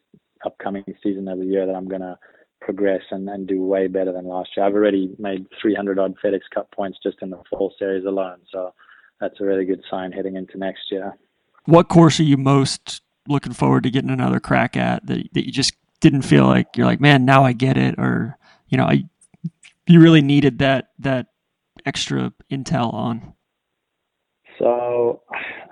upcoming 0.44 0.84
season 1.02 1.28
as 1.28 1.38
a 1.38 1.44
year 1.44 1.66
that 1.66 1.74
I'm 1.74 1.88
going 1.88 2.00
to 2.00 2.18
progress 2.60 3.02
and, 3.10 3.28
and 3.28 3.46
do 3.46 3.62
way 3.62 3.86
better 3.86 4.12
than 4.12 4.26
last 4.26 4.50
year. 4.56 4.66
I've 4.66 4.74
already 4.74 5.14
made 5.18 5.46
300 5.60 5.98
odd 5.98 6.14
FedEx 6.22 6.40
Cup 6.54 6.70
points 6.72 6.98
just 7.02 7.18
in 7.22 7.30
the 7.30 7.40
fall 7.48 7.72
series 7.78 8.04
alone, 8.04 8.38
so 8.52 8.74
that's 9.20 9.40
a 9.40 9.44
really 9.44 9.64
good 9.64 9.82
sign 9.90 10.12
heading 10.12 10.36
into 10.36 10.58
next 10.58 10.82
year. 10.90 11.16
What 11.64 11.88
course 11.88 12.20
are 12.20 12.24
you 12.24 12.36
most 12.36 13.02
looking 13.28 13.52
forward 13.52 13.84
to 13.84 13.90
getting 13.90 14.10
another 14.10 14.40
crack 14.40 14.76
at 14.76 15.06
that 15.06 15.28
that 15.32 15.46
you 15.46 15.52
just 15.52 15.74
didn't 16.00 16.22
feel 16.22 16.46
like 16.46 16.76
you're 16.76 16.86
like, 16.86 17.00
man, 17.00 17.24
now 17.24 17.44
I 17.44 17.52
get 17.52 17.76
it, 17.76 17.96
or 17.98 18.38
you 18.68 18.78
know, 18.78 18.84
I 18.84 19.04
you 19.86 20.00
really 20.00 20.22
needed 20.22 20.58
that 20.58 20.90
that 21.00 21.26
extra 21.86 22.32
intel 22.50 22.92
on? 22.92 23.34
So, 24.58 25.22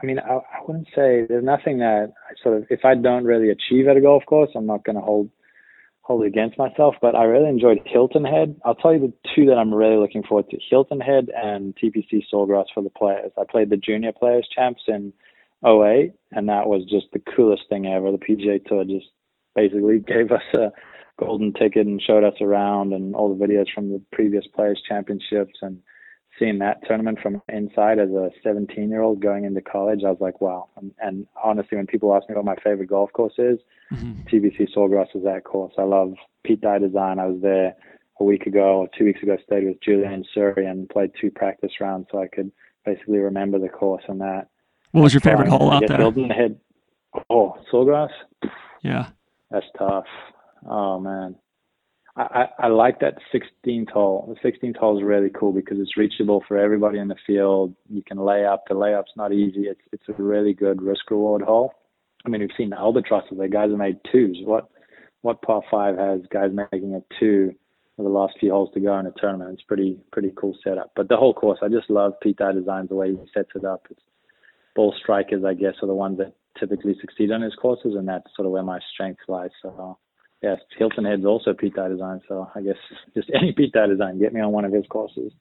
I 0.02 0.06
mean, 0.06 0.18
I, 0.18 0.36
I 0.36 0.62
wouldn't 0.66 0.88
say 0.88 1.26
there's 1.28 1.44
nothing 1.44 1.78
that 1.78 2.12
I 2.28 2.34
sort 2.42 2.56
of 2.56 2.66
if 2.70 2.84
I 2.84 2.94
don't 2.94 3.24
really 3.24 3.50
achieve 3.50 3.86
at 3.88 3.96
a 3.96 4.00
golf 4.00 4.24
course, 4.26 4.50
I'm 4.54 4.66
not 4.66 4.84
going 4.84 4.96
to 4.96 5.02
hold 5.02 5.30
hold 6.08 6.24
against 6.24 6.58
myself. 6.58 6.96
But 7.00 7.14
I 7.14 7.24
really 7.24 7.48
enjoyed 7.48 7.80
Hilton 7.84 8.24
Head. 8.24 8.56
I'll 8.64 8.74
tell 8.74 8.94
you 8.94 8.98
the 8.98 9.12
two 9.36 9.46
that 9.46 9.58
I'm 9.58 9.72
really 9.72 9.98
looking 9.98 10.24
forward 10.24 10.48
to: 10.50 10.58
Hilton 10.68 11.00
Head 11.00 11.28
and 11.36 11.76
TPC 11.76 12.24
Sawgrass 12.32 12.64
for 12.74 12.82
the 12.82 12.90
players. 12.90 13.30
I 13.38 13.44
played 13.48 13.70
the 13.70 13.76
Junior 13.76 14.12
Players 14.12 14.48
Champs 14.52 14.82
in 14.88 15.12
08, 15.64 16.12
and 16.32 16.48
that 16.48 16.66
was 16.66 16.84
just 16.90 17.06
the 17.12 17.22
coolest 17.36 17.64
thing 17.68 17.86
ever. 17.86 18.10
The 18.10 18.18
PGA 18.18 18.64
Tour 18.64 18.84
just 18.84 19.06
basically 19.54 19.98
gave 20.06 20.32
us 20.32 20.42
a 20.54 20.72
golden 21.20 21.52
ticket 21.52 21.86
and 21.86 22.02
showed 22.02 22.24
us 22.24 22.40
around 22.40 22.92
and 22.92 23.14
all 23.14 23.34
the 23.34 23.46
videos 23.46 23.66
from 23.74 23.90
the 23.90 24.00
previous 24.12 24.46
players 24.54 24.80
championships 24.88 25.58
and 25.62 25.78
seeing 26.38 26.58
that 26.58 26.78
tournament 26.86 27.18
from 27.20 27.42
inside 27.48 27.98
as 27.98 28.10
a 28.10 28.30
17 28.42 28.90
year 28.90 29.02
old 29.02 29.20
going 29.20 29.44
into 29.44 29.60
college 29.60 30.00
i 30.04 30.10
was 30.10 30.20
like 30.20 30.40
wow. 30.40 30.68
And, 30.76 30.92
and, 31.00 31.26
honestly 31.42 31.76
when 31.76 31.86
people 31.86 32.14
ask 32.14 32.28
me 32.28 32.34
what 32.34 32.44
my 32.44 32.56
favorite 32.56 32.88
golf 32.88 33.12
course 33.12 33.34
is 33.38 33.58
mm-hmm. 33.92 34.22
tpc 34.22 34.68
sawgrass 34.74 35.14
is 35.14 35.24
that 35.24 35.44
course. 35.44 35.74
I 35.78 35.82
love 35.82 36.14
pete 36.44 36.60
dye 36.60 36.78
design. 36.78 37.18
I 37.18 37.26
was 37.26 37.40
there 37.42 37.74
a 38.20 38.24
week 38.24 38.46
ago 38.46 38.78
or 38.78 38.88
two 38.96 39.04
weeks 39.04 39.22
ago 39.22 39.36
stayed 39.46 39.64
with 39.64 39.80
julian 39.80 40.24
suri 40.36 40.68
and 40.68 40.88
played 40.88 41.12
two 41.20 41.30
practice 41.30 41.72
rounds 41.80 42.08
so 42.10 42.20
i 42.20 42.26
could 42.26 42.50
basically 42.88 43.18
remember 43.18 43.58
the 43.58 43.68
course 43.68 44.02
and 44.08 44.20
that. 44.20 44.48
What 44.92 45.02
was 45.02 45.12
your 45.14 45.20
favorite 45.20 45.48
hole 45.48 45.70
out 45.70 45.86
there? 45.86 46.00
in 46.00 46.28
the 46.28 46.34
head. 46.34 46.58
Oh 47.30 47.56
sawgrass? 47.72 48.10
Yeah. 48.82 49.08
That's 49.50 49.66
tough. 49.78 50.06
Oh 50.68 51.00
man, 51.00 51.36
I, 52.18 52.48
I, 52.58 52.66
like 52.66 52.98
that 52.98 53.18
16th 53.32 53.90
hole. 53.90 54.36
The 54.42 54.50
16th 54.50 54.76
hole 54.76 54.98
is 54.98 55.04
really 55.04 55.30
cool 55.30 55.52
because 55.52 55.78
it's 55.78 55.96
reachable 55.96 56.42
for 56.48 56.58
everybody 56.58 56.98
in 56.98 57.06
the 57.06 57.16
field. 57.24 57.74
You 57.88 58.02
can 58.02 58.18
lay 58.18 58.44
up. 58.44 58.64
The 58.68 58.74
layup's 58.74 59.12
not 59.16 59.32
easy. 59.32 59.68
It's 59.68 59.80
it's 59.92 60.08
a 60.08 60.20
really 60.20 60.52
good 60.52 60.82
risk 60.82 61.08
reward 61.12 61.42
hole. 61.42 61.72
I 62.26 62.28
mean, 62.28 62.40
we've 62.40 62.50
seen 62.56 62.70
the 62.70 62.78
albatrosses. 62.78 63.38
The 63.38 63.48
guys 63.48 63.70
have 63.70 63.78
made 63.78 64.00
twos. 64.10 64.40
What 64.44 64.68
what 65.22 65.42
par 65.42 65.62
five 65.70 65.96
has 65.96 66.22
guys 66.32 66.50
making 66.52 66.94
a 66.94 67.02
two 67.20 67.54
for 67.96 68.02
the 68.02 68.08
last 68.08 68.34
few 68.40 68.50
holes 68.50 68.70
to 68.74 68.80
go 68.80 68.98
in 68.98 69.06
a 69.06 69.12
tournament? 69.16 69.52
It's 69.52 69.62
pretty 69.62 69.96
pretty 70.10 70.32
cool 70.36 70.56
setup. 70.64 70.90
But 70.96 71.08
the 71.08 71.16
whole 71.16 71.34
course, 71.34 71.60
I 71.62 71.68
just 71.68 71.88
love 71.88 72.14
Pete 72.20 72.38
Dye 72.38 72.52
designs 72.52 72.88
the 72.88 72.96
way 72.96 73.12
he 73.12 73.18
sets 73.32 73.50
it 73.54 73.64
up. 73.64 73.86
It's 73.90 74.02
ball 74.74 74.92
strikers, 75.00 75.44
I 75.44 75.54
guess, 75.54 75.74
are 75.82 75.86
the 75.86 75.94
ones 75.94 76.18
that 76.18 76.34
typically 76.58 76.96
succeed 77.00 77.30
on 77.30 77.42
his 77.42 77.54
courses, 77.54 77.94
and 77.94 78.08
that's 78.08 78.26
sort 78.34 78.46
of 78.46 78.52
where 78.52 78.64
my 78.64 78.80
strength 78.92 79.20
lies. 79.28 79.50
So 79.62 79.98
yes, 80.42 80.58
Hilton 80.78 81.04
Head's 81.04 81.24
also 81.24 81.52
Pete 81.52 81.74
Dye 81.74 81.88
design, 81.88 82.20
so 82.28 82.50
I 82.54 82.60
guess 82.60 82.76
just 83.14 83.30
any 83.34 83.52
Pete 83.52 83.72
Dye 83.72 83.86
design, 83.86 84.18
get 84.18 84.32
me 84.32 84.40
on 84.40 84.52
one 84.52 84.64
of 84.64 84.72
his 84.72 84.86
courses. 84.88 85.32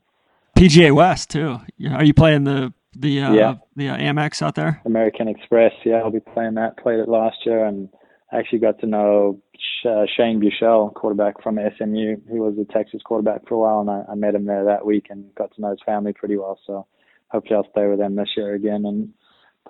PGA 0.57 0.91
West 0.93 1.29
too. 1.29 1.59
Are 1.91 2.03
you 2.03 2.13
playing 2.13 2.43
the 2.43 2.73
the 2.95 3.21
uh, 3.21 3.33
yeah. 3.33 3.55
the 3.75 3.89
uh, 3.89 3.97
Amex 3.97 4.41
out 4.41 4.55
there? 4.55 4.81
American 4.85 5.27
Express. 5.27 5.73
Yeah, 5.85 5.97
I'll 5.97 6.11
be 6.11 6.19
playing 6.19 6.55
that. 6.55 6.77
Played 6.77 6.99
it 6.99 7.07
last 7.07 7.37
year, 7.45 7.63
and 7.65 7.89
I 8.31 8.39
actually 8.39 8.59
got 8.59 8.79
to 8.79 8.87
know 8.87 9.39
uh, 9.85 10.05
Shane 10.15 10.41
Buechele, 10.41 10.93
quarterback 10.93 11.41
from 11.43 11.57
SMU. 11.77 12.17
He 12.31 12.39
was 12.39 12.55
a 12.59 12.71
Texas 12.73 13.01
quarterback 13.03 13.47
for 13.47 13.55
a 13.55 13.59
while, 13.59 13.81
and 13.81 13.89
I, 13.89 14.11
I 14.11 14.15
met 14.15 14.35
him 14.35 14.45
there 14.45 14.65
that 14.65 14.85
week 14.85 15.07
and 15.09 15.33
got 15.35 15.53
to 15.55 15.61
know 15.61 15.71
his 15.71 15.79
family 15.85 16.13
pretty 16.13 16.37
well. 16.37 16.59
So 16.65 16.87
hopefully, 17.27 17.55
I'll 17.55 17.71
stay 17.71 17.87
with 17.87 17.99
them 17.99 18.15
this 18.15 18.29
year 18.35 18.55
again 18.55 18.85
and 18.85 19.13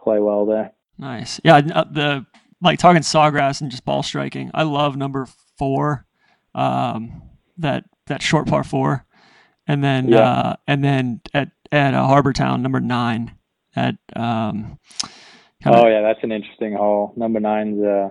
play 0.01 0.19
well 0.19 0.45
there. 0.45 0.71
Nice. 0.97 1.41
Yeah, 1.43 1.57
uh, 1.57 1.83
the 1.83 2.25
like 2.61 2.79
talking 2.79 3.01
sawgrass 3.01 3.61
and 3.61 3.71
just 3.71 3.85
ball 3.85 4.03
striking. 4.03 4.51
I 4.53 4.63
love 4.63 4.95
number 4.95 5.27
four, 5.57 6.05
um, 6.55 7.21
that 7.57 7.85
that 8.07 8.21
short 8.21 8.47
par 8.47 8.63
four, 8.63 9.05
and 9.67 9.83
then 9.83 10.09
yeah. 10.09 10.19
uh, 10.19 10.55
and 10.67 10.83
then 10.83 11.21
at 11.33 11.51
at 11.71 11.93
uh, 11.93 12.05
Harbour 12.05 12.33
Town, 12.33 12.61
number 12.61 12.79
nine. 12.79 13.33
At 13.75 13.95
um, 14.15 14.79
kinda... 15.61 15.79
oh 15.79 15.87
yeah, 15.87 16.01
that's 16.01 16.23
an 16.23 16.31
interesting 16.31 16.73
hole. 16.73 17.13
Number 17.15 17.39
nine's 17.39 17.81
uh, 17.81 18.09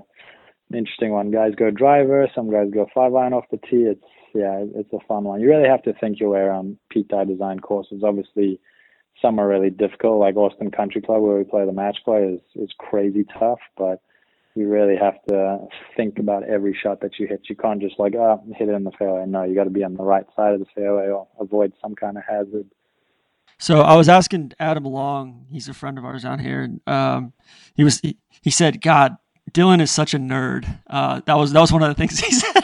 an 0.70 0.78
interesting 0.78 1.11
one. 1.11 1.30
Guys 1.30 1.54
go 1.56 1.70
driver, 1.70 2.28
some 2.35 2.50
guys 2.50 2.70
go 2.72 2.87
five 2.94 3.14
iron 3.14 3.32
off 3.32 3.44
the 3.50 3.59
tee. 3.59 3.82
It's 3.82 4.04
yeah, 4.35 4.64
it's 4.74 4.92
a 4.92 4.98
fun 5.09 5.24
one. 5.24 5.40
You 5.40 5.48
really 5.48 5.68
have 5.68 5.82
to 5.85 5.94
think 5.94 6.20
your 6.20 6.30
way 6.30 6.40
around 6.40 6.78
Pete 6.90 7.09
Dye 7.09 7.24
design 7.24 7.59
courses. 7.61 8.02
Obviously, 8.04 8.61
some 9.22 9.40
are 9.40 9.48
really 9.48 9.70
difficult, 9.70 10.20
like 10.20 10.37
Austin 10.37 10.70
Country 10.70 11.00
Club, 11.00 11.22
where 11.22 11.38
we 11.38 11.44
play 11.44 11.64
the 11.64 11.72
match 11.72 11.98
play, 12.04 12.22
is 12.22 12.40
is 12.54 12.70
crazy 12.78 13.24
tough. 13.38 13.61
But 13.76 14.02
you 14.56 14.68
really 14.68 14.96
have 14.96 15.22
to 15.28 15.66
think 15.96 16.18
about 16.18 16.44
every 16.44 16.76
shot 16.82 17.00
that 17.02 17.18
you 17.18 17.26
hit. 17.26 17.42
You 17.48 17.56
can't 17.56 17.80
just 17.80 17.98
like, 17.98 18.14
oh, 18.14 18.42
hit 18.56 18.68
it 18.68 18.72
in 18.72 18.84
the 18.84 18.90
fairway. 18.92 19.24
No, 19.26 19.42
you 19.42 19.54
got 19.54 19.64
to 19.64 19.70
be 19.70 19.84
on 19.84 19.94
the 19.94 20.02
right 20.02 20.26
side 20.34 20.54
of 20.54 20.60
the 20.60 20.66
fairway 20.74 21.08
or 21.08 21.28
avoid 21.38 21.72
some 21.80 21.94
kind 21.94 22.16
of 22.16 22.24
hazard. 22.28 22.66
So 23.58 23.80
I 23.80 23.96
was 23.96 24.08
asking 24.08 24.52
Adam 24.58 24.84
Long, 24.84 25.46
he's 25.50 25.68
a 25.68 25.74
friend 25.74 25.98
of 25.98 26.04
ours 26.04 26.22
down 26.22 26.38
here, 26.38 26.62
and 26.62 26.80
um, 26.86 27.32
he 27.74 27.84
was 27.84 28.00
he, 28.00 28.18
he 28.42 28.50
said, 28.50 28.80
God, 28.82 29.16
Dylan 29.52 29.80
is 29.80 29.90
such 29.90 30.14
a 30.14 30.18
nerd. 30.18 30.80
Uh, 30.86 31.20
that 31.26 31.34
was 31.34 31.52
that 31.52 31.60
was 31.60 31.72
one 31.72 31.82
of 31.82 31.88
the 31.88 31.94
things 31.94 32.18
he 32.20 32.32
said. 32.32 32.54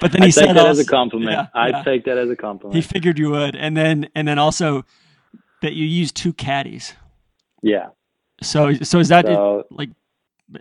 But 0.00 0.12
then 0.12 0.22
he 0.22 0.28
I 0.28 0.30
said 0.30 0.46
take 0.46 0.54
that 0.54 0.66
also, 0.66 0.70
as 0.70 0.78
a 0.80 0.84
compliment. 0.86 1.32
Yeah, 1.32 1.46
I 1.54 1.68
yeah. 1.68 1.82
take 1.82 2.04
that 2.04 2.18
as 2.18 2.30
a 2.30 2.36
compliment. 2.36 2.74
He 2.76 2.82
figured 2.82 3.18
you 3.18 3.30
would, 3.30 3.56
and 3.56 3.76
then 3.76 4.08
and 4.14 4.26
then 4.26 4.38
also 4.38 4.84
that 5.62 5.72
you 5.74 5.84
use 5.86 6.12
two 6.12 6.32
caddies. 6.32 6.94
yeah. 7.62 7.88
So 8.42 8.74
so 8.74 8.98
is 8.98 9.08
that 9.08 9.26
So 9.26 9.64
like 9.70 9.90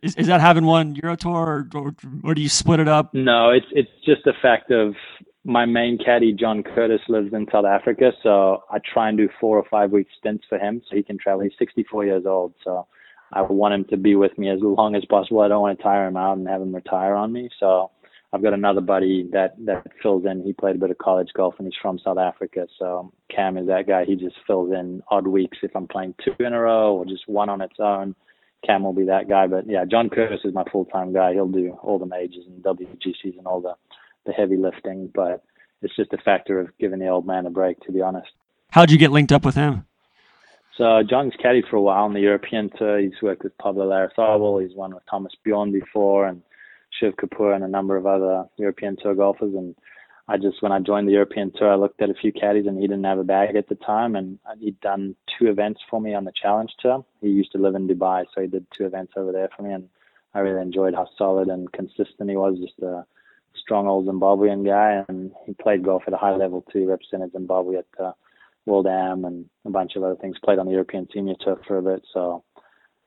is, 0.04 0.16
is 0.16 0.28
that 0.28 0.42
having 0.42 0.66
one 0.66 0.96
Euro 0.96 1.16
tour 1.16 1.34
or, 1.34 1.68
or 1.74 1.96
or 2.24 2.34
do 2.36 2.42
you 2.42 2.50
split 2.50 2.80
it 2.80 2.88
up? 2.88 3.14
no, 3.14 3.50
it's 3.50 3.68
it's 3.72 3.92
just 4.06 4.22
the 4.26 4.34
fact 4.42 4.72
of 4.72 4.96
my 5.44 5.66
main 5.66 5.98
caddy 5.98 6.34
John 6.34 6.64
Curtis 6.64 7.02
lives 7.10 7.34
in 7.34 7.48
South 7.52 7.66
Africa, 7.66 8.12
so 8.22 8.64
I 8.70 8.78
try 8.80 9.10
and 9.10 9.18
do 9.18 9.28
four 9.40 9.58
or 9.58 9.66
five 9.70 9.92
week 9.92 10.08
stints 10.20 10.46
for 10.48 10.60
him 10.60 10.82
so 10.88 10.96
he 10.96 11.04
can 11.04 11.18
travel. 11.18 11.42
He's 11.42 11.54
64 11.58 12.06
years 12.06 12.26
old, 12.28 12.54
so 12.64 12.86
I 13.34 13.42
want 13.42 13.74
him 13.74 13.86
to 13.86 13.98
be 13.98 14.16
with 14.16 14.38
me 14.38 14.50
as 14.50 14.60
long 14.62 14.96
as 14.96 15.04
possible. 15.06 15.42
I 15.42 15.48
don't 15.48 15.62
want 15.62 15.78
to 15.78 15.84
tire 15.84 16.08
him 16.08 16.18
out 16.18 16.38
and 16.38 16.48
have 16.48 16.62
him 16.62 16.76
retire 16.76 17.16
on 17.16 17.32
me. 17.32 17.50
So 17.60 17.90
I've 18.34 18.44
got 18.44 18.54
another 18.54 18.82
buddy 18.82 19.28
that 19.32 19.56
that 19.66 19.88
fills 20.02 20.26
in. 20.26 20.44
He 20.44 20.54
played 20.54 20.76
a 20.76 20.80
bit 20.80 20.92
of 20.92 20.98
college 20.98 21.30
golf 21.36 21.56
and 21.58 21.68
he's 21.68 21.80
from 21.82 22.00
South 22.00 22.18
Africa. 22.18 22.68
So 22.78 23.12
Cam 23.34 23.58
is 23.58 23.68
that 23.68 23.88
guy. 23.88 24.06
He 24.06 24.16
just 24.16 24.36
fills 24.46 24.72
in 24.72 25.02
odd 25.10 25.28
weeks 25.28 25.58
if 25.64 25.76
I'm 25.76 25.88
playing 25.88 26.16
two 26.24 26.36
in 26.40 26.54
a 26.54 26.60
row 26.60 26.96
or 26.96 27.06
just 27.06 27.28
one 27.28 27.50
on 27.50 27.62
its 27.62 27.80
own. 27.80 28.16
Cam 28.66 28.84
will 28.84 28.94
be 28.94 29.06
that 29.06 29.28
guy. 29.28 29.48
But 29.48 29.68
yeah, 29.68 29.86
John 29.86 30.10
Curtis 30.10 30.42
is 30.44 30.54
my 30.54 30.64
full 30.72 30.86
time 30.86 31.14
guy. 31.14 31.34
He'll 31.34 31.48
do 31.48 31.78
all 31.82 32.00
the 32.00 32.06
majors 32.06 32.46
and 32.48 32.64
WGCs 32.64 33.38
and 33.38 33.48
all 33.48 33.62
the 33.62 33.76
the 34.26 34.34
heavy 34.34 34.58
lifting. 34.58 35.12
But 35.14 35.44
it's 35.82 35.96
just 35.96 36.14
a 36.14 36.18
factor 36.18 36.60
of 36.60 36.70
giving 36.80 37.00
the 37.00 37.08
old 37.08 37.26
man 37.26 37.46
a 37.46 37.50
break, 37.50 37.80
to 37.82 37.92
be 37.92 38.02
honest. 38.02 38.30
How'd 38.70 38.92
you 38.92 38.98
get 38.98 39.12
linked 39.12 39.32
up 39.32 39.44
with 39.44 39.56
him? 39.56 39.86
So 40.78 41.04
John's 41.08 41.34
caddied 41.44 41.70
for 41.70 41.76
a 41.76 41.82
while 41.82 42.06
on 42.06 42.14
the 42.14 42.22
European 42.22 42.70
tour. 42.78 43.00
He's 43.00 43.22
worked 43.22 43.44
with 43.44 43.58
Pablo 43.58 43.90
Larrazabal. 43.90 44.66
He's 44.66 44.76
won 44.76 44.94
with 44.94 45.04
Thomas 45.10 45.34
Bjorn 45.44 45.72
before 45.72 46.28
and 46.28 46.42
Shiv 47.00 47.16
Kapur 47.18 47.54
and 47.54 47.64
a 47.64 47.68
number 47.68 47.98
of 47.98 48.06
other 48.06 48.46
European 48.58 48.96
tour 49.02 49.14
golfers. 49.14 49.54
And 49.54 49.76
I 50.32 50.38
just, 50.38 50.62
when 50.62 50.72
I 50.72 50.80
joined 50.80 51.10
the 51.10 51.12
European 51.12 51.52
tour, 51.54 51.74
I 51.74 51.76
looked 51.76 52.02
at 52.02 52.10
a 52.10 52.14
few 52.14 52.32
caddies 52.32 52.66
and 52.66 52.80
he 52.80 52.88
didn't 52.88 53.04
have 53.04 53.20
a 53.20 53.24
bag 53.24 53.58
at 53.58 53.68
the 53.68 53.76
time. 53.76 54.16
And 54.16 54.40
he'd 54.60 54.80
done 54.80 55.14
two 55.38 55.48
events 55.48 55.82
for 55.90 56.00
me 56.00 56.14
on 56.14 56.24
the 56.24 56.32
Challenge 56.42 56.72
Tour. 56.80 57.04
He 57.20 57.28
used 57.28 57.52
to 57.52 57.58
live 57.58 57.76
in 57.76 57.86
Dubai, 57.86 58.24
so 58.34 58.40
he 58.40 58.48
did 58.48 58.66
two 58.76 58.86
events 58.86 59.12
over 59.18 59.34
there 59.34 59.50
for 59.56 59.64
me. 59.64 59.74
And 59.74 59.90
I 60.34 60.40
really 60.40 60.62
enjoyed 60.62 60.96
how 60.96 61.10
solid 61.18 61.50
and 61.50 61.70
consistent 61.74 62.30
he 62.30 62.38
was. 62.38 62.58
Just 62.60 62.80
a 62.82 63.06
strong 63.62 63.88
old 63.88 64.08
Zimbabwean 64.08 64.66
guy. 64.66 65.04
And 65.10 65.34
he 65.46 65.54
played 65.54 65.84
golf 65.84 66.04
at 66.08 66.14
a 66.14 66.18
high 66.18 66.36
level 66.36 66.64
too, 66.72 66.88
represented 66.88 67.34
Zimbabwe 67.34 67.76
at 67.76 67.88
the 67.98 68.14
World 68.66 68.88
Am 68.88 69.26
and 69.26 69.50
a 69.66 69.70
bunch 69.70 69.98
of 69.98 70.04
other 70.04 70.16
things. 70.16 70.38
Played 70.46 70.60
on 70.60 70.66
the 70.66 70.72
European 70.72 71.10
Senior 71.14 71.36
Tour 71.42 71.60
for 71.68 71.78
a 71.78 71.82
bit, 71.82 72.04
so 72.14 72.46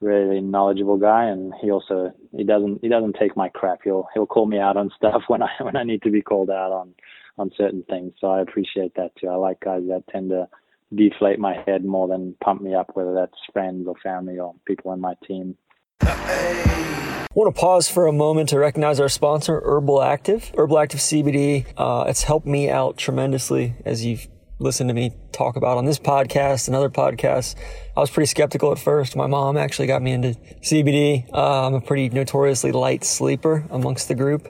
really 0.05 0.41
knowledgeable 0.41 0.99
guy. 0.99 1.25
And 1.25 1.53
he 1.61 1.71
also 1.71 2.13
he 2.37 2.45
doesn't 2.45 2.81
he 2.83 2.89
doesn't 2.89 3.17
take 3.19 3.37
my 3.37 3.49
crap. 3.49 3.81
He'll 3.85 4.09
he'll 4.15 4.27
call 4.27 4.47
me 4.47 4.59
out 4.59 4.77
on 4.77 4.91
stuff 4.97 5.23
when 5.29 5.43
I 5.43 5.51
when 5.61 5.77
I 5.77 5.85
need 5.85 6.03
to 6.03 6.11
be 6.11 6.23
called 6.23 6.51
out 6.51 6.73
on 6.73 6.95
on 7.39 7.51
certain 7.57 7.83
things. 7.89 8.13
So 8.21 8.29
I 8.29 8.41
appreciate 8.41 8.95
that 8.97 9.11
too. 9.17 9.29
I 9.29 9.35
like 9.35 9.61
guys 9.61 9.83
that 9.89 10.05
tend 10.11 10.31
to 10.31 10.49
deflate 10.95 11.39
my 11.39 11.57
head 11.67 11.85
more 11.85 12.07
than 12.07 12.37
pump 12.43 12.63
me 12.63 12.75
up, 12.75 12.91
whether 12.95 13.15
that's 13.15 13.39
friends 13.53 13.87
or 13.89 13.95
family 14.03 14.39
or 14.39 14.55
people 14.67 14.93
in 14.93 15.01
my 15.01 15.15
team. 15.27 15.57
I 16.01 17.27
want 17.35 17.53
to 17.53 17.61
pause 17.61 17.89
for 17.89 18.07
a 18.07 18.13
moment 18.13 18.51
to 18.51 18.59
recognize 18.61 19.01
our 19.01 19.09
sponsor, 19.09 19.61
Urbal 19.65 19.99
Activ. 19.99 20.57
Urbal 20.57 20.77
Activ 20.77 21.01
CBD. 21.01 21.67
Uh, 21.77 22.05
it's 22.09 22.23
helped 22.23 22.47
me 22.47 22.71
out 22.71 22.97
tremendously, 22.97 23.75
as 23.85 24.05
you've 24.05 24.29
listened 24.65 24.89
to 24.89 24.95
me 24.95 25.13
talk 25.31 25.57
about 25.57 25.77
on 25.77 25.85
this 25.85 25.99
podcast 25.99 26.67
and 26.67 26.75
other 26.75 26.89
podcasts. 26.89 27.55
I 27.97 28.01
was 28.01 28.11
pretty 28.11 28.27
skeptical 28.27 28.73
at 28.73 28.79
first. 28.79 29.15
My 29.15 29.27
mom 29.27 29.57
actually 29.59 29.87
got 29.87 30.03
me 30.03 30.13
into 30.13 30.31
CBD. 30.63 31.29
Uh, 31.33 31.67
I'm 31.67 31.75
a 31.75 31.81
pretty 31.81 32.09
notoriously 32.09 32.73
light 32.73 33.05
sleeper 33.05 33.67
amongst 33.71 34.09
the 34.09 34.15
group, 34.15 34.49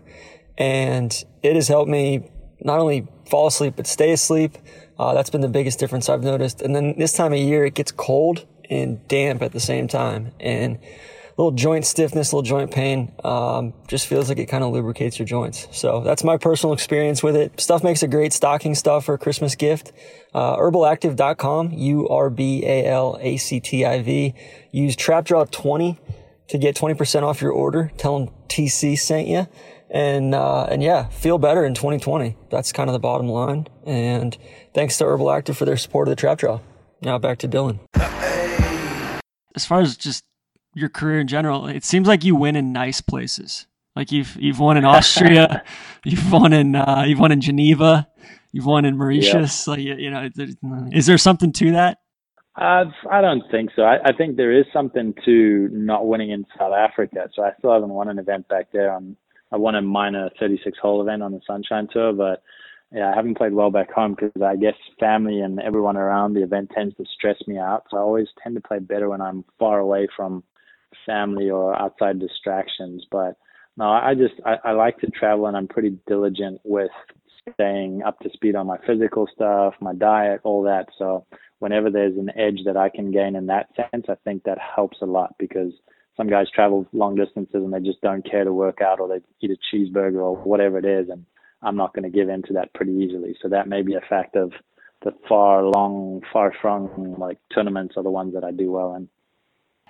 and 0.57 1.13
it 1.43 1.57
has 1.57 1.67
helped 1.69 1.91
me 1.91 2.31
not 2.61 2.79
only 2.79 3.07
fall 3.29 3.49
asleep 3.49 3.75
but 3.77 3.87
stay 3.87 4.13
asleep. 4.13 4.57
Uh, 4.99 5.13
that's 5.13 5.31
been 5.31 5.41
the 5.41 5.49
biggest 5.49 5.81
difference 5.81 6.09
I've 6.09 6.23
noticed. 6.23 6.63
And 6.63 6.75
then 6.75 6.95
this 6.97 7.13
time 7.13 7.33
of 7.33 7.39
year, 7.41 7.65
it 7.65 7.75
gets 7.75 7.91
cold 7.91 8.47
and 8.71 9.07
damp 9.09 9.43
at 9.43 9.53
the 9.53 9.61
same 9.61 9.89
time, 9.89 10.31
and 10.39 10.79
little 11.37 11.53
joint 11.53 11.85
stiffness, 11.85 12.33
little 12.33 12.43
joint 12.43 12.71
pain. 12.71 13.13
Um, 13.25 13.75
just 13.89 14.07
feels 14.07 14.29
like 14.29 14.39
it 14.39 14.47
kind 14.47 14.63
of 14.63 14.73
lubricates 14.73 15.19
your 15.19 15.27
joints. 15.27 15.67
So 15.73 16.01
that's 16.01 16.23
my 16.23 16.37
personal 16.37 16.73
experience 16.73 17.23
with 17.23 17.37
it. 17.37 17.61
Stuff 17.61 17.83
makes 17.83 18.03
a 18.03 18.09
great 18.09 18.33
stocking 18.33 18.75
stuffer, 18.75 19.05
for 19.05 19.19
Christmas 19.19 19.55
gift. 19.55 19.93
Uh, 20.33 20.57
urbalactiv.com, 20.57 21.73
U-R-B-A-L-A-C-T-I-V. 21.73 22.75
Use 24.71 24.97
TrapDraw20 24.97 25.99
to 26.49 26.59
get 26.59 26.77
20% 26.77 27.23
off 27.23 27.43
your 27.43 27.53
order. 27.53 27.91
Tell 27.97 28.19
them 28.19 28.35
TC 28.49 28.99
sent 28.99 29.29
you. 29.29 29.47
And, 29.91 30.35
uh, 30.35 30.65
and 30.65 30.83
yeah, 30.83 31.09
feel 31.09 31.39
better 31.39 31.65
in 31.65 31.75
2020. 31.75 32.37
That's 32.51 32.73
kind 32.73 32.89
of 32.89 32.95
the 32.95 32.99
bottom 33.01 33.29
line. 33.29 33.69
And 33.85 34.37
thanks 34.73 34.99
to 34.99 35.05
Urbal 35.05 35.27
Activ 35.27 35.57
for 35.57 35.65
their 35.65 35.77
support 35.77 36.09
of 36.09 36.11
the 36.11 36.17
Trap 36.17 36.39
Draw. 36.39 36.61
Now 37.03 37.19
back 37.19 37.39
to 37.39 37.49
Dylan. 37.49 37.81
As 39.55 39.65
far 39.65 39.81
as 39.81 39.97
just 39.97 40.25
your 40.75 40.89
career 40.89 41.21
in 41.21 41.29
general, 41.29 41.67
it 41.67 41.85
seems 41.85 42.09
like 42.09 42.25
you 42.25 42.35
win 42.35 42.57
in 42.57 42.73
nice 42.73 43.01
places. 43.01 43.67
Like 43.97 44.11
you've 44.11 44.37
you've 44.37 44.59
won 44.59 44.77
in 44.77 44.85
Austria, 44.85 45.63
you've 46.05 46.33
won 46.33 46.53
in 46.53 46.75
uh, 46.75 47.05
you've 47.07 47.21
won 47.21 47.33
in 47.33 47.41
Geneva, 47.41 48.09
you've 48.53 48.67
won 48.67 48.85
in 48.85 48.97
Mauritius. 48.97 49.69
Like 49.69 49.81
you 49.81 50.11
know, 50.11 50.29
is 50.93 51.07
there 51.07 51.19
something 51.19 51.53
to 51.53 51.73
that? 51.73 51.99
Uh, 52.57 52.85
I 53.11 53.21
don't 53.21 53.43
think 53.51 53.71
so. 53.75 53.83
I, 53.83 53.99
I 54.05 54.13
think 54.13 54.37
there 54.37 54.53
is 54.53 54.65
something 54.73 55.13
to 55.25 55.69
not 55.73 56.07
winning 56.07 56.31
in 56.31 56.45
South 56.57 56.73
Africa. 56.73 57.29
So 57.35 57.43
I 57.43 57.51
still 57.59 57.73
haven't 57.73 57.91
won 57.91 58.09
an 58.09 58.19
event 58.19 58.49
back 58.49 58.69
there. 58.73 58.93
On 58.93 59.17
I 59.53 59.57
won 59.57 59.75
a 59.75 59.83
minor 59.83 60.31
36 60.41 60.79
hole 60.81 61.01
event 61.01 61.23
on 61.23 61.33
the 61.33 61.41
Sunshine 61.47 61.89
Tour, 61.93 62.13
but 62.13 62.43
yeah, 62.93 63.11
I 63.11 63.15
haven't 63.15 63.37
played 63.37 63.53
well 63.53 63.71
back 63.71 63.93
home 63.93 64.15
because 64.15 64.43
I 64.43 64.57
guess 64.57 64.75
family 65.01 65.41
and 65.41 65.61
everyone 65.61 65.97
around 65.97 66.35
the 66.35 66.43
event 66.43 66.71
tends 66.75 66.95
to 66.97 67.05
stress 67.13 67.37
me 67.47 67.59
out. 67.59 67.85
So 67.91 67.97
I 67.97 68.01
always 68.01 68.29
tend 68.43 68.55
to 68.55 68.61
play 68.61 68.79
better 68.79 69.09
when 69.09 69.21
I'm 69.21 69.45
far 69.59 69.79
away 69.81 70.07
from 70.17 70.45
family 71.07 71.51
or 71.51 71.81
outside 71.81 72.19
distractions. 72.19 73.07
But 73.11 73.37
no, 73.77 73.87
I 73.87 74.15
just 74.15 74.35
I, 74.45 74.57
I 74.65 74.73
like 74.73 74.99
to 74.99 75.09
travel 75.09 75.47
and 75.47 75.57
I'm 75.57 75.69
pretty 75.69 75.99
diligent 76.07 76.61
with 76.65 76.91
staying 77.53 78.03
up 78.03 78.19
to 78.21 78.31
speed 78.33 78.57
on 78.57 78.67
my 78.67 78.79
physical 78.87 79.29
stuff, 79.33 79.75
my 79.81 79.95
diet, 79.95 80.41
all 80.45 80.63
that. 80.63 80.87
So 80.99 81.27
whenever 81.59 81.91
there's 81.91 82.17
an 82.17 82.31
edge 82.37 82.61
that 82.67 82.77
I 82.77 82.89
can 82.89 83.11
gain 83.11 83.37
in 83.37 83.47
that 83.47 83.69
sense, 83.77 84.07
I 84.09 84.15
think 84.25 84.45
that 84.45 84.59
helps 84.59 84.99
a 85.03 85.07
lot 85.07 85.35
because 85.39 85.73
some 86.17 86.29
guys 86.29 86.47
travel 86.55 86.87
long 86.93 87.17
distances 87.17 87.55
and 87.55 87.73
they 87.73 87.81
just 87.81 88.01
don't 88.01 88.29
care 88.29 88.45
to 88.45 88.53
work 88.53 88.81
out 88.81 89.01
or 89.01 89.09
they 89.09 89.21
eat 89.41 89.51
a 89.51 89.77
cheeseburger 89.77 90.23
or 90.23 90.37
whatever 90.37 90.79
it 90.79 90.85
is 90.85 91.09
and 91.09 91.27
I'm 91.63 91.77
not 91.77 91.95
going 91.95 92.05
to 92.05 92.17
give 92.17 92.29
in 92.29 92.43
to 92.43 92.53
that 92.55 92.73
pretty 92.75 92.93
easily. 92.93 93.37
So 93.43 93.49
that 93.49 93.69
may 93.69 93.83
be 93.83 93.95
a 93.95 94.01
fact 94.09 94.37
of 94.37 94.53
the 95.03 95.13
far 95.29 95.65
long, 95.65 96.23
far 96.33 96.53
flung 96.61 97.17
like 97.19 97.39
tournaments 97.55 97.95
are 97.97 98.03
the 98.03 98.11
ones 98.11 98.35
that 98.35 98.45
I 98.45 98.53
do 98.53 98.71
well 98.71 98.95
in. 98.95 99.09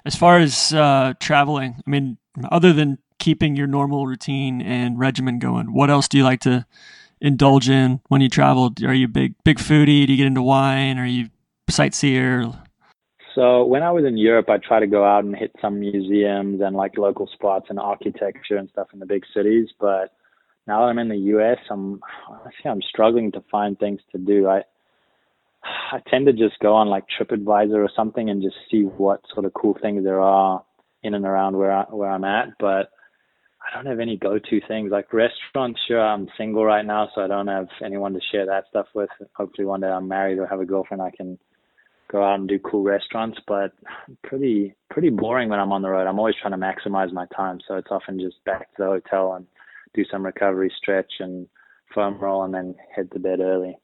As 0.05 0.14
far 0.14 0.38
as 0.38 0.73
uh, 0.73 1.15
traveling, 1.19 1.77
I 1.87 1.90
mean, 1.90 2.19
other 2.50 2.73
than 2.73 2.98
keeping 3.19 3.57
your 3.57 3.67
normal 3.67 4.07
routine 4.07 4.61
and 4.61 4.98
regimen 4.98 5.38
going, 5.38 5.73
what 5.73 5.88
else 5.88 6.09
do 6.09 6.19
you 6.19 6.25
like 6.25 6.40
to 6.40 6.67
indulge 7.21 7.71
in 7.71 8.00
when 8.09 8.21
you 8.21 8.29
travel? 8.29 8.73
Are 8.85 8.94
you 8.94 9.09
big 9.09 9.35
big 9.44 9.59
foodie? 9.59 10.07
Do 10.07 10.13
you 10.13 10.17
get 10.19 10.27
into 10.27 10.42
wine? 10.42 10.98
Are 10.98 11.07
you 11.07 11.31
sightseer? 11.71 12.52
So 13.35 13.65
when 13.65 13.83
I 13.83 13.90
was 13.90 14.05
in 14.05 14.17
Europe, 14.17 14.48
I 14.48 14.59
try 14.59 14.79
to 14.79 14.87
go 14.87 15.05
out 15.05 15.25
and 15.25 15.35
hit 15.35 15.52
some 15.61 15.81
museums 15.81 16.61
and 16.61 16.77
like 16.77 16.96
local 16.96 17.27
spots 17.27 17.67
and 17.69 17.81
architecture 17.81 18.57
and 18.57 18.69
stuff 18.69 18.88
in 18.92 19.00
the 19.00 19.07
big 19.07 19.25
cities. 19.35 19.69
But 19.81 20.13
now 20.67 20.81
that 20.81 20.87
I'm 20.87 20.98
in 20.98 21.09
the 21.09 21.17
U.S., 21.17 21.59
I'm 21.71 22.00
honestly 22.29 22.71
I'm 22.71 22.83
struggling 22.83 23.33
to 23.33 23.42
find 23.50 23.79
things 23.79 24.00
to 24.13 24.19
do. 24.19 24.48
I 24.48 24.63
I 25.65 26.00
tend 26.10 26.27
to 26.27 26.33
just 26.33 26.58
go 26.60 26.75
on 26.75 26.88
like 26.88 27.04
TripAdvisor 27.19 27.75
or 27.75 27.90
something 27.94 28.29
and 28.29 28.42
just 28.42 28.56
see 28.71 28.83
what 28.83 29.21
sort 29.33 29.46
of 29.46 29.54
cool 29.54 29.77
things 29.81 30.04
there 30.04 30.21
are 30.21 30.65
in 31.02 31.15
and 31.15 31.25
around 31.25 31.56
where 31.56 31.73
I, 31.73 31.85
where 31.85 32.10
I'm 32.10 32.25
at. 32.25 32.48
But 32.58 32.90
I 33.65 33.75
don't 33.75 33.87
have 33.87 34.00
any 34.00 34.17
go-to 34.17 34.60
things 34.69 34.90
like 34.90 35.12
restaurants. 35.12 35.81
Sure, 35.88 36.00
I'm 36.00 36.29
single 36.37 36.65
right 36.65 36.85
now, 36.85 37.08
so 37.15 37.23
I 37.23 37.29
don't 37.29 37.46
have 37.46 37.69
anyone 37.83 38.12
to 38.12 38.21
share 38.31 38.46
that 38.46 38.65
stuff 38.69 38.87
with. 38.94 39.08
Hopefully, 39.37 39.67
one 39.67 39.81
day 39.81 39.88
I'm 39.88 40.08
married 40.08 40.38
or 40.38 40.46
have 40.46 40.60
a 40.60 40.67
girlfriend 40.67 41.02
I 41.02 41.10
can 41.10 41.38
go 42.12 42.23
out 42.23 42.38
and 42.38 42.48
do 42.48 42.58
cool 42.58 42.83
restaurants, 42.83 43.38
but 43.46 43.73
pretty 44.23 44.75
pretty 44.90 45.08
boring 45.10 45.48
when 45.48 45.60
I'm 45.60 45.73
on 45.73 45.83
the 45.83 45.88
road. 45.88 46.06
I'm 46.06 46.19
always 46.19 46.35
trying 46.40 46.52
to 46.52 46.58
maximize 46.58 47.12
my 47.12 47.27
time, 47.35 47.58
so 47.67 47.77
it's 47.77 47.90
often 47.90 48.21
just 48.21 48.44
back 48.44 48.71
to 48.77 48.83
the 48.83 48.85
hotel 48.85 49.35
and 49.35 49.46
do 49.94 50.04
some 50.10 50.25
recovery 50.25 50.73
stretch 50.77 51.12
and 51.21 51.48
foam 51.94 52.19
roll, 52.19 52.44
and 52.44 52.52
then 52.52 52.75
head 52.94 53.10
to 53.12 53.19
bed 53.19 53.40
early. 53.40 53.77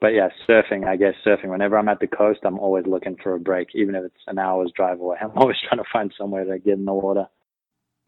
But 0.00 0.08
yeah, 0.08 0.30
surfing. 0.48 0.86
I 0.86 0.96
guess 0.96 1.14
surfing. 1.24 1.50
Whenever 1.50 1.78
I'm 1.78 1.88
at 1.88 2.00
the 2.00 2.06
coast, 2.06 2.40
I'm 2.44 2.58
always 2.58 2.86
looking 2.86 3.16
for 3.22 3.34
a 3.34 3.38
break, 3.38 3.68
even 3.74 3.94
if 3.94 4.04
it's 4.04 4.22
an 4.26 4.38
hour's 4.38 4.72
drive 4.74 5.00
away. 5.00 5.18
I'm 5.22 5.36
always 5.36 5.56
trying 5.68 5.82
to 5.82 5.88
find 5.92 6.12
somewhere 6.16 6.44
to 6.44 6.58
get 6.58 6.74
in 6.74 6.84
the 6.84 6.94
water. 6.94 7.26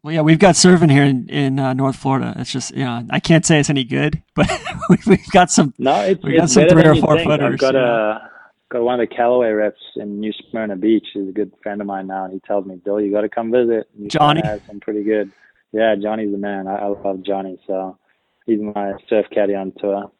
Well, 0.01 0.13
yeah, 0.13 0.21
we've 0.21 0.39
got 0.39 0.55
surfing 0.55 0.91
here 0.91 1.03
in 1.03 1.29
in 1.29 1.59
uh, 1.59 1.73
North 1.73 1.95
Florida. 1.95 2.33
It's 2.37 2.51
just 2.51 2.75
you 2.75 2.83
know 2.83 3.05
I 3.09 3.19
can't 3.19 3.45
say 3.45 3.59
it's 3.59 3.69
any 3.69 3.85
good, 3.85 4.21
but 4.35 4.49
we've 5.07 5.31
got 5.31 5.51
some. 5.51 5.73
No, 5.77 6.01
it's, 6.01 6.21
we 6.23 6.35
got 6.35 6.45
it's 6.45 6.53
some 6.53 6.67
three 6.67 6.85
or 6.85 6.95
four 6.95 7.15
think. 7.15 7.29
footers. 7.29 7.53
I've 7.53 7.59
got 7.59 7.73
know. 7.75 7.85
a 7.85 8.29
got 8.69 8.81
one 8.81 8.99
of 8.99 9.07
the 9.07 9.15
Callaway 9.15 9.51
reps 9.51 9.79
in 9.95 10.19
New 10.19 10.33
Smyrna 10.49 10.75
Beach. 10.75 11.05
He's 11.13 11.29
a 11.29 11.31
good 11.31 11.53
friend 11.61 11.79
of 11.79 11.87
mine 11.87 12.07
now, 12.07 12.25
and 12.25 12.33
he 12.33 12.41
tells 12.41 12.65
me, 12.65 12.75
"Bill, 12.75 12.99
you 12.99 13.11
got 13.11 13.21
to 13.21 13.29
come 13.29 13.51
visit." 13.51 13.87
New 13.95 14.09
Johnny? 14.09 14.41
Smyrna 14.41 14.59
has 14.59 14.67
some 14.67 14.79
pretty 14.81 15.03
good. 15.03 15.31
Yeah, 15.71 15.95
Johnny's 15.95 16.31
the 16.31 16.37
man. 16.37 16.67
I, 16.67 16.75
I 16.75 16.87
love 16.87 17.23
Johnny, 17.23 17.59
so 17.65 17.97
he's 18.45 18.59
my 18.59 18.93
surf 19.07 19.27
caddy 19.33 19.55
on 19.55 19.71
tour. 19.79 20.11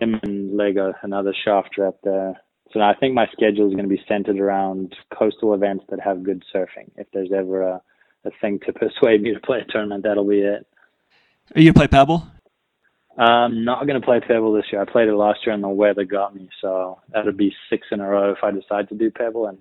Him 0.00 0.18
and 0.22 0.56
Lego, 0.56 0.94
another 1.02 1.34
shaft 1.44 1.76
rep 1.78 1.98
there. 2.02 2.40
So 2.72 2.80
I 2.80 2.94
think 2.94 3.14
my 3.14 3.26
schedule 3.32 3.66
is 3.66 3.74
going 3.74 3.88
to 3.88 3.94
be 3.94 4.02
centered 4.06 4.38
around 4.38 4.94
coastal 5.16 5.54
events 5.54 5.84
that 5.88 6.00
have 6.00 6.22
good 6.22 6.44
surfing. 6.54 6.90
If 6.96 7.06
there's 7.12 7.32
ever 7.34 7.62
a, 7.62 7.82
a 8.24 8.30
thing 8.40 8.60
to 8.66 8.72
persuade 8.74 9.22
me 9.22 9.32
to 9.32 9.40
play 9.40 9.60
a 9.60 9.72
tournament, 9.72 10.04
that'll 10.04 10.28
be 10.28 10.40
it. 10.40 10.66
Are 11.54 11.60
you 11.60 11.72
play 11.72 11.88
Pebble? 11.88 12.26
I'm 13.16 13.64
not 13.64 13.86
going 13.86 14.00
to 14.00 14.04
play 14.04 14.20
Pebble 14.20 14.52
this 14.52 14.66
year. 14.70 14.80
I 14.80 14.84
played 14.84 15.08
it 15.08 15.14
last 15.14 15.40
year 15.44 15.54
and 15.54 15.64
the 15.64 15.68
weather 15.68 16.04
got 16.04 16.36
me, 16.36 16.48
so 16.60 17.00
that'd 17.12 17.36
be 17.36 17.52
six 17.68 17.88
in 17.90 18.00
a 18.00 18.08
row 18.08 18.30
if 18.30 18.44
I 18.44 18.52
decide 18.52 18.88
to 18.90 18.94
do 18.94 19.10
Pebble, 19.10 19.46
and 19.46 19.58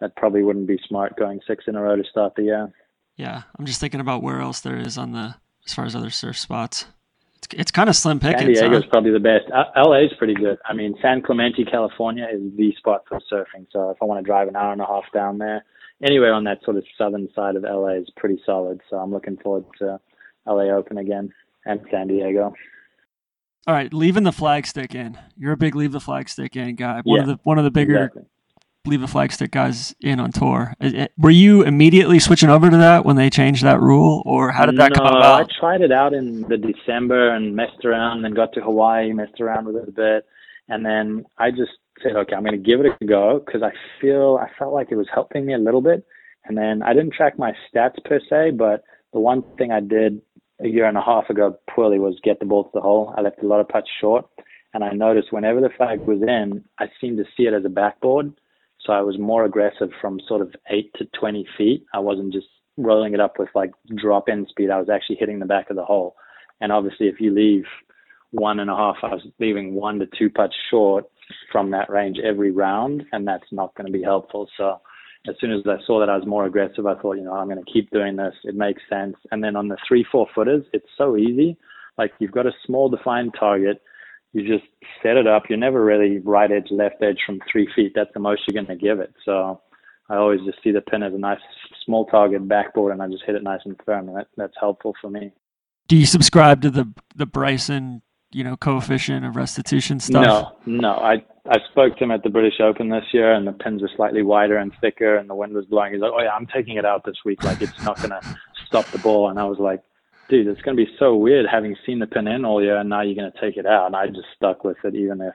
that 0.00 0.16
probably 0.16 0.42
wouldn't 0.42 0.66
be 0.66 0.80
smart 0.88 1.16
going 1.16 1.40
six 1.46 1.64
in 1.68 1.76
a 1.76 1.82
row 1.82 1.94
to 1.94 2.02
start 2.10 2.34
the 2.34 2.44
year. 2.44 2.72
Yeah, 3.16 3.42
I'm 3.56 3.64
just 3.64 3.80
thinking 3.80 4.00
about 4.00 4.22
where 4.22 4.40
else 4.40 4.60
there 4.60 4.76
is 4.76 4.98
on 4.98 5.12
the 5.12 5.36
as 5.64 5.74
far 5.74 5.84
as 5.84 5.94
other 5.94 6.10
surf 6.10 6.36
spots. 6.36 6.86
It's 7.46 7.60
it's 7.60 7.70
kind 7.70 7.88
of 7.88 7.96
slim 7.96 8.20
pickings. 8.20 8.58
San. 8.58 8.70
Diego's 8.70 8.84
huh? 8.84 8.90
probably 8.90 9.12
the 9.12 9.20
best. 9.20 9.50
Uh, 9.52 9.64
LA 9.76 10.04
is 10.04 10.12
pretty 10.18 10.34
good. 10.34 10.58
I 10.64 10.72
mean, 10.72 10.94
San 11.00 11.22
Clemente, 11.22 11.64
California 11.64 12.26
is 12.32 12.40
the 12.56 12.72
spot 12.78 13.04
for 13.08 13.20
surfing. 13.32 13.66
So 13.72 13.90
if 13.90 13.98
I 14.02 14.04
want 14.04 14.24
to 14.24 14.26
drive 14.26 14.48
an 14.48 14.56
hour 14.56 14.72
and 14.72 14.80
a 14.80 14.86
half 14.86 15.04
down 15.14 15.38
there, 15.38 15.64
anywhere 16.02 16.32
on 16.32 16.44
that 16.44 16.58
sort 16.64 16.76
of 16.76 16.84
southern 16.98 17.28
side 17.34 17.56
of 17.56 17.62
LA 17.62 17.94
is 17.94 18.10
pretty 18.16 18.40
solid. 18.44 18.80
So 18.90 18.96
I'm 18.96 19.12
looking 19.12 19.36
forward 19.36 19.64
to 19.78 20.00
LA 20.46 20.74
Open 20.74 20.98
again 20.98 21.32
and 21.64 21.80
San 21.90 22.08
Diego. 22.08 22.52
All 23.66 23.74
right, 23.74 23.92
leaving 23.92 24.22
the 24.22 24.32
flag 24.32 24.66
stick 24.66 24.94
in. 24.94 25.18
You're 25.36 25.52
a 25.52 25.56
big 25.56 25.74
leave 25.74 25.92
the 25.92 26.00
flag 26.00 26.28
stick 26.28 26.54
in 26.56 26.76
guy. 26.76 27.00
One 27.04 27.20
of 27.20 27.26
the 27.26 27.38
one 27.42 27.58
of 27.58 27.64
the 27.64 27.70
bigger 27.70 27.96
Exactly. 27.96 28.22
Leave 28.86 29.00
the 29.00 29.06
Flagstick 29.06 29.50
guys 29.50 29.94
in 30.00 30.20
on 30.20 30.32
tour. 30.32 30.74
Were 31.18 31.30
you 31.30 31.62
immediately 31.62 32.18
switching 32.18 32.48
over 32.48 32.70
to 32.70 32.76
that 32.76 33.04
when 33.04 33.16
they 33.16 33.30
changed 33.30 33.64
that 33.64 33.80
rule, 33.80 34.22
or 34.26 34.50
how 34.50 34.66
did 34.66 34.76
that 34.78 34.92
no, 34.92 34.96
come 34.96 35.06
about? 35.06 35.42
I 35.42 35.60
tried 35.60 35.80
it 35.80 35.92
out 35.92 36.14
in 36.14 36.42
the 36.42 36.56
December 36.56 37.34
and 37.34 37.54
messed 37.54 37.84
around, 37.84 38.16
and 38.16 38.24
then 38.24 38.34
got 38.34 38.52
to 38.54 38.60
Hawaii, 38.60 39.12
messed 39.12 39.40
around 39.40 39.66
with 39.66 39.76
it 39.76 39.88
a 39.88 39.92
bit, 39.92 40.26
and 40.68 40.84
then 40.84 41.24
I 41.38 41.50
just 41.50 41.72
said, 42.02 42.16
okay, 42.16 42.34
I'm 42.34 42.42
going 42.42 42.52
to 42.52 42.58
give 42.58 42.80
it 42.80 42.92
a 43.00 43.04
go 43.04 43.42
because 43.44 43.62
I 43.62 43.72
feel 44.00 44.38
I 44.40 44.50
felt 44.58 44.74
like 44.74 44.88
it 44.90 44.96
was 44.96 45.08
helping 45.12 45.46
me 45.46 45.54
a 45.54 45.58
little 45.58 45.80
bit, 45.80 46.04
and 46.44 46.56
then 46.56 46.82
I 46.82 46.92
didn't 46.92 47.14
track 47.14 47.38
my 47.38 47.52
stats 47.68 48.02
per 48.04 48.20
se, 48.28 48.52
but 48.52 48.84
the 49.12 49.20
one 49.20 49.42
thing 49.56 49.72
I 49.72 49.80
did 49.80 50.20
a 50.60 50.68
year 50.68 50.86
and 50.86 50.96
a 50.96 51.02
half 51.02 51.28
ago 51.30 51.58
poorly 51.68 51.98
was 51.98 52.18
get 52.22 52.38
the 52.40 52.46
ball 52.46 52.64
to 52.64 52.70
the 52.72 52.80
hole. 52.80 53.14
I 53.16 53.20
left 53.20 53.42
a 53.42 53.46
lot 53.46 53.60
of 53.60 53.68
putts 53.68 53.90
short, 54.00 54.26
and 54.74 54.84
I 54.84 54.92
noticed 54.92 55.32
whenever 55.32 55.60
the 55.60 55.70
flag 55.76 56.00
was 56.00 56.20
in, 56.22 56.64
I 56.78 56.86
seemed 57.00 57.18
to 57.18 57.24
see 57.36 57.44
it 57.44 57.54
as 57.54 57.64
a 57.64 57.70
backboard. 57.70 58.32
So 58.86 58.92
I 58.92 59.00
was 59.00 59.18
more 59.18 59.44
aggressive 59.44 59.90
from 60.00 60.20
sort 60.28 60.40
of 60.40 60.54
eight 60.70 60.92
to 60.98 61.06
20 61.18 61.46
feet. 61.58 61.84
I 61.92 61.98
wasn't 61.98 62.32
just 62.32 62.46
rolling 62.76 63.14
it 63.14 63.20
up 63.20 63.38
with 63.38 63.48
like 63.54 63.72
drop 63.96 64.28
in 64.28 64.46
speed. 64.48 64.70
I 64.70 64.78
was 64.78 64.88
actually 64.88 65.16
hitting 65.16 65.38
the 65.38 65.46
back 65.46 65.70
of 65.70 65.76
the 65.76 65.84
hole. 65.84 66.14
And 66.60 66.72
obviously, 66.72 67.08
if 67.08 67.20
you 67.20 67.34
leave 67.34 67.64
one 68.30 68.60
and 68.60 68.70
a 68.70 68.76
half, 68.76 68.96
I 69.02 69.08
was 69.08 69.26
leaving 69.38 69.74
one 69.74 69.98
to 69.98 70.06
two 70.18 70.30
putts 70.30 70.54
short 70.70 71.04
from 71.50 71.70
that 71.72 71.90
range 71.90 72.18
every 72.24 72.50
round, 72.50 73.04
and 73.12 73.26
that's 73.26 73.50
not 73.50 73.74
going 73.74 73.86
to 73.86 73.92
be 73.92 74.02
helpful. 74.02 74.48
So 74.56 74.80
as 75.28 75.34
soon 75.40 75.52
as 75.52 75.60
I 75.66 75.76
saw 75.86 76.00
that 76.00 76.08
I 76.08 76.16
was 76.16 76.26
more 76.26 76.46
aggressive, 76.46 76.86
I 76.86 76.94
thought, 76.94 77.16
you 77.16 77.24
know, 77.24 77.32
I'm 77.32 77.48
going 77.48 77.62
to 77.62 77.72
keep 77.72 77.90
doing 77.90 78.16
this. 78.16 78.34
It 78.44 78.54
makes 78.54 78.82
sense. 78.88 79.16
And 79.32 79.42
then 79.42 79.56
on 79.56 79.68
the 79.68 79.76
three, 79.86 80.06
four 80.10 80.26
footers, 80.34 80.64
it's 80.72 80.88
so 80.96 81.16
easy. 81.16 81.56
Like 81.98 82.12
you've 82.18 82.32
got 82.32 82.46
a 82.46 82.52
small 82.64 82.88
defined 82.88 83.34
target. 83.38 83.82
You 84.36 84.46
just 84.46 84.68
set 85.02 85.16
it 85.16 85.26
up. 85.26 85.44
You're 85.48 85.56
never 85.56 85.82
really 85.82 86.18
right 86.18 86.52
edge, 86.52 86.66
left 86.70 87.02
edge 87.02 87.16
from 87.24 87.40
three 87.50 87.66
feet. 87.74 87.92
That's 87.94 88.10
the 88.12 88.20
most 88.20 88.42
you're 88.46 88.62
going 88.62 88.78
to 88.78 88.84
give 88.84 89.00
it. 89.00 89.14
So 89.24 89.62
I 90.10 90.16
always 90.16 90.40
just 90.44 90.58
see 90.62 90.72
the 90.72 90.82
pin 90.82 91.02
as 91.02 91.14
a 91.14 91.18
nice 91.18 91.40
small 91.86 92.04
target 92.04 92.46
backboard, 92.46 92.92
and 92.92 93.02
I 93.02 93.08
just 93.08 93.24
hit 93.24 93.34
it 93.34 93.42
nice 93.42 93.60
and 93.64 93.80
firm, 93.86 94.08
and 94.08 94.18
that, 94.18 94.26
that's 94.36 94.52
helpful 94.60 94.92
for 95.00 95.08
me. 95.08 95.32
Do 95.88 95.96
you 95.96 96.04
subscribe 96.04 96.60
to 96.62 96.70
the 96.70 96.92
the 97.14 97.24
Bryson, 97.24 98.02
you 98.30 98.44
know, 98.44 98.58
coefficient 98.58 99.24
of 99.24 99.36
restitution 99.36 100.00
stuff? 100.00 100.52
No, 100.66 100.80
no. 100.80 100.90
I 100.90 101.24
I 101.48 101.56
spoke 101.70 101.96
to 101.96 102.04
him 102.04 102.10
at 102.10 102.22
the 102.22 102.28
British 102.28 102.60
Open 102.60 102.90
this 102.90 103.06
year, 103.12 103.32
and 103.32 103.46
the 103.46 103.52
pins 103.52 103.80
were 103.80 103.90
slightly 103.96 104.22
wider 104.22 104.58
and 104.58 104.70
thicker, 104.82 105.16
and 105.16 105.30
the 105.30 105.34
wind 105.34 105.54
was 105.54 105.64
blowing. 105.64 105.94
He's 105.94 106.02
like, 106.02 106.12
"Oh 106.14 106.20
yeah, 106.20 106.34
I'm 106.34 106.46
taking 106.46 106.76
it 106.76 106.84
out 106.84 107.06
this 107.06 107.16
week. 107.24 107.42
Like 107.42 107.62
it's 107.62 107.82
not 107.84 107.96
gonna 108.02 108.20
stop 108.66 108.84
the 108.88 108.98
ball." 108.98 109.30
And 109.30 109.38
I 109.38 109.44
was 109.44 109.58
like, 109.58 109.82
"Dude, 110.28 110.46
it's 110.46 110.60
gonna 110.62 110.76
be 110.76 110.88
so 110.98 111.14
weird 111.16 111.46
having 111.46 111.76
seen 111.86 111.98
the 111.98 112.06
pin 112.06 112.26
in 112.28 112.44
all 112.44 112.62
year, 112.62 112.76
and 112.76 112.88
now 112.88 113.02
you're 113.02 113.14
gonna 113.14 113.32
take 113.40 113.56
it 113.56 113.66
out." 113.66 113.86
And 113.86 113.96
I 113.96 114.06
just 114.08 114.28
stuck 114.36 114.64
with 114.64 114.76
it, 114.84 114.94
even 114.94 115.20
if 115.20 115.34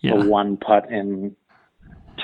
Yeah. 0.00 0.14
a 0.14 0.28
one 0.28 0.56
putt 0.56 0.90
in 0.90 1.34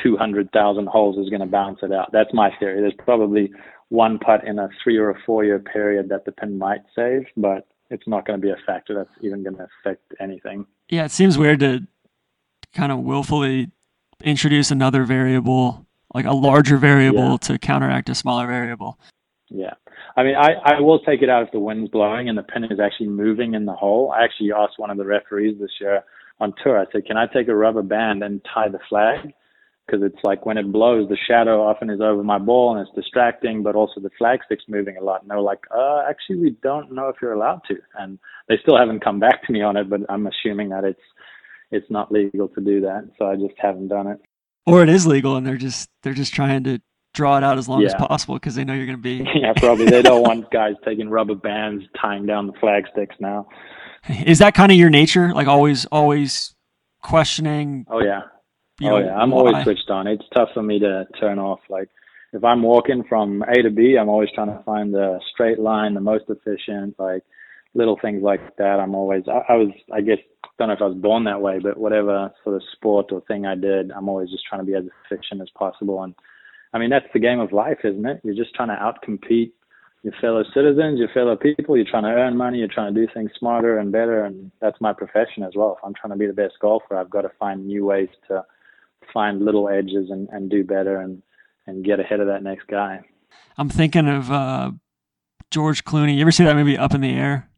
two 0.03 0.17
hundred 0.17 0.51
thousand 0.53 0.87
holes 0.89 1.19
is 1.19 1.29
gonna 1.31 1.47
bounce 1.47 1.83
it 1.83 1.93
out. 1.93 2.11
That's 2.13 2.33
my 2.33 2.51
theory. 2.59 2.81
There's 2.81 2.95
probably 2.95 3.53
one 3.89 4.19
putt 4.19 4.45
in 4.45 4.59
a 4.59 4.69
three 4.83 4.97
or 4.97 5.11
a 5.11 5.19
four 5.27 5.45
year 5.45 5.59
period 5.59 6.09
that 6.11 6.25
the 6.25 6.33
pin 6.33 6.57
might 6.59 6.83
save, 6.95 7.27
but 7.37 7.67
it's 7.91 8.07
not 8.07 8.25
going 8.25 8.41
to 8.41 8.47
be 8.47 8.53
a 8.53 8.57
factor 8.65 8.95
that's 8.95 9.11
even 9.21 9.43
going 9.43 9.57
to 9.57 9.65
affect 9.81 10.01
anything. 10.21 10.65
Yeah, 10.89 11.05
it 11.07 11.11
seems 11.11 11.37
weird 11.37 11.59
to 11.59 11.89
kind 12.73 12.93
of 12.93 13.01
willfully 13.01 13.73
introduce 14.23 14.71
another 14.71 15.03
variable, 15.03 15.87
like 16.15 16.25
a 16.25 16.33
larger 16.33 16.77
variable, 16.77 17.31
Yeah. 17.33 17.37
to 17.39 17.59
counteract 17.59 18.09
a 18.09 18.15
smaller 18.15 18.47
variable. 18.47 18.97
Yeah. 19.49 19.75
I 20.17 20.23
mean, 20.23 20.35
I, 20.37 20.55
I 20.65 20.81
will 20.81 21.01
take 21.01 21.23
it 21.23 21.29
out 21.29 21.43
if 21.43 21.53
the 21.53 21.61
wind's 21.61 21.91
blowing 21.91 22.29
and 22.29 22.37
the 22.37 22.43
pin 22.43 22.65
is 22.65 22.81
actually 22.81 23.09
moving 23.09 23.55
in 23.55 23.65
the 23.65 23.73
hole. 23.73 24.13
I 24.17 24.25
actually 24.25 24.53
asked 24.53 24.79
one 24.79 24.91
of 24.91 24.97
the 24.99 25.07
referees 25.07 25.59
this 25.61 25.71
year 25.81 26.03
on 26.41 26.55
tour, 26.63 26.79
I 26.79 26.91
said, 26.91 27.07
can 27.07 27.17
I 27.17 27.27
take 27.27 27.49
a 27.49 27.55
rubber 27.55 27.83
band 27.83 28.23
and 28.23 28.41
tie 28.53 28.69
the 28.69 28.79
flag? 28.89 29.33
Because 29.87 30.03
it's 30.05 30.23
like 30.23 30.47
when 30.47 30.57
it 30.57 30.71
blows, 30.71 31.09
the 31.09 31.17
shadow 31.29 31.63
often 31.63 31.91
is 31.91 32.01
over 32.01 32.23
my 32.23 32.39
ball 32.39 32.77
and 32.77 32.87
it's 32.87 32.95
distracting, 32.95 33.63
but 33.63 33.75
also 33.75 34.01
the 34.01 34.11
flag 34.17 34.41
stick's 34.47 34.65
moving 34.69 34.97
a 34.97 35.05
lot. 35.05 35.21
And 35.23 35.31
they're 35.31 35.41
like, 35.41 35.61
uh, 35.75 36.03
actually, 36.09 36.37
we 36.37 36.51
don't 36.63 36.93
know 36.93 37.09
if 37.09 37.17
you're 37.21 37.33
allowed 37.33 37.63
to. 37.69 37.77
And 37.99 38.19
they 38.49 38.57
still 38.63 38.79
haven't 38.79 39.05
come 39.05 39.19
back 39.19 39.45
to 39.47 39.53
me 39.53 39.63
on 39.63 39.77
it, 39.77 39.91
but 39.91 40.01
I'm 40.09 40.27
assuming 40.27 40.69
that 40.71 40.85
it's 40.85 41.01
it's 41.73 41.91
not 41.91 42.11
legal 42.11 42.49
to 42.49 42.61
do 42.61 42.81
that. 42.81 43.09
So 43.19 43.27
I 43.27 43.37
just 43.37 43.55
haven't 43.59 43.89
done 43.89 44.09
it. 44.09 44.21
Or 44.67 44.83
it 44.83 44.89
is 44.89 45.07
legal, 45.07 45.37
and 45.37 45.47
they're 45.47 45.57
just 45.57 45.91
they're 46.03 46.15
just 46.15 46.35
trying 46.35 46.65
to 46.65 46.81
draw 47.13 47.37
it 47.37 47.45
out 47.45 47.59
as 47.59 47.69
long 47.69 47.85
as 47.85 47.95
possible 47.95 48.35
because 48.37 48.55
they 48.55 48.65
know 48.65 48.75
you're 48.75 48.87
going 48.87 48.99
to 48.99 49.03
be. 49.03 49.27
yeah, 49.35 49.53
probably 49.57 49.87
they 49.87 50.03
don't 50.03 50.23
want 50.23 50.51
guys 50.51 50.75
taking 50.85 51.09
rubber 51.09 51.35
bands 51.35 51.85
tying 52.01 52.27
down 52.27 52.47
the 52.47 52.53
flag 52.55 52.85
sticks 52.93 53.17
now. 53.21 53.49
Is 54.09 54.39
that 54.39 54.55
kind 54.55 54.73
of 54.73 54.79
your 54.79 54.91
nature? 54.91 55.33
Like 55.35 55.47
always, 55.47 55.87
always 55.87 56.55
questioning. 57.03 57.87
Oh 57.91 58.03
yeah. 58.03 58.23
Oh 58.83 58.87
know, 58.87 58.99
yeah, 58.99 59.17
I'm 59.17 59.31
why? 59.31 59.39
always 59.39 59.63
switched 59.65 59.91
on. 59.91 60.07
It's 60.07 60.25
tough 60.35 60.49
for 60.55 60.63
me 60.63 60.79
to 60.79 61.07
turn 61.21 61.39
off. 61.39 61.61
Like 61.69 61.89
if 62.33 62.45
I'm 62.45 62.63
walking 62.63 63.05
from 63.09 63.43
A 63.43 63.63
to 63.63 63.71
B, 63.71 63.97
I'm 64.01 64.09
always 64.09 64.31
trying 64.35 64.57
to 64.57 64.63
find 64.65 64.95
the 64.95 65.21
straight 65.33 65.59
line, 65.59 65.95
the 65.95 66.01
most 66.01 66.25
efficient, 66.29 66.95
like 66.99 67.23
little 67.75 67.99
things 68.01 68.23
like 68.23 68.57
that. 68.57 68.81
I'm 68.81 68.95
always 68.95 69.25
I, 69.29 69.53
I 69.53 69.57
was 69.57 69.71
I 69.93 70.01
guess 70.01 70.19
don't 70.59 70.69
know 70.69 70.75
if 70.75 70.83
I 70.83 70.87
was 70.87 70.97
born 70.97 71.25
that 71.25 71.41
way, 71.41 71.59
but 71.59 71.79
whatever 71.79 72.31
sort 72.45 72.57
of 72.57 72.63
sport 72.73 73.13
or 73.13 73.23
thing 73.23 73.47
I 73.47 73.55
did, 73.55 73.91
I'm 73.91 74.09
always 74.09 74.31
just 74.31 74.45
trying 74.49 74.61
to 74.61 74.67
be 74.67 74.77
as 74.77 74.85
efficient 75.05 75.41
as 75.41 75.49
possible. 75.55 76.03
And 76.03 76.15
I 76.73 76.79
mean 76.79 76.91
that's 76.91 77.07
the 77.13 77.19
game 77.19 77.41
of 77.41 77.53
life, 77.53 77.79
isn't 77.85 78.07
it? 78.07 78.21
You're 78.23 78.35
just 78.35 78.55
trying 78.55 78.69
to 78.69 78.77
outcompete 78.77 79.53
your 80.03 80.15
fellow 80.21 80.45
citizens, 80.55 80.99
your 80.99 81.09
fellow 81.13 81.37
people. 81.37 81.77
You're 81.77 81.91
trying 81.91 82.05
to 82.05 82.11
earn 82.11 82.37
money. 82.37 82.59
You're 82.59 82.69
trying 82.69 82.95
to 82.95 83.07
do 83.07 83.13
things 83.13 83.31
smarter 83.39 83.79
and 83.79 83.93
better. 83.93 84.25
And 84.25 84.51
that's 84.61 84.81
my 84.81 84.93
profession 84.93 85.43
as 85.43 85.53
well. 85.55 85.77
If 85.79 85.85
I'm 85.85 85.95
trying 85.95 86.13
to 86.13 86.17
be 86.17 86.27
the 86.27 86.33
best 86.33 86.55
golfer, 86.61 86.97
I've 86.97 87.11
got 87.11 87.23
to 87.23 87.31
find 87.39 87.67
new 87.67 87.85
ways 87.85 88.09
to 88.29 88.45
find 89.13 89.45
little 89.45 89.69
edges 89.69 90.11
and, 90.11 90.29
and 90.31 90.51
do 90.51 90.65
better 90.65 91.01
and, 91.01 91.23
and 91.67 91.85
get 91.85 92.01
ahead 92.01 92.21
of 92.21 92.29
that 92.29 92.43
next 92.43 92.67
guy. 92.67 93.01
I'm 93.59 93.69
thinking 93.69 94.09
of 94.09 94.31
uh, 94.31 94.73
George 95.51 95.85
Clooney. 95.85 96.15
You 96.15 96.23
ever 96.23 96.33
see 96.33 96.45
that 96.45 96.57
movie 96.57 96.79
Up 96.79 96.95
in 96.95 97.01
the 97.03 97.13
Air? 97.13 97.50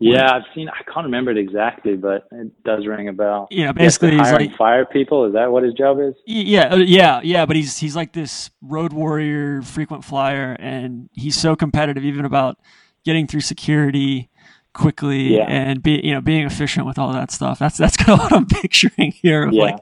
Yeah, 0.00 0.32
I've 0.32 0.42
seen. 0.54 0.68
I 0.68 0.82
can't 0.90 1.04
remember 1.06 1.32
it 1.32 1.38
exactly, 1.38 1.96
but 1.96 2.28
it 2.30 2.62
does 2.62 2.86
ring 2.86 3.08
a 3.08 3.12
bell. 3.12 3.48
Yeah, 3.50 3.72
basically 3.72 4.10
he's 4.12 4.30
like 4.30 4.56
fire 4.56 4.84
people. 4.86 5.24
Is 5.24 5.32
that 5.32 5.50
what 5.50 5.64
his 5.64 5.74
job 5.74 5.98
is? 6.00 6.14
Yeah, 6.24 6.68
uh, 6.72 6.76
yeah, 6.76 7.20
yeah. 7.24 7.46
But 7.46 7.56
he's 7.56 7.78
he's 7.78 7.96
like 7.96 8.12
this 8.12 8.50
road 8.62 8.92
warrior, 8.92 9.60
frequent 9.62 10.04
flyer, 10.04 10.56
and 10.60 11.10
he's 11.14 11.36
so 11.36 11.56
competitive, 11.56 12.04
even 12.04 12.24
about 12.24 12.58
getting 13.04 13.26
through 13.26 13.40
security 13.40 14.28
quickly 14.72 15.34
Yeah. 15.36 15.46
and 15.48 15.82
be 15.82 16.00
you 16.04 16.14
know 16.14 16.20
being 16.20 16.46
efficient 16.46 16.86
with 16.86 16.98
all 16.98 17.12
that 17.12 17.32
stuff. 17.32 17.58
That's 17.58 17.76
that's 17.76 17.96
kind 18.02 18.18
of 18.20 18.24
what 18.24 18.32
I'm 18.32 18.46
picturing 18.46 19.10
here. 19.12 19.44
Of 19.48 19.52
Yeah. 19.54 19.62
like, 19.64 19.76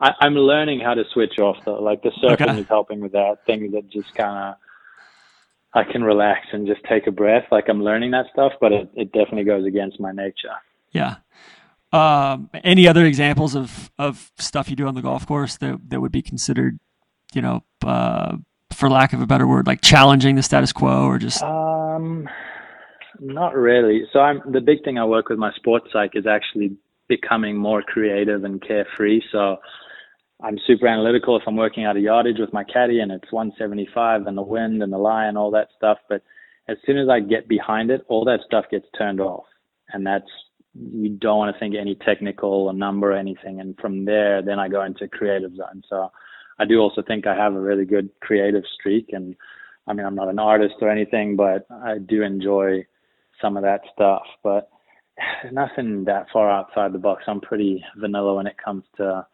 I, 0.00 0.12
I'm 0.20 0.34
learning 0.34 0.78
how 0.80 0.94
to 0.94 1.02
switch 1.12 1.40
off 1.40 1.56
though. 1.64 1.82
Like 1.82 2.02
the 2.02 2.10
surfing 2.22 2.42
Okay. 2.48 2.60
is 2.60 2.68
helping 2.68 3.00
with 3.00 3.12
that. 3.12 3.38
Things 3.46 3.72
that 3.72 3.88
just 3.90 4.14
kind 4.14 4.50
of 4.50 4.54
I 5.74 5.84
can 5.84 6.02
relax 6.02 6.46
and 6.52 6.66
just 6.66 6.80
take 6.84 7.06
a 7.06 7.10
breath. 7.10 7.44
Like 7.50 7.68
I'm 7.68 7.82
learning 7.82 8.12
that 8.12 8.26
stuff, 8.32 8.52
but 8.60 8.72
it, 8.72 8.88
it 8.94 9.12
definitely 9.12 9.44
goes 9.44 9.66
against 9.66 10.00
my 10.00 10.12
nature. 10.12 10.54
Yeah. 10.92 11.16
Um, 11.92 12.50
any 12.64 12.88
other 12.88 13.04
examples 13.04 13.54
of, 13.54 13.90
of 13.98 14.32
stuff 14.38 14.68
you 14.70 14.76
do 14.76 14.86
on 14.86 14.94
the 14.94 15.02
golf 15.02 15.26
course 15.26 15.56
that, 15.58 15.78
that 15.90 16.00
would 16.00 16.12
be 16.12 16.22
considered, 16.22 16.78
you 17.32 17.42
know, 17.42 17.62
uh, 17.84 18.36
for 18.72 18.90
lack 18.90 19.12
of 19.12 19.20
a 19.20 19.26
better 19.26 19.46
word, 19.46 19.66
like 19.66 19.80
challenging 19.80 20.36
the 20.36 20.42
status 20.42 20.72
quo 20.72 21.06
or 21.06 21.18
just 21.18 21.42
Um, 21.42 22.28
not 23.20 23.54
really. 23.54 24.06
So 24.12 24.20
I'm 24.20 24.42
the 24.50 24.60
big 24.60 24.84
thing 24.84 24.98
I 24.98 25.04
work 25.04 25.28
with 25.28 25.38
my 25.38 25.52
sports 25.52 25.88
psych 25.92 26.12
is 26.14 26.26
actually 26.26 26.76
becoming 27.08 27.56
more 27.56 27.82
creative 27.82 28.44
and 28.44 28.60
carefree. 28.60 29.22
So 29.30 29.58
I'm 30.42 30.58
super 30.66 30.86
analytical 30.86 31.36
if 31.36 31.42
I'm 31.46 31.56
working 31.56 31.84
out 31.84 31.96
a 31.96 32.00
yardage 32.00 32.38
with 32.38 32.52
my 32.52 32.64
caddy 32.64 33.00
and 33.00 33.10
it's 33.10 33.32
175 33.32 34.26
and 34.26 34.36
the 34.36 34.42
wind 34.42 34.82
and 34.82 34.92
the 34.92 34.98
lie 34.98 35.24
and 35.24 35.38
all 35.38 35.50
that 35.52 35.68
stuff. 35.76 35.98
But 36.08 36.22
as 36.68 36.76
soon 36.84 36.98
as 36.98 37.08
I 37.08 37.20
get 37.20 37.48
behind 37.48 37.90
it, 37.90 38.04
all 38.08 38.24
that 38.26 38.40
stuff 38.44 38.66
gets 38.70 38.86
turned 38.98 39.20
off, 39.20 39.44
and 39.92 40.06
that's 40.06 40.28
you 40.74 41.10
don't 41.10 41.38
want 41.38 41.54
to 41.54 41.58
think 41.58 41.74
any 41.74 41.94
technical 41.94 42.50
or 42.50 42.72
number 42.72 43.12
or 43.12 43.16
anything. 43.16 43.60
And 43.60 43.78
from 43.78 44.04
there, 44.04 44.42
then 44.42 44.58
I 44.58 44.68
go 44.68 44.82
into 44.82 45.08
creative 45.08 45.56
zone. 45.56 45.82
So 45.88 46.10
I 46.58 46.64
do 46.64 46.80
also 46.80 47.02
think 47.02 47.26
I 47.26 47.34
have 47.34 47.54
a 47.54 47.60
really 47.60 47.84
good 47.84 48.10
creative 48.20 48.64
streak 48.78 49.10
and 49.12 49.34
I 49.88 49.92
mean, 49.92 50.04
I'm 50.04 50.16
not 50.16 50.28
an 50.28 50.38
artist 50.38 50.74
or 50.80 50.90
anything, 50.90 51.36
but 51.36 51.66
I 51.70 51.98
do 51.98 52.22
enjoy 52.22 52.84
some 53.40 53.56
of 53.56 53.62
that 53.62 53.82
stuff. 53.94 54.24
But 54.42 54.68
nothing 55.52 56.04
that 56.04 56.26
far 56.32 56.50
outside 56.50 56.92
the 56.92 56.98
box. 56.98 57.24
I'm 57.26 57.40
pretty 57.40 57.84
vanilla 57.96 58.34
when 58.34 58.46
it 58.46 58.56
comes 58.62 58.84
to 58.96 59.26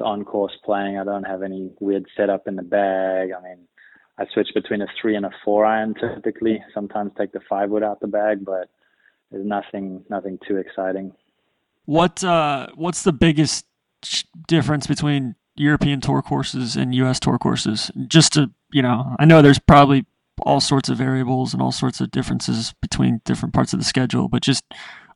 on 0.00 0.24
course 0.24 0.52
playing. 0.64 0.98
I 0.98 1.04
don't 1.04 1.24
have 1.24 1.42
any 1.42 1.70
weird 1.80 2.06
setup 2.16 2.46
in 2.46 2.56
the 2.56 2.62
bag. 2.62 3.30
I 3.36 3.42
mean, 3.42 3.58
I 4.18 4.24
switch 4.32 4.48
between 4.54 4.82
a 4.82 4.86
three 5.00 5.16
and 5.16 5.26
a 5.26 5.30
four 5.44 5.64
iron 5.64 5.94
typically. 5.94 6.62
Sometimes 6.72 7.12
take 7.18 7.32
the 7.32 7.40
five 7.48 7.70
wood 7.70 7.82
out 7.82 8.00
the 8.00 8.06
bag, 8.06 8.44
but 8.44 8.68
there's 9.30 9.46
nothing 9.46 10.04
nothing 10.08 10.38
too 10.46 10.56
exciting. 10.56 11.12
what, 11.86 12.22
uh, 12.24 12.68
what's 12.74 13.02
the 13.02 13.12
biggest 13.12 13.66
difference 14.46 14.86
between 14.86 15.34
European 15.56 16.00
tour 16.00 16.22
courses 16.22 16.76
and 16.76 16.94
U.S. 16.94 17.20
tour 17.20 17.38
courses? 17.38 17.90
Just 18.06 18.32
to, 18.34 18.50
you 18.72 18.82
know, 18.82 19.14
I 19.18 19.24
know 19.24 19.42
there's 19.42 19.58
probably 19.58 20.06
all 20.42 20.60
sorts 20.60 20.88
of 20.88 20.98
variables 20.98 21.52
and 21.52 21.62
all 21.62 21.72
sorts 21.72 22.00
of 22.00 22.10
differences 22.10 22.74
between 22.80 23.20
different 23.24 23.54
parts 23.54 23.72
of 23.72 23.78
the 23.78 23.84
schedule, 23.84 24.28
but 24.28 24.42
just 24.42 24.64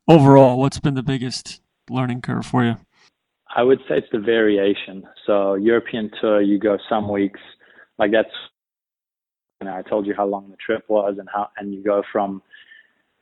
overall, 0.06 0.58
what's 0.58 0.80
been 0.80 0.94
the 0.94 1.02
biggest 1.02 1.60
learning 1.90 2.22
curve 2.22 2.46
for 2.46 2.64
you? 2.64 2.76
I 3.54 3.62
would 3.62 3.78
say 3.88 3.98
it's 3.98 4.06
the 4.12 4.18
variation. 4.18 5.04
So 5.26 5.54
European 5.54 6.10
tour, 6.20 6.40
you 6.40 6.58
go 6.58 6.78
some 6.88 7.10
weeks 7.10 7.40
like 7.98 8.12
that's. 8.12 8.28
You 9.60 9.66
know, 9.66 9.74
I 9.76 9.82
told 9.82 10.06
you 10.06 10.14
how 10.16 10.26
long 10.26 10.50
the 10.50 10.56
trip 10.64 10.84
was 10.88 11.16
and 11.18 11.28
how, 11.34 11.48
and 11.56 11.74
you 11.74 11.82
go 11.82 12.04
from 12.12 12.42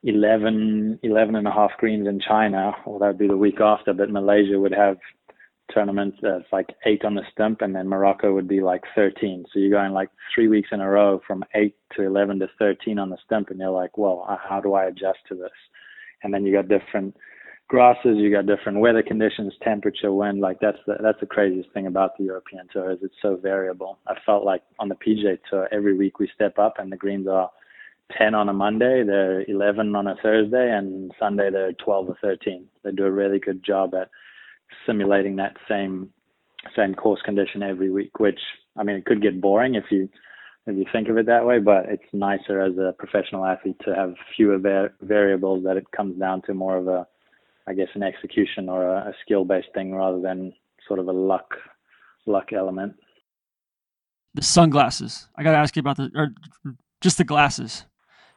11, 0.02 1.00
11 1.02 1.34
and 1.34 1.48
a 1.48 1.50
half 1.50 1.70
greens 1.78 2.06
in 2.06 2.20
China. 2.20 2.72
Well, 2.84 2.98
that 2.98 3.06
would 3.06 3.18
be 3.18 3.26
the 3.26 3.36
week 3.38 3.58
after, 3.58 3.94
but 3.94 4.10
Malaysia 4.10 4.60
would 4.60 4.74
have 4.74 4.98
tournaments 5.74 6.18
that's 6.22 6.44
like 6.52 6.68
eight 6.84 7.04
on 7.04 7.14
the 7.14 7.22
stump, 7.32 7.60
and 7.60 7.74
then 7.74 7.88
Morocco 7.88 8.32
would 8.32 8.46
be 8.46 8.60
like 8.60 8.82
13. 8.94 9.46
So 9.52 9.58
you're 9.58 9.70
going 9.70 9.92
like 9.92 10.10
three 10.34 10.48
weeks 10.48 10.68
in 10.72 10.80
a 10.80 10.88
row 10.88 11.20
from 11.26 11.42
eight 11.54 11.74
to 11.96 12.02
11 12.02 12.38
to 12.40 12.48
13 12.58 12.98
on 12.98 13.10
the 13.10 13.18
stump, 13.24 13.50
and 13.50 13.58
you're 13.58 13.70
like, 13.70 13.98
well, 13.98 14.26
how 14.48 14.60
do 14.60 14.74
I 14.74 14.84
adjust 14.84 15.18
to 15.28 15.34
this? 15.34 15.50
And 16.22 16.32
then 16.32 16.44
you 16.44 16.52
got 16.52 16.68
different 16.68 17.16
grasses, 17.68 18.16
you 18.16 18.30
got 18.30 18.46
different 18.46 18.78
weather 18.78 19.02
conditions, 19.02 19.52
temperature, 19.62 20.12
wind. 20.12 20.40
Like 20.40 20.58
that's 20.60 20.78
the 20.86 20.96
that's 21.02 21.20
the 21.20 21.26
craziest 21.26 21.70
thing 21.72 21.86
about 21.86 22.16
the 22.16 22.24
European 22.24 22.68
tour 22.72 22.90
is 22.90 22.98
it's 23.02 23.14
so 23.22 23.36
variable. 23.36 23.98
I 24.06 24.14
felt 24.24 24.44
like 24.44 24.62
on 24.78 24.88
the 24.88 24.94
PJ 24.94 25.38
tour, 25.50 25.68
every 25.72 25.96
week 25.96 26.18
we 26.18 26.30
step 26.34 26.58
up 26.58 26.74
and 26.78 26.90
the 26.90 26.96
greens 26.96 27.26
are 27.26 27.50
10 28.16 28.34
on 28.34 28.48
a 28.48 28.52
Monday, 28.52 29.02
they're 29.04 29.42
11 29.50 29.94
on 29.96 30.06
a 30.06 30.14
Thursday, 30.22 30.70
and 30.70 31.10
Sunday 31.18 31.50
they're 31.50 31.72
12 31.72 32.10
or 32.10 32.16
13. 32.22 32.64
They 32.84 32.92
do 32.92 33.04
a 33.04 33.10
really 33.10 33.40
good 33.40 33.64
job 33.64 33.94
at 33.94 34.10
simulating 34.86 35.36
that 35.36 35.56
same 35.68 36.10
same 36.76 36.94
course 36.94 37.20
condition 37.24 37.62
every 37.62 37.90
week. 37.90 38.18
Which 38.20 38.40
I 38.76 38.82
mean, 38.84 38.96
it 38.96 39.06
could 39.06 39.22
get 39.22 39.40
boring 39.40 39.74
if 39.74 39.84
you 39.90 40.08
if 40.66 40.76
you 40.76 40.84
think 40.92 41.08
of 41.08 41.16
it 41.16 41.26
that 41.26 41.46
way, 41.46 41.58
but 41.58 41.86
it's 41.88 42.02
nicer 42.12 42.60
as 42.60 42.76
a 42.76 42.94
professional 42.98 43.44
athlete 43.44 43.76
to 43.84 43.94
have 43.94 44.14
fewer 44.36 44.58
va- 44.58 44.90
variables 45.00 45.62
that 45.64 45.76
it 45.76 45.88
comes 45.92 46.18
down 46.18 46.42
to 46.42 46.54
more 46.54 46.76
of 46.76 46.88
a 46.88 47.06
I 47.68 47.74
guess 47.74 47.88
an 47.94 48.02
execution 48.02 48.68
or 48.68 48.86
a, 48.86 49.08
a 49.08 49.12
skill 49.24 49.44
based 49.44 49.68
thing 49.74 49.94
rather 49.94 50.20
than 50.20 50.52
sort 50.86 50.98
of 51.00 51.08
a 51.08 51.12
luck 51.12 51.54
luck 52.26 52.52
element. 52.52 52.94
The 54.34 54.42
sunglasses. 54.42 55.28
I 55.36 55.42
got 55.42 55.52
to 55.52 55.58
ask 55.58 55.74
you 55.76 55.80
about 55.80 55.96
the, 55.96 56.10
or 56.14 56.34
just 57.00 57.18
the 57.18 57.24
glasses. 57.24 57.84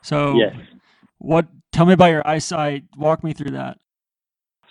So, 0.02 0.36
Yes. 0.36 0.56
what? 1.18 1.48
Tell 1.72 1.86
me 1.86 1.94
about 1.94 2.12
your 2.12 2.28
eyesight. 2.28 2.84
Walk 2.98 3.24
me 3.24 3.34
through 3.34 3.52
that. 3.52 3.78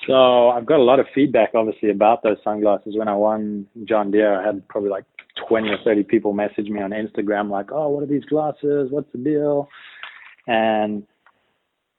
So 0.07 0.49
I've 0.51 0.65
got 0.67 0.79
a 0.79 0.83
lot 0.83 1.01
of 1.01 1.07
feedback, 1.15 1.51
obviously, 1.55 1.91
about 1.91 2.23
those 2.23 2.39
sunglasses. 2.43 2.97
When 2.97 3.09
I 3.09 3.15
won 3.15 3.67
John 3.85 4.11
Deere, 4.11 4.41
I 4.41 4.47
had 4.47 4.67
probably 4.69 4.91
like 4.91 5.05
20 5.49 5.69
or 5.69 5.79
30 5.85 6.05
people 6.05 6.33
message 6.33 6.69
me 6.69 6.81
on 6.81 6.91
Instagram, 6.91 7.51
like, 7.51 7.71
"Oh, 7.73 7.89
what 7.91 8.03
are 8.03 8.07
these 8.07 8.25
glasses? 8.25 8.91
What's 8.91 9.11
the 9.13 9.19
deal?" 9.19 9.69
And 10.47 11.07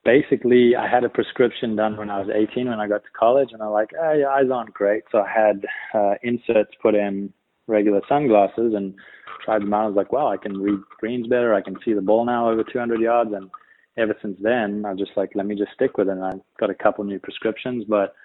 basically, 0.04 0.76
I 0.76 0.88
had 0.88 1.04
a 1.04 1.10
prescription 1.10 1.76
done 1.76 1.98
when 1.98 2.10
I 2.10 2.20
was 2.20 2.30
18 2.34 2.70
when 2.70 2.80
I 2.80 2.88
got 2.88 3.04
to 3.04 3.10
college, 3.18 3.50
and 3.52 3.62
I'm 3.62 3.72
like, 3.72 3.92
"Oh, 4.00 4.14
your 4.14 4.30
eyes 4.30 4.50
aren't 4.52 4.74
great." 4.74 5.04
So 5.12 5.20
I 5.20 5.30
had 5.30 5.66
uh, 5.94 6.16
inserts 6.24 6.72
put 6.82 6.96
in 6.96 7.34
regular 7.68 8.02
sunglasses 8.10 8.74
and 8.76 8.96
tried 9.44 9.62
them 9.62 9.74
out. 9.74 9.84
I 9.84 9.88
was 9.88 9.96
like, 9.96 10.12
"Wow, 10.12 10.32
I 10.32 10.38
can 10.38 10.58
read 10.58 10.80
greens 11.00 11.28
better. 11.28 11.54
I 11.54 11.62
can 11.62 11.78
see 11.84 11.94
the 11.94 12.02
ball 12.02 12.26
now 12.26 12.50
over 12.50 12.64
200 12.64 13.00
yards." 13.00 13.32
And 13.34 13.50
ever 13.98 14.16
since 14.22 14.38
then, 14.42 14.86
I 14.86 14.94
just 14.94 15.12
like, 15.16 15.32
let 15.36 15.46
me 15.46 15.56
just 15.56 15.74
stick 15.74 15.98
with 15.98 16.08
it. 16.08 16.14
And 16.14 16.24
I 16.24 16.32
got 16.60 16.70
a 16.70 16.76
couple 16.76 17.04
new 17.04 17.20
prescriptions, 17.20 17.84
but 17.88 18.16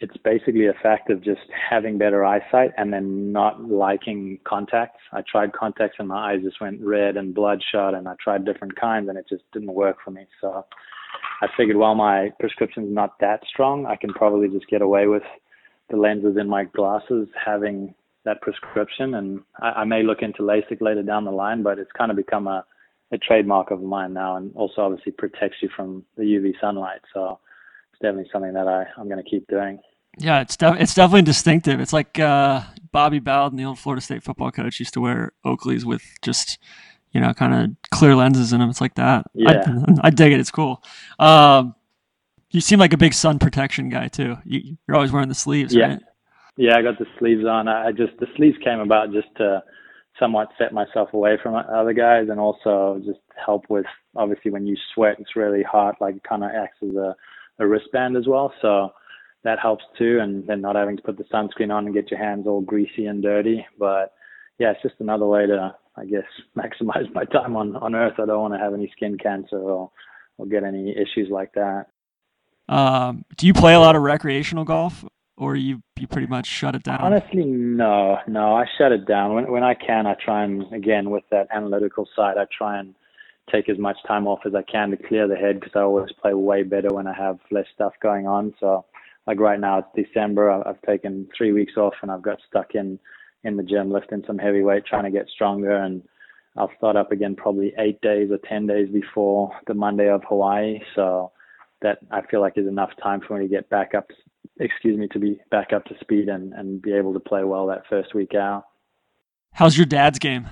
it's 0.00 0.16
basically 0.18 0.66
a 0.66 0.74
fact 0.80 1.10
of 1.10 1.22
just 1.22 1.40
having 1.70 1.98
better 1.98 2.24
eyesight 2.24 2.70
and 2.76 2.92
then 2.92 3.32
not 3.32 3.62
liking 3.64 4.38
contacts. 4.44 5.00
I 5.12 5.22
tried 5.30 5.52
contacts 5.52 5.96
and 5.98 6.06
my 6.06 6.32
eyes 6.32 6.42
just 6.42 6.60
went 6.60 6.80
red 6.80 7.16
and 7.16 7.34
bloodshot, 7.34 7.94
and 7.94 8.06
I 8.06 8.14
tried 8.22 8.44
different 8.44 8.76
kinds, 8.76 9.08
and 9.08 9.18
it 9.18 9.26
just 9.28 9.42
didn't 9.52 9.74
work 9.74 9.96
for 10.04 10.12
me. 10.12 10.26
So 10.40 10.64
I 11.42 11.48
figured, 11.56 11.76
while 11.76 11.96
my 11.96 12.30
prescription's 12.38 12.94
not 12.94 13.18
that 13.20 13.40
strong, 13.48 13.86
I 13.86 13.96
can 13.96 14.12
probably 14.12 14.48
just 14.48 14.68
get 14.68 14.82
away 14.82 15.08
with 15.08 15.24
the 15.90 15.96
lenses 15.96 16.36
in 16.38 16.48
my 16.48 16.64
glasses 16.64 17.26
having 17.44 17.94
that 18.24 18.40
prescription. 18.40 19.14
And 19.14 19.40
I, 19.60 19.68
I 19.68 19.84
may 19.84 20.04
look 20.04 20.22
into 20.22 20.42
LASIK 20.42 20.80
later 20.80 21.02
down 21.02 21.24
the 21.24 21.32
line, 21.32 21.64
but 21.64 21.78
it's 21.78 21.90
kind 21.96 22.10
of 22.10 22.16
become 22.16 22.46
a 22.46 22.64
a 23.10 23.18
trademark 23.18 23.70
of 23.70 23.82
mine 23.82 24.12
now, 24.12 24.36
and 24.36 24.54
also 24.54 24.82
obviously 24.82 25.12
protects 25.12 25.56
you 25.62 25.70
from 25.74 26.04
the 26.16 26.24
UV 26.24 26.52
sunlight. 26.60 27.00
So 27.14 27.38
it's 28.00 28.02
definitely 28.06 28.30
something 28.32 28.52
that 28.54 28.68
I 28.68 28.86
I'm 28.98 29.08
going 29.08 29.22
to 29.22 29.28
keep 29.28 29.46
doing. 29.48 29.80
Yeah, 30.18 30.40
it's 30.40 30.56
def- 30.56 30.80
it's 30.80 30.94
definitely 30.94 31.22
distinctive. 31.22 31.80
It's 31.80 31.92
like 31.92 32.18
uh, 32.18 32.62
Bobby 32.92 33.18
Bowden, 33.18 33.56
the 33.56 33.64
old 33.64 33.78
Florida 33.78 34.00
State 34.00 34.22
football 34.22 34.50
coach, 34.50 34.78
used 34.80 34.94
to 34.94 35.00
wear 35.00 35.32
Oakleys 35.44 35.84
with 35.84 36.02
just 36.22 36.58
you 37.12 37.20
know 37.20 37.32
kind 37.34 37.54
of 37.54 37.90
clear 37.90 38.14
lenses 38.14 38.52
in 38.52 38.60
them. 38.60 38.70
It's 38.70 38.80
like 38.80 38.94
that. 38.96 39.26
Yeah. 39.34 39.62
I, 39.66 39.94
I 40.08 40.10
dig 40.10 40.32
it. 40.32 40.40
It's 40.40 40.50
cool. 40.50 40.82
Um, 41.18 41.74
you 42.50 42.60
seem 42.60 42.78
like 42.78 42.92
a 42.92 42.96
big 42.96 43.14
sun 43.14 43.38
protection 43.38 43.88
guy 43.90 44.08
too. 44.08 44.36
You, 44.44 44.76
you're 44.86 44.96
always 44.96 45.12
wearing 45.12 45.28
the 45.28 45.34
sleeves, 45.34 45.74
Yeah. 45.74 45.86
right? 45.88 46.00
Yeah, 46.56 46.76
I 46.76 46.82
got 46.82 46.98
the 46.98 47.06
sleeves 47.18 47.44
on. 47.44 47.68
I 47.68 47.88
I 47.88 47.92
just 47.92 48.18
the 48.18 48.26
sleeves 48.36 48.56
came 48.64 48.80
about 48.80 49.12
just 49.12 49.28
to 49.36 49.62
somewhat 50.18 50.48
set 50.58 50.72
myself 50.72 51.12
away 51.12 51.38
from 51.40 51.54
other 51.54 51.92
guys, 51.92 52.28
and 52.28 52.40
also 52.40 53.00
just 53.06 53.20
help 53.44 53.66
with 53.68 53.86
obviously 54.16 54.50
when 54.50 54.66
you 54.66 54.76
sweat, 54.94 55.16
it's 55.20 55.36
really 55.36 55.62
hot. 55.62 55.94
Like 56.00 56.16
it 56.16 56.24
kind 56.24 56.42
of 56.42 56.50
acts 56.50 56.78
as 56.82 56.96
a 56.96 57.14
a 57.58 57.66
wristband 57.66 58.16
as 58.16 58.26
well, 58.26 58.52
so 58.62 58.92
that 59.44 59.58
helps 59.58 59.84
too. 59.98 60.18
And 60.20 60.46
then 60.46 60.60
not 60.60 60.76
having 60.76 60.96
to 60.96 61.02
put 61.02 61.16
the 61.16 61.24
sunscreen 61.24 61.72
on 61.72 61.86
and 61.86 61.94
get 61.94 62.10
your 62.10 62.20
hands 62.20 62.46
all 62.46 62.60
greasy 62.60 63.06
and 63.06 63.22
dirty. 63.22 63.64
But 63.78 64.12
yeah, 64.58 64.72
it's 64.72 64.82
just 64.82 64.96
another 65.00 65.26
way 65.26 65.46
to 65.46 65.74
I 65.96 66.04
guess 66.04 66.24
maximize 66.56 67.12
my 67.14 67.24
time 67.24 67.56
on 67.56 67.76
on 67.76 67.94
Earth. 67.94 68.14
I 68.18 68.26
don't 68.26 68.40
want 68.40 68.54
to 68.54 68.60
have 68.60 68.74
any 68.74 68.90
skin 68.96 69.18
cancer 69.18 69.58
or 69.58 69.90
or 70.38 70.46
get 70.46 70.64
any 70.64 70.90
issues 70.90 71.28
like 71.30 71.52
that. 71.54 71.86
Um, 72.68 73.24
do 73.36 73.46
you 73.46 73.54
play 73.54 73.74
a 73.74 73.80
lot 73.80 73.96
of 73.96 74.02
recreational 74.02 74.64
golf, 74.64 75.04
or 75.36 75.56
you 75.56 75.82
you 75.98 76.06
pretty 76.06 76.26
much 76.26 76.46
shut 76.46 76.74
it 76.74 76.82
down? 76.82 77.00
Honestly, 77.00 77.44
no, 77.44 78.18
no. 78.26 78.54
I 78.54 78.66
shut 78.76 78.92
it 78.92 79.06
down 79.06 79.34
when 79.34 79.50
when 79.50 79.62
I 79.62 79.74
can. 79.74 80.06
I 80.06 80.14
try 80.22 80.44
and 80.44 80.70
again 80.72 81.10
with 81.10 81.24
that 81.30 81.48
analytical 81.52 82.06
side, 82.14 82.36
I 82.36 82.46
try 82.56 82.78
and 82.78 82.94
take 83.50 83.68
as 83.68 83.78
much 83.78 83.96
time 84.06 84.26
off 84.26 84.40
as 84.46 84.54
I 84.54 84.62
can 84.62 84.90
to 84.90 84.96
clear 84.96 85.28
the 85.28 85.36
head 85.36 85.60
because 85.60 85.74
I 85.74 85.80
always 85.80 86.12
play 86.20 86.34
way 86.34 86.62
better 86.62 86.88
when 86.88 87.06
I 87.06 87.14
have 87.14 87.38
less 87.50 87.66
stuff 87.74 87.92
going 88.02 88.26
on. 88.26 88.54
So, 88.60 88.84
like 89.26 89.40
right 89.40 89.60
now, 89.60 89.78
it's 89.78 90.08
December. 90.08 90.50
I've 90.50 90.80
taken 90.82 91.28
three 91.36 91.52
weeks 91.52 91.76
off 91.76 91.94
and 92.02 92.10
I've 92.10 92.22
got 92.22 92.38
stuck 92.48 92.74
in 92.74 92.98
in 93.44 93.56
the 93.56 93.62
gym 93.62 93.90
lifting 93.90 94.24
some 94.26 94.38
heavy 94.38 94.62
weight, 94.62 94.84
trying 94.86 95.04
to 95.04 95.10
get 95.10 95.28
stronger. 95.28 95.76
And 95.76 96.02
I'll 96.56 96.72
start 96.76 96.96
up 96.96 97.12
again 97.12 97.36
probably 97.36 97.72
eight 97.78 98.00
days 98.00 98.30
or 98.30 98.38
ten 98.48 98.66
days 98.66 98.88
before 98.90 99.52
the 99.66 99.74
Monday 99.74 100.08
of 100.08 100.22
Hawaii. 100.28 100.80
So 100.94 101.32
that 101.82 101.98
I 102.10 102.22
feel 102.22 102.40
like 102.40 102.56
is 102.56 102.66
enough 102.66 102.90
time 103.02 103.20
for 103.26 103.38
me 103.38 103.46
to 103.46 103.50
get 103.50 103.68
back 103.70 103.94
up 103.94 104.10
excuse 104.60 104.98
me, 104.98 105.08
to 105.08 105.18
be 105.18 105.40
back 105.50 105.72
up 105.72 105.84
to 105.86 105.94
speed 106.00 106.28
and, 106.28 106.52
and 106.52 106.82
be 106.82 106.92
able 106.92 107.12
to 107.12 107.20
play 107.20 107.44
well 107.44 107.66
that 107.68 107.82
first 107.88 108.14
week 108.14 108.34
out. 108.34 108.64
How's 109.52 109.76
your 109.76 109.86
dad's 109.86 110.18
game? 110.18 110.48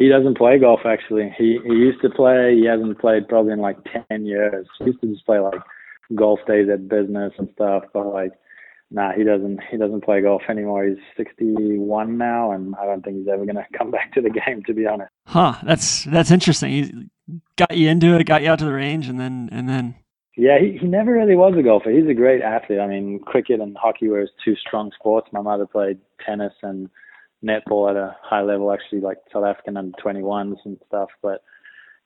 He 0.00 0.08
doesn't 0.08 0.38
play 0.38 0.58
golf 0.58 0.80
actually. 0.86 1.30
He 1.36 1.58
he 1.62 1.74
used 1.74 2.00
to 2.00 2.08
play. 2.08 2.56
He 2.58 2.64
hasn't 2.64 2.98
played 2.98 3.28
probably 3.28 3.52
in 3.52 3.58
like 3.58 3.76
ten 4.08 4.24
years. 4.24 4.66
He 4.78 4.86
used 4.86 5.00
to 5.02 5.08
just 5.08 5.26
play 5.26 5.40
like 5.40 5.60
golf 6.14 6.40
days 6.46 6.70
at 6.72 6.88
business 6.88 7.34
and 7.36 7.50
stuff. 7.52 7.84
But 7.92 8.06
like, 8.06 8.32
nah, 8.90 9.12
he 9.12 9.24
doesn't. 9.24 9.60
He 9.70 9.76
doesn't 9.76 10.02
play 10.02 10.22
golf 10.22 10.40
anymore. 10.48 10.86
He's 10.86 10.96
61 11.18 12.16
now, 12.16 12.50
and 12.50 12.74
I 12.76 12.86
don't 12.86 13.04
think 13.04 13.18
he's 13.18 13.28
ever 13.28 13.44
gonna 13.44 13.66
come 13.78 13.90
back 13.90 14.14
to 14.14 14.22
the 14.22 14.30
game. 14.30 14.62
To 14.64 14.72
be 14.72 14.86
honest. 14.86 15.10
Huh. 15.26 15.56
That's 15.62 16.04
that's 16.04 16.30
interesting. 16.30 16.70
He 16.70 17.40
got 17.56 17.76
you 17.76 17.90
into 17.90 18.16
it, 18.16 18.24
got 18.24 18.40
you 18.42 18.50
out 18.50 18.60
to 18.60 18.64
the 18.64 18.72
range, 18.72 19.06
and 19.06 19.20
then 19.20 19.50
and 19.52 19.68
then. 19.68 19.96
Yeah, 20.34 20.58
he, 20.58 20.78
he 20.78 20.86
never 20.86 21.12
really 21.12 21.36
was 21.36 21.52
a 21.58 21.62
golfer. 21.62 21.90
He's 21.90 22.08
a 22.08 22.14
great 22.14 22.40
athlete. 22.40 22.80
I 22.80 22.86
mean, 22.86 23.18
cricket 23.18 23.60
and 23.60 23.76
hockey 23.76 24.08
were 24.08 24.20
his 24.20 24.30
two 24.42 24.56
strong 24.56 24.92
sports. 24.98 25.28
My 25.32 25.42
mother 25.42 25.66
played 25.66 25.98
tennis 26.24 26.54
and 26.62 26.88
netball 27.44 27.90
at 27.90 27.96
a 27.96 28.16
high 28.22 28.42
level, 28.42 28.72
actually, 28.72 29.00
like 29.00 29.18
South 29.32 29.44
African 29.44 29.76
under 29.76 29.96
21s 29.98 30.58
and 30.64 30.78
stuff. 30.86 31.08
But 31.22 31.42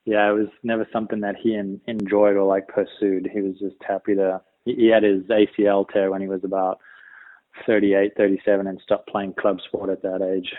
yeah, 0.05 0.29
it 0.29 0.33
was 0.33 0.47
never 0.63 0.87
something 0.93 1.21
that 1.21 1.35
he 1.41 1.55
in, 1.55 1.81
enjoyed 1.87 2.35
or 2.35 2.45
like 2.45 2.67
pursued. 2.67 3.29
He 3.31 3.41
was 3.41 3.57
just 3.59 3.75
happy 3.87 4.15
to. 4.15 4.41
He, 4.63 4.75
he 4.75 4.87
had 4.87 5.03
his 5.03 5.23
ACL 5.23 5.87
tear 5.89 6.11
when 6.11 6.21
he 6.21 6.27
was 6.27 6.43
about 6.43 6.79
38, 7.65 8.13
37, 8.15 8.67
and 8.67 8.79
stopped 8.81 9.09
playing 9.09 9.33
club 9.33 9.59
sport 9.67 9.89
at 9.89 10.01
that 10.03 10.21
age. 10.21 10.53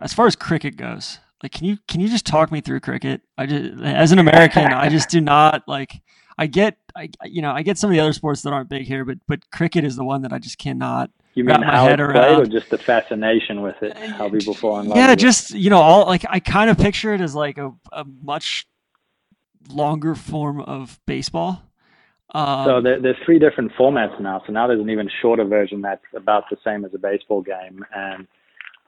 As 0.00 0.12
far 0.12 0.26
as 0.26 0.36
cricket 0.36 0.76
goes, 0.76 1.18
like, 1.42 1.52
can 1.52 1.66
you 1.66 1.78
can 1.88 2.00
you 2.00 2.08
just 2.08 2.26
talk 2.26 2.50
me 2.50 2.60
through 2.60 2.80
cricket? 2.80 3.22
I 3.36 3.46
just, 3.46 3.80
as 3.82 4.12
an 4.12 4.18
American, 4.18 4.64
I 4.72 4.88
just 4.88 5.08
do 5.08 5.20
not 5.20 5.62
like. 5.66 6.00
I 6.38 6.46
get, 6.46 6.76
I 6.94 7.08
you 7.24 7.40
know, 7.40 7.52
I 7.52 7.62
get 7.62 7.78
some 7.78 7.88
of 7.88 7.92
the 7.94 8.00
other 8.00 8.12
sports 8.12 8.42
that 8.42 8.52
aren't 8.52 8.68
big 8.68 8.86
here, 8.86 9.06
but 9.06 9.18
but 9.26 9.50
cricket 9.50 9.84
is 9.84 9.96
the 9.96 10.04
one 10.04 10.20
that 10.22 10.34
I 10.34 10.38
just 10.38 10.58
cannot 10.58 11.10
you 11.36 11.44
mean 11.44 11.60
how 11.60 11.86
it's 11.86 12.02
played, 12.02 12.38
or 12.38 12.46
just 12.46 12.70
the 12.70 12.78
fascination 12.78 13.60
with 13.60 13.82
it? 13.82 13.94
How 13.94 14.30
people 14.30 14.54
fall 14.54 14.80
in 14.80 14.88
love. 14.88 14.96
Yeah, 14.96 15.14
just 15.14 15.52
you 15.52 15.68
know, 15.68 15.80
all 15.80 16.06
like 16.06 16.24
I 16.30 16.40
kind 16.40 16.70
of 16.70 16.78
picture 16.78 17.12
it 17.12 17.20
as 17.20 17.34
like 17.34 17.58
a, 17.58 17.72
a 17.92 18.06
much 18.22 18.66
longer 19.68 20.14
form 20.14 20.62
of 20.62 20.98
baseball. 21.06 21.62
Um, 22.34 22.64
so 22.64 22.80
there, 22.80 23.00
there's 23.02 23.18
three 23.26 23.38
different 23.38 23.72
formats 23.78 24.18
now. 24.18 24.42
So 24.46 24.52
now 24.52 24.66
there's 24.66 24.80
an 24.80 24.88
even 24.88 25.10
shorter 25.20 25.44
version 25.44 25.82
that's 25.82 26.02
about 26.14 26.44
the 26.50 26.56
same 26.64 26.86
as 26.86 26.94
a 26.94 26.98
baseball 26.98 27.42
game. 27.42 27.84
And 27.94 28.26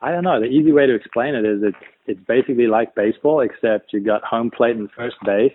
I 0.00 0.10
don't 0.10 0.24
know. 0.24 0.40
The 0.40 0.46
easy 0.46 0.72
way 0.72 0.86
to 0.86 0.94
explain 0.94 1.34
it 1.34 1.44
is 1.44 1.62
it's 1.62 1.76
it's 2.06 2.20
basically 2.26 2.66
like 2.66 2.94
baseball, 2.94 3.40
except 3.40 3.92
you 3.92 4.00
got 4.00 4.24
home 4.24 4.50
plate 4.50 4.76
and 4.76 4.90
first 4.96 5.16
base, 5.26 5.52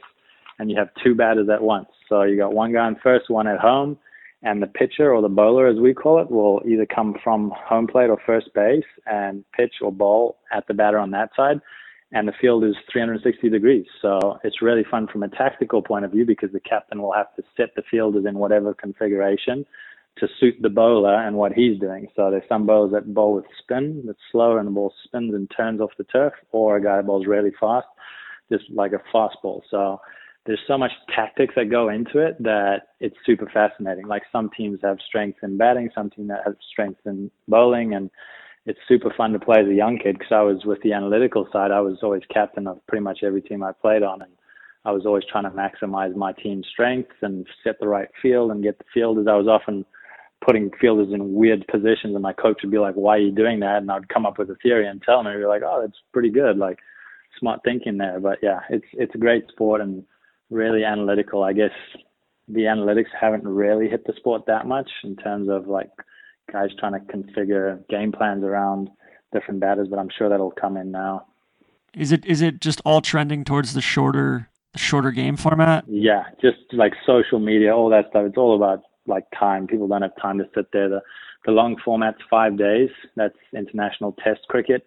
and 0.59 0.69
you 0.69 0.77
have 0.77 0.89
two 1.03 1.15
batters 1.15 1.49
at 1.49 1.63
once. 1.63 1.89
So 2.07 2.21
you 2.21 2.37
got 2.37 2.53
one 2.53 2.71
guy 2.71 2.85
on 2.85 2.97
first, 3.01 3.31
one 3.31 3.47
at 3.47 3.59
home 3.59 3.97
and 4.43 4.61
the 4.61 4.67
pitcher 4.67 5.13
or 5.13 5.21
the 5.21 5.29
bowler, 5.29 5.67
as 5.67 5.77
we 5.77 5.93
call 5.93 6.21
it, 6.21 6.29
will 6.29 6.61
either 6.67 6.85
come 6.85 7.15
from 7.23 7.51
home 7.55 7.87
plate 7.87 8.09
or 8.09 8.19
first 8.25 8.53
base 8.53 8.83
and 9.05 9.45
pitch 9.57 9.75
or 9.81 9.91
bowl 9.91 10.37
at 10.51 10.67
the 10.67 10.73
batter 10.73 10.99
on 10.99 11.11
that 11.11 11.29
side. 11.35 11.61
And 12.11 12.27
the 12.27 12.33
field 12.39 12.63
is 12.63 12.75
360 12.91 13.49
degrees. 13.49 13.85
So 14.01 14.39
it's 14.43 14.61
really 14.61 14.83
fun 14.83 15.07
from 15.07 15.23
a 15.23 15.29
tactical 15.29 15.81
point 15.81 16.05
of 16.05 16.11
view 16.11 16.25
because 16.25 16.51
the 16.51 16.59
captain 16.59 17.01
will 17.01 17.13
have 17.13 17.33
to 17.37 17.43
set 17.57 17.73
the 17.75 17.83
fielders 17.89 18.25
in 18.25 18.37
whatever 18.37 18.73
configuration 18.73 19.65
to 20.17 20.27
suit 20.39 20.55
the 20.61 20.69
bowler 20.69 21.15
and 21.15 21.37
what 21.37 21.53
he's 21.53 21.79
doing. 21.79 22.07
So 22.15 22.29
there's 22.29 22.47
some 22.47 22.67
bowlers 22.67 22.91
that 22.91 23.13
bowl 23.13 23.33
with 23.33 23.45
spin 23.59 24.03
that's 24.05 24.19
slow 24.31 24.57
and 24.57 24.67
the 24.67 24.71
ball 24.71 24.93
spins 25.05 25.33
and 25.33 25.49
turns 25.55 25.81
off 25.81 25.89
the 25.97 26.03
turf, 26.03 26.33
or 26.51 26.75
a 26.75 26.83
guy 26.83 26.97
that 26.97 27.07
bowls 27.07 27.25
really 27.25 27.51
fast, 27.59 27.87
just 28.51 28.65
like 28.69 28.91
a 28.91 29.01
fastball. 29.15 29.61
So 29.71 29.99
there's 30.45 30.59
so 30.67 30.77
much 30.77 30.91
tactics 31.15 31.53
that 31.55 31.69
go 31.69 31.89
into 31.89 32.19
it 32.19 32.41
that 32.43 32.89
it's 32.99 33.15
super 33.25 33.49
fascinating. 33.53 34.07
Like 34.07 34.23
some 34.31 34.49
teams 34.55 34.79
have 34.83 34.97
strength 35.05 35.39
in 35.41 35.57
batting, 35.57 35.89
some 35.95 36.09
teams 36.09 36.31
have 36.45 36.55
strength 36.69 36.99
in 37.05 37.31
bowling, 37.47 37.93
and 37.93 38.09
it's 38.65 38.79
super 38.87 39.13
fun 39.15 39.31
to 39.33 39.39
play 39.39 39.61
as 39.61 39.67
a 39.67 39.73
young 39.73 39.97
kid 39.97 40.17
because 40.17 40.33
I 40.33 40.41
was 40.41 40.65
with 40.65 40.81
the 40.81 40.93
analytical 40.93 41.47
side. 41.51 41.71
I 41.71 41.79
was 41.79 41.99
always 42.03 42.23
captain 42.33 42.67
of 42.67 42.85
pretty 42.87 43.03
much 43.03 43.19
every 43.23 43.41
team 43.41 43.63
I 43.63 43.71
played 43.71 44.03
on, 44.03 44.21
and 44.21 44.31
I 44.83 44.91
was 44.91 45.05
always 45.05 45.23
trying 45.31 45.45
to 45.45 45.49
maximize 45.49 46.15
my 46.15 46.33
team's 46.33 46.67
strengths 46.69 47.15
and 47.21 47.47
set 47.63 47.79
the 47.79 47.87
right 47.87 48.09
field 48.21 48.51
and 48.51 48.63
get 48.63 48.77
the 48.79 48.85
fielders. 48.93 49.27
I 49.29 49.35
was 49.35 49.47
often 49.47 49.85
putting 50.45 50.71
fielders 50.81 51.13
in 51.13 51.33
weird 51.33 51.65
positions, 51.67 52.15
and 52.15 52.21
my 52.21 52.33
coach 52.33 52.59
would 52.63 52.71
be 52.71 52.79
like, 52.79 52.95
"Why 52.95 53.15
are 53.15 53.19
you 53.19 53.31
doing 53.31 53.61
that?" 53.61 53.77
And 53.77 53.89
I'd 53.89 54.09
come 54.09 54.25
up 54.25 54.37
with 54.37 54.49
a 54.49 54.55
theory 54.55 54.87
and 54.87 55.01
tell 55.01 55.21
him, 55.21 55.27
and 55.27 55.35
he'd 55.35 55.41
be 55.41 55.47
like, 55.47 55.63
"Oh, 55.65 55.79
that's 55.81 56.01
pretty 56.11 56.29
good." 56.29 56.57
Like 56.57 56.79
smart 57.39 57.61
thinking 57.63 57.97
there. 57.97 58.19
But 58.19 58.39
yeah, 58.41 58.59
it's 58.69 58.85
it's 58.93 59.15
a 59.15 59.17
great 59.17 59.47
sport 59.49 59.79
and 59.79 60.03
really 60.53 60.83
analytical. 60.83 61.43
I 61.43 61.53
guess 61.53 61.71
the 62.47 62.61
analytics 62.61 63.07
haven't 63.19 63.47
really 63.47 63.89
hit 63.89 64.05
the 64.05 64.13
sport 64.15 64.45
that 64.47 64.67
much 64.67 64.89
in 65.03 65.15
terms 65.15 65.49
of 65.49 65.67
like 65.67 65.89
guys 66.51 66.69
trying 66.79 66.93
to 66.93 66.99
configure 66.99 67.87
game 67.89 68.11
plans 68.11 68.43
around 68.43 68.89
different 69.31 69.59
batters, 69.59 69.87
but 69.89 69.99
I'm 69.99 70.09
sure 70.15 70.29
that'll 70.29 70.51
come 70.51 70.77
in 70.77 70.91
now. 70.91 71.25
Is 71.95 72.11
it 72.11 72.25
is 72.25 72.41
it 72.41 72.59
just 72.59 72.81
all 72.85 73.01
trending 73.01 73.43
towards 73.43 73.73
the 73.73 73.81
shorter 73.81 74.49
shorter 74.75 75.11
game 75.11 75.37
format? 75.37 75.85
Yeah, 75.87 76.23
just 76.41 76.57
like 76.71 76.93
social 77.05 77.39
media, 77.39 77.75
all 77.75 77.89
that 77.89 78.09
stuff. 78.09 78.23
It's 78.25 78.37
all 78.37 78.55
about 78.55 78.83
like 79.05 79.25
time. 79.37 79.67
People 79.67 79.87
don't 79.87 80.01
have 80.01 80.15
time 80.21 80.37
to 80.39 80.45
sit 80.55 80.71
there. 80.73 80.89
The 80.89 81.01
the 81.45 81.51
long 81.51 81.75
format's 81.83 82.19
five 82.29 82.57
days. 82.57 82.89
That's 83.15 83.35
international 83.55 84.15
test 84.23 84.41
cricket. 84.47 84.85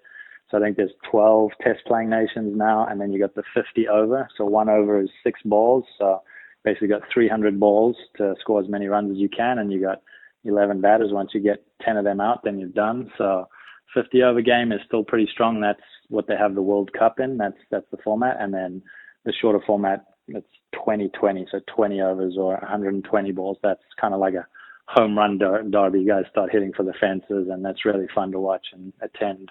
So 0.50 0.58
I 0.58 0.60
think 0.60 0.76
there's 0.76 0.92
12 1.10 1.50
test 1.60 1.80
playing 1.86 2.10
nations 2.10 2.56
now, 2.56 2.86
and 2.86 3.00
then 3.00 3.12
you 3.12 3.18
got 3.18 3.34
the 3.34 3.42
50 3.54 3.88
over. 3.88 4.28
So 4.36 4.44
one 4.44 4.68
over 4.68 5.00
is 5.00 5.10
six 5.24 5.40
balls. 5.44 5.84
So 5.98 6.22
basically 6.64 6.88
got 6.88 7.02
300 7.12 7.58
balls 7.58 7.96
to 8.18 8.34
score 8.40 8.60
as 8.60 8.68
many 8.68 8.86
runs 8.86 9.10
as 9.10 9.18
you 9.18 9.28
can, 9.28 9.58
and 9.58 9.72
you 9.72 9.80
got 9.80 10.02
11 10.44 10.80
batters. 10.80 11.10
Once 11.12 11.30
you 11.34 11.40
get 11.40 11.64
10 11.82 11.96
of 11.96 12.04
them 12.04 12.20
out, 12.20 12.44
then 12.44 12.58
you're 12.58 12.68
done. 12.68 13.10
So 13.18 13.48
50 13.94 14.22
over 14.22 14.40
game 14.40 14.72
is 14.72 14.80
still 14.86 15.04
pretty 15.04 15.28
strong. 15.32 15.60
That's 15.60 15.80
what 16.08 16.26
they 16.28 16.36
have 16.36 16.54
the 16.54 16.62
World 16.62 16.92
Cup 16.92 17.18
in. 17.18 17.38
That's 17.38 17.58
that's 17.70 17.90
the 17.90 17.98
format, 18.04 18.36
and 18.40 18.52
then 18.54 18.82
the 19.24 19.32
shorter 19.32 19.60
format 19.66 20.04
it's 20.28 20.46
20-20, 20.74 21.46
so 21.50 21.60
20 21.74 22.00
overs 22.00 22.36
or 22.38 22.54
120 22.54 23.32
balls. 23.32 23.58
That's 23.62 23.80
kind 24.00 24.14
of 24.14 24.20
like 24.20 24.34
a 24.34 24.46
home 24.88 25.16
run 25.16 25.38
derby. 25.38 26.00
You 26.00 26.08
guys 26.08 26.24
start 26.30 26.50
hitting 26.52 26.72
for 26.76 26.82
the 26.82 26.94
fences, 27.00 27.48
and 27.50 27.64
that's 27.64 27.84
really 27.84 28.08
fun 28.14 28.32
to 28.32 28.40
watch 28.40 28.66
and 28.72 28.92
attend. 29.00 29.50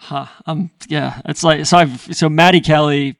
Huh. 0.00 0.26
Um. 0.46 0.70
Yeah. 0.88 1.20
It's 1.26 1.44
like 1.44 1.66
so. 1.66 1.76
I've 1.76 2.00
so 2.00 2.30
Matty 2.30 2.60
Kelly, 2.60 3.18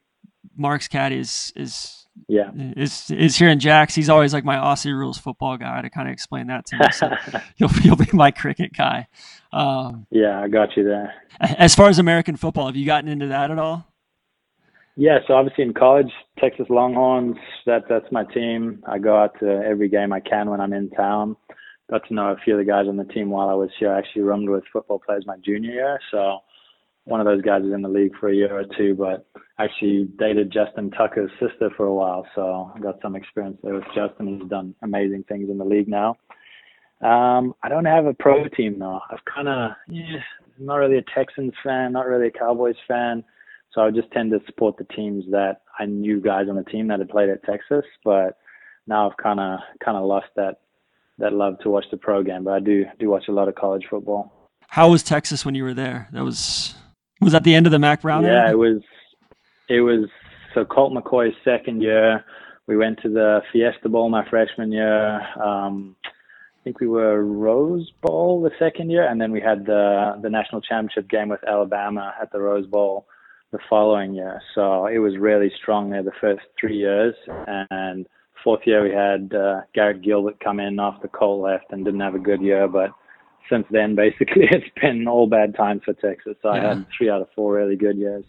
Mark's 0.57 0.89
cat 0.89 1.13
is 1.13 1.53
is 1.55 2.07
yeah 2.27 2.51
is 2.55 3.11
is 3.11 3.37
here 3.37 3.51
in 3.51 3.61
Jacks. 3.61 3.95
He's 3.95 4.09
always 4.09 4.33
like 4.33 4.45
my 4.45 4.57
Aussie 4.57 4.97
rules 4.97 5.19
football 5.19 5.59
guy 5.59 5.83
to 5.83 5.91
kind 5.91 6.09
of 6.09 6.13
explain 6.13 6.47
that 6.47 6.65
to 6.67 6.79
me. 6.79 6.87
So 6.93 7.11
you'll 7.59 7.71
you'll 7.83 7.97
be 7.97 8.09
my 8.15 8.31
cricket 8.31 8.73
guy. 8.73 9.09
Um, 9.53 10.07
yeah, 10.11 10.41
I 10.41 10.49
got 10.49 10.75
you 10.75 10.85
there. 10.85 11.13
As 11.39 11.75
far 11.75 11.91
as 11.91 11.99
American 11.99 12.37
football, 12.37 12.67
have 12.67 12.77
you 12.77 12.87
gotten 12.87 13.11
into 13.11 13.27
that 13.27 13.51
at 13.51 13.59
all? 13.59 13.87
Yeah, 14.97 15.19
so 15.27 15.35
obviously 15.35 15.65
in 15.65 15.75
college, 15.75 16.11
Texas 16.39 16.67
Longhorns. 16.71 17.37
That 17.67 17.83
that's 17.91 18.11
my 18.11 18.25
team. 18.25 18.83
I 18.87 18.99
go 18.99 19.17
out 19.17 19.39
to 19.41 19.63
every 19.67 19.91
game 19.91 20.15
I 20.15 20.21
can 20.21 20.49
when 20.49 20.63
I'm 20.63 20.73
in 20.73 20.89
town. 20.91 21.37
Got 21.91 22.07
to 22.09 22.15
know 22.15 22.29
a 22.29 22.37
few 22.43 22.55
of 22.55 22.59
the 22.59 22.71
guys 22.71 22.87
on 22.89 22.97
the 22.97 23.05
team 23.05 23.29
while 23.29 23.51
I 23.51 23.55
was 23.55 23.71
here. 23.79 23.93
I 23.93 23.99
actually 23.99 24.23
roomed 24.23 24.49
with 24.49 24.65
football 24.73 24.99
players 25.05 25.25
my 25.27 25.37
junior 25.45 25.73
year, 25.73 26.01
so 26.11 26.39
one 27.05 27.21
of 27.21 27.27
those 27.27 27.43
guys 27.43 27.63
is 27.63 27.73
in 27.73 27.83
the 27.83 27.89
league 27.89 28.13
for 28.19 28.29
a 28.29 28.35
year 28.35 28.59
or 28.59 28.65
two, 28.77 28.95
but 28.95 29.27
actually 29.59 30.09
dated 30.19 30.53
Justin 30.53 30.91
Tucker's 30.91 31.31
sister 31.41 31.71
for 31.77 31.87
a 31.87 31.95
while, 31.95 32.27
so 32.35 32.73
I 32.75 32.79
got 32.79 33.01
some 33.03 33.17
experience 33.17 33.59
there 33.63 33.75
with 33.75 33.85
Justin. 33.95 34.39
He's 34.39 34.49
done 34.49 34.75
amazing 34.83 35.25
things 35.29 35.51
in 35.51 35.59
the 35.59 35.65
league 35.65 35.89
now. 35.89 36.17
Um, 37.01 37.55
I 37.63 37.69
don't 37.69 37.87
have 37.87 38.07
a 38.07 38.15
pro 38.15 38.47
team 38.49 38.79
though. 38.79 39.01
I've 39.11 39.25
kind 39.25 39.49
of, 39.49 39.73
yeah, 39.89 40.19
not 40.59 40.77
really 40.77 40.99
a 40.99 41.05
Texans 41.15 41.55
fan, 41.65 41.93
not 41.93 42.07
really 42.07 42.29
a 42.29 42.31
Cowboys 42.31 42.77
fan. 42.87 43.25
So 43.73 43.83
I 43.83 43.91
just 43.91 44.11
tend 44.11 44.33
to 44.33 44.41
support 44.47 44.77
the 44.77 44.85
teams 44.95 45.25
that 45.31 45.63
I 45.79 45.87
knew 45.87 46.21
guys 46.21 46.49
on 46.49 46.57
the 46.57 46.65
team 46.65 46.89
that 46.89 46.99
had 46.99 47.09
played 47.09 47.31
at 47.31 47.45
Texas, 47.45 47.85
but 48.05 48.39
now 48.87 49.09
I've 49.09 49.17
kind 49.17 49.41
of 49.41 49.61
kind 49.83 49.97
of 49.97 50.05
lost 50.05 50.27
that 50.37 50.61
that 51.19 51.33
love 51.33 51.59
to 51.61 51.71
watch 51.71 51.85
the 51.91 51.97
pro 51.97 52.23
game. 52.23 52.45
But 52.45 52.55
I 52.55 52.61
do 52.61 52.85
do 52.99 53.09
watch 53.09 53.29
a 53.29 53.33
lot 53.33 53.49
of 53.49 53.55
college 53.55 53.85
football. 53.89 54.51
How 54.69 54.91
was 54.91 55.03
Texas 55.03 55.45
when 55.45 55.55
you 55.55 55.65
were 55.65 55.75
there? 55.75 56.09
That 56.13 56.25
was 56.25 56.75
was 57.21 57.33
that 57.33 57.45
the 57.45 57.55
end 57.55 57.67
of 57.67 57.73
the 57.73 57.79
Mack 57.79 58.03
Brown? 58.03 58.25
Yeah, 58.25 58.51
it 58.51 58.59
was. 58.59 58.83
It 59.69 59.81
was 59.81 60.09
so 60.55 60.65
Colt 60.65 60.93
McCoy's 60.93 61.35
second 61.45 61.83
year. 61.83 62.25
We 62.67 62.77
went 62.77 63.01
to 63.03 63.09
the 63.09 63.41
Fiesta 63.53 63.89
Bowl 63.89 64.09
my 64.09 64.29
freshman 64.29 64.73
year. 64.73 65.21
Um, 65.41 65.97
I 66.05 66.63
think 66.65 66.81
we 66.81 66.89
were 66.89 67.25
Rose 67.25 67.91
Bowl 68.03 68.43
the 68.43 68.51
second 68.59 68.91
year, 68.91 69.09
and 69.09 69.21
then 69.21 69.33
we 69.33 69.41
had 69.41 69.65
the 69.67 70.19
the 70.23 70.31
national 70.31 70.61
championship 70.61 71.09
game 71.09 71.29
with 71.29 71.41
Alabama 71.47 72.15
at 72.21 72.33
the 72.33 72.41
Rose 72.41 72.67
Bowl 72.67 73.07
the 73.53 73.59
following 73.69 74.15
year. 74.15 74.41
So 74.55 74.87
it 74.87 74.99
was 74.99 75.17
really 75.17 75.51
strong 75.61 75.91
there 75.91 76.03
the 76.03 76.13
first 76.21 76.43
three 76.61 76.77
years, 76.77 77.15
and 77.71 78.07
fourth 78.45 78.61
year 78.67 78.83
we 78.83 78.91
had 78.91 79.35
uh, 79.35 79.63
Garrett 79.75 80.03
Gilbert 80.03 80.41
come 80.41 80.61
in 80.61 80.79
after 80.79 81.09
Colt 81.09 81.43
left 81.43 81.67
and 81.71 81.85
didn't 81.85 82.01
have 82.01 82.15
a 82.15 82.19
good 82.19 82.43
year, 82.43 82.69
but 82.69 82.91
since 83.51 83.67
then, 83.71 83.95
basically, 83.95 84.45
it's 84.51 84.67
been 84.81 85.07
all 85.07 85.27
bad 85.27 85.55
times 85.55 85.83
for 85.85 85.93
Texas. 85.95 86.37
So 86.43 86.55
yeah. 86.55 86.61
I 86.61 86.69
had 86.75 86.87
three 86.97 87.11
out 87.11 87.21
of 87.21 87.29
four 87.35 87.55
really 87.55 87.77
good 87.77 87.97
years. 87.97 88.25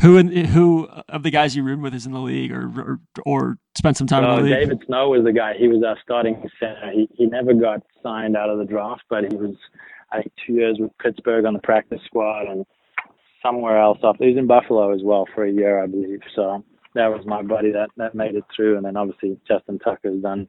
Who 0.00 0.16
in, 0.16 0.28
who 0.28 0.88
of 1.08 1.22
the 1.22 1.30
guys 1.30 1.54
you 1.54 1.62
roomed 1.62 1.82
with 1.82 1.94
is 1.94 2.06
in 2.06 2.12
the 2.12 2.20
league 2.20 2.52
or 2.52 2.70
or, 2.76 3.00
or 3.24 3.58
spent 3.76 3.96
some 3.96 4.06
time 4.06 4.24
in 4.24 4.30
the 4.30 4.36
uh, 4.36 4.40
league? 4.40 4.68
David 4.68 4.82
Snow 4.86 5.10
was 5.10 5.24
the 5.24 5.32
guy. 5.32 5.54
He 5.58 5.68
was 5.68 5.82
our 5.86 5.96
starting 6.02 6.42
center. 6.60 6.90
He 6.92 7.08
he 7.14 7.26
never 7.26 7.54
got 7.54 7.82
signed 8.02 8.36
out 8.36 8.50
of 8.50 8.58
the 8.58 8.64
draft, 8.64 9.02
but 9.08 9.24
he 9.24 9.36
was 9.36 9.54
I 10.12 10.22
think 10.22 10.32
two 10.46 10.54
years 10.54 10.76
with 10.78 10.90
Pittsburgh 10.98 11.44
on 11.44 11.54
the 11.54 11.60
practice 11.60 12.00
squad 12.06 12.46
and 12.46 12.64
somewhere 13.42 13.80
else 13.80 13.98
off. 14.02 14.16
He 14.18 14.28
was 14.28 14.36
in 14.36 14.46
Buffalo 14.46 14.92
as 14.92 15.02
well 15.02 15.26
for 15.34 15.44
a 15.44 15.52
year, 15.52 15.82
I 15.82 15.86
believe. 15.86 16.20
So 16.34 16.64
that 16.94 17.08
was 17.08 17.24
my 17.26 17.42
buddy 17.42 17.70
that 17.72 17.90
that 17.96 18.14
made 18.14 18.34
it 18.34 18.44
through. 18.54 18.76
And 18.76 18.84
then 18.84 18.96
obviously 18.96 19.38
Justin 19.46 19.78
Tucker's 19.78 20.22
done 20.22 20.48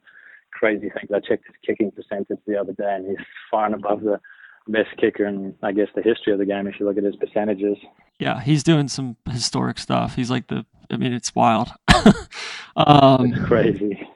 crazy 0.57 0.89
things. 0.89 1.09
I 1.13 1.19
checked 1.19 1.45
his 1.45 1.55
kicking 1.65 1.91
percentage 1.91 2.39
the 2.45 2.59
other 2.59 2.73
day, 2.73 2.95
and 2.95 3.07
he's 3.07 3.25
far 3.51 3.65
and 3.65 3.75
above 3.75 4.01
the 4.01 4.19
best 4.67 4.89
kicker 4.99 5.25
in 5.25 5.55
I 5.63 5.71
guess 5.71 5.87
the 5.95 6.01
history 6.01 6.33
of 6.33 6.39
the 6.39 6.45
game 6.45 6.67
if 6.67 6.79
you 6.79 6.85
look 6.85 6.97
at 6.97 7.03
his 7.03 7.15
percentages. 7.15 7.77
Yeah, 8.19 8.41
he's 8.41 8.63
doing 8.63 8.87
some 8.87 9.17
historic 9.29 9.77
stuff. 9.77 10.15
He's 10.15 10.29
like 10.29 10.47
the 10.47 10.65
I 10.91 10.97
mean 10.97 11.13
it's 11.13 11.35
wild. 11.35 11.69
um, 12.75 13.33
it's 13.33 13.45
crazy. 13.45 14.07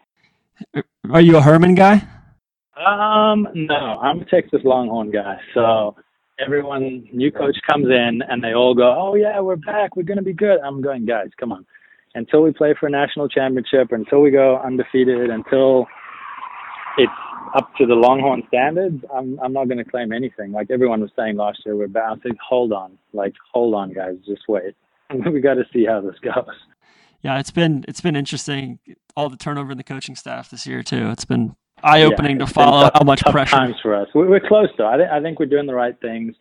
Are 1.10 1.22
you 1.22 1.38
a 1.38 1.42
Herman 1.42 1.76
guy? 1.76 2.08
Um, 2.78 3.48
no, 3.54 4.00
I'm 4.02 4.22
a 4.22 4.26
Texas 4.26 4.62
Longhorn 4.64 5.12
guy. 5.12 5.38
So 5.54 5.96
everyone, 6.44 7.08
new 7.12 7.32
coach 7.32 7.58
comes 7.70 7.88
in 7.88 8.22
and 8.28 8.44
they 8.44 8.54
all 8.54 8.74
go, 8.74 8.96
"Oh 8.98 9.16
yeah, 9.16 9.39
we're 9.39 9.56
back. 9.56 9.96
We're 9.96 10.04
gonna 10.04 10.22
be 10.22 10.34
good." 10.34 10.60
I'm 10.60 10.82
going, 10.82 11.06
guys, 11.06 11.30
come 11.39 11.52
on. 11.52 11.66
Until 12.14 12.42
we 12.42 12.52
play 12.52 12.74
for 12.78 12.88
a 12.88 12.89
national 12.89 13.30
championship, 13.30 13.92
until 13.92 14.20
we 14.20 14.32
go 14.32 14.58
undefeated, 14.58 15.30
until 15.30 15.88
it's 16.98 17.12
up 17.56 17.74
to 17.78 17.86
the 17.86 17.96
Longhorn 17.96 18.44
standards, 18.48 19.04
I'm 19.14 19.39
I'm 19.39 19.54
not 19.54 19.66
going 19.66 19.78
to 19.78 19.84
claim 19.84 20.12
anything. 20.12 20.52
Like 20.52 20.72
everyone 20.72 21.02
was 21.02 21.12
saying 21.16 21.36
last 21.36 21.60
year, 21.66 21.76
we're 21.76 21.88
bouncing. 21.88 22.34
Hold 22.48 22.74
on, 22.74 22.98
like 23.14 23.34
hold 23.54 23.74
on, 23.74 23.94
guys, 23.94 24.16
just 24.26 24.48
wait. 24.48 24.76
we 25.32 25.42
got 25.42 25.56
to 25.56 25.66
see 25.74 25.86
how 25.86 26.02
this 26.02 26.16
goes. 26.22 26.56
Yeah, 27.22 27.39
it's 27.39 27.52
been 27.52 27.86
it's 27.88 28.02
been 28.02 28.16
interesting. 28.16 28.80
All 29.16 29.30
the 29.30 29.38
turnover 29.38 29.72
in 29.72 29.78
the 29.78 29.84
coaching 29.84 30.16
staff 30.16 30.50
this 30.50 30.66
year 30.66 30.84
too. 30.84 31.10
It's 31.10 31.26
been 31.26 31.56
eye 31.84 32.04
opening 32.04 32.39
yeah, 32.39 32.46
to 32.46 32.54
follow 32.54 32.84
tough, 32.84 32.92
how 32.96 33.04
much 33.04 33.22
pressure. 33.24 33.56
times 33.56 33.76
for 33.82 33.96
us. 33.96 34.08
We're 34.14 34.39
close 34.39 34.70
though. 34.78 34.88
I, 34.88 34.98
th- 34.98 35.10
I 35.12 35.22
think 35.22 35.39
we're 35.39 35.46
doing 35.46 35.68
the 35.68 35.74
right 35.76 36.00
things. 36.02 36.36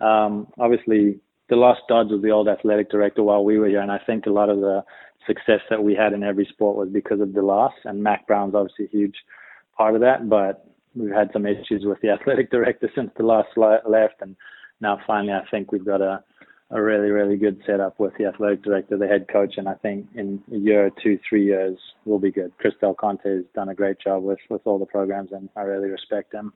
Um, 0.00 0.48
obviously, 0.58 1.20
DeLoss 1.50 1.76
Dodds 1.88 2.10
was 2.10 2.22
the 2.22 2.30
old 2.30 2.48
athletic 2.48 2.90
director 2.90 3.22
while 3.22 3.44
we 3.44 3.58
were 3.58 3.68
here, 3.68 3.80
and 3.80 3.92
I 3.92 3.98
think 3.98 4.26
a 4.26 4.30
lot 4.30 4.48
of 4.48 4.60
the 4.60 4.82
success 5.26 5.60
that 5.70 5.82
we 5.82 5.94
had 5.94 6.12
in 6.12 6.22
every 6.22 6.46
sport 6.46 6.76
was 6.76 6.88
because 6.88 7.20
of 7.20 7.28
DeLoss, 7.28 7.72
and 7.84 8.02
Mack 8.02 8.26
Brown's 8.26 8.54
obviously 8.54 8.86
a 8.86 8.88
huge 8.88 9.16
part 9.76 9.94
of 9.94 10.00
that, 10.00 10.28
but 10.28 10.66
we've 10.94 11.10
had 11.10 11.30
some 11.32 11.46
issues 11.46 11.84
with 11.84 12.00
the 12.00 12.10
athletic 12.10 12.50
director 12.50 12.90
since 12.94 13.10
DeLoss 13.18 13.44
left, 13.56 14.14
and 14.20 14.36
now 14.80 14.98
finally 15.06 15.32
I 15.32 15.42
think 15.50 15.72
we've 15.72 15.84
got 15.84 16.00
a 16.00 16.22
a 16.70 16.82
really 16.82 17.10
really 17.10 17.36
good 17.36 17.60
setup 17.66 18.00
with 18.00 18.14
the 18.18 18.24
athletic 18.24 18.62
director, 18.62 18.96
the 18.96 19.06
head 19.06 19.26
coach, 19.28 19.54
and 19.58 19.68
I 19.68 19.74
think 19.74 20.06
in 20.14 20.42
a 20.52 20.56
year, 20.56 20.90
two, 21.02 21.18
three 21.28 21.44
years 21.44 21.78
we'll 22.04 22.18
be 22.18 22.32
good. 22.32 22.52
Chris 22.58 22.74
Conte 22.80 23.22
has 23.24 23.44
done 23.54 23.68
a 23.68 23.74
great 23.74 23.98
job 24.00 24.22
with 24.22 24.38
with 24.48 24.62
all 24.64 24.78
the 24.78 24.86
programs, 24.86 25.32
and 25.32 25.48
I 25.56 25.62
really 25.62 25.88
respect 25.88 26.32
him. 26.32 26.52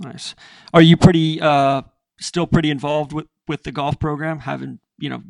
Nice. 0.00 0.34
Are 0.72 0.82
you 0.82 0.96
pretty 0.96 1.40
uh, 1.40 1.82
still 2.20 2.46
pretty 2.46 2.70
involved 2.70 3.12
with 3.12 3.26
with 3.48 3.62
the 3.62 3.72
golf 3.72 3.98
program? 3.98 4.40
Having 4.40 4.80
you 4.98 5.08
know 5.08 5.22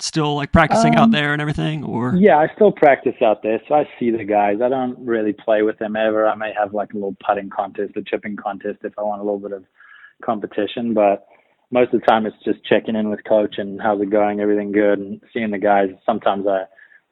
still 0.00 0.34
like 0.34 0.52
practicing 0.52 0.96
um, 0.96 1.02
out 1.02 1.10
there 1.10 1.32
and 1.32 1.40
everything 1.40 1.84
or? 1.84 2.14
Yeah 2.16 2.38
i 2.38 2.48
still 2.54 2.72
practice 2.72 3.14
out 3.22 3.42
there 3.42 3.60
so 3.68 3.74
i 3.74 3.88
see 3.98 4.10
the 4.10 4.24
guys. 4.24 4.58
I 4.62 4.68
don't 4.68 4.98
really 4.98 5.32
play 5.32 5.62
with 5.62 5.78
them 5.78 5.96
ever. 5.96 6.26
I 6.26 6.34
may 6.34 6.52
have 6.58 6.74
like 6.74 6.92
a 6.92 6.96
little 6.96 7.16
putting 7.26 7.50
contest 7.50 7.96
a 7.96 8.02
chipping 8.02 8.36
contest 8.36 8.78
if 8.82 8.92
i 8.98 9.02
want 9.02 9.20
a 9.20 9.24
little 9.24 9.38
bit 9.38 9.52
of 9.52 9.64
competition 10.24 10.94
but 10.94 11.26
most 11.70 11.92
of 11.92 12.00
the 12.00 12.06
time 12.06 12.26
it's 12.26 12.36
just 12.44 12.64
checking 12.64 12.96
in 12.96 13.10
with 13.10 13.24
coach 13.24 13.56
and 13.58 13.80
how's 13.80 14.00
it 14.00 14.10
going 14.10 14.40
everything 14.40 14.72
good 14.72 14.98
and 14.98 15.20
seeing 15.32 15.50
the 15.50 15.58
guys. 15.58 15.90
Sometimes 16.04 16.46
i 16.46 16.64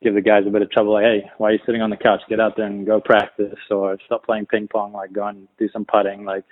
give 0.03 0.14
the 0.14 0.20
guys 0.20 0.42
a 0.48 0.50
bit 0.50 0.62
of 0.62 0.70
trouble 0.70 0.94
like 0.94 1.05
hey 1.05 1.30
why 1.38 1.50
are 1.50 1.53
you 1.53 1.59
sitting 1.64 1.82
on 1.82 1.90
the 1.90 1.96
couch? 1.96 2.20
Get 2.28 2.40
out 2.40 2.57
there 2.57 2.66
and 2.66 2.86
go 2.86 3.00
practice 3.00 3.55
or 3.70 3.96
stop 4.07 4.24
playing 4.24 4.46
ping 4.46 4.68
pong 4.68 4.92
like 4.92 5.12
go 5.12 5.26
and 5.26 5.46
do 5.59 5.68
some 5.72 5.84
putting 5.84 6.24
like 6.24 6.44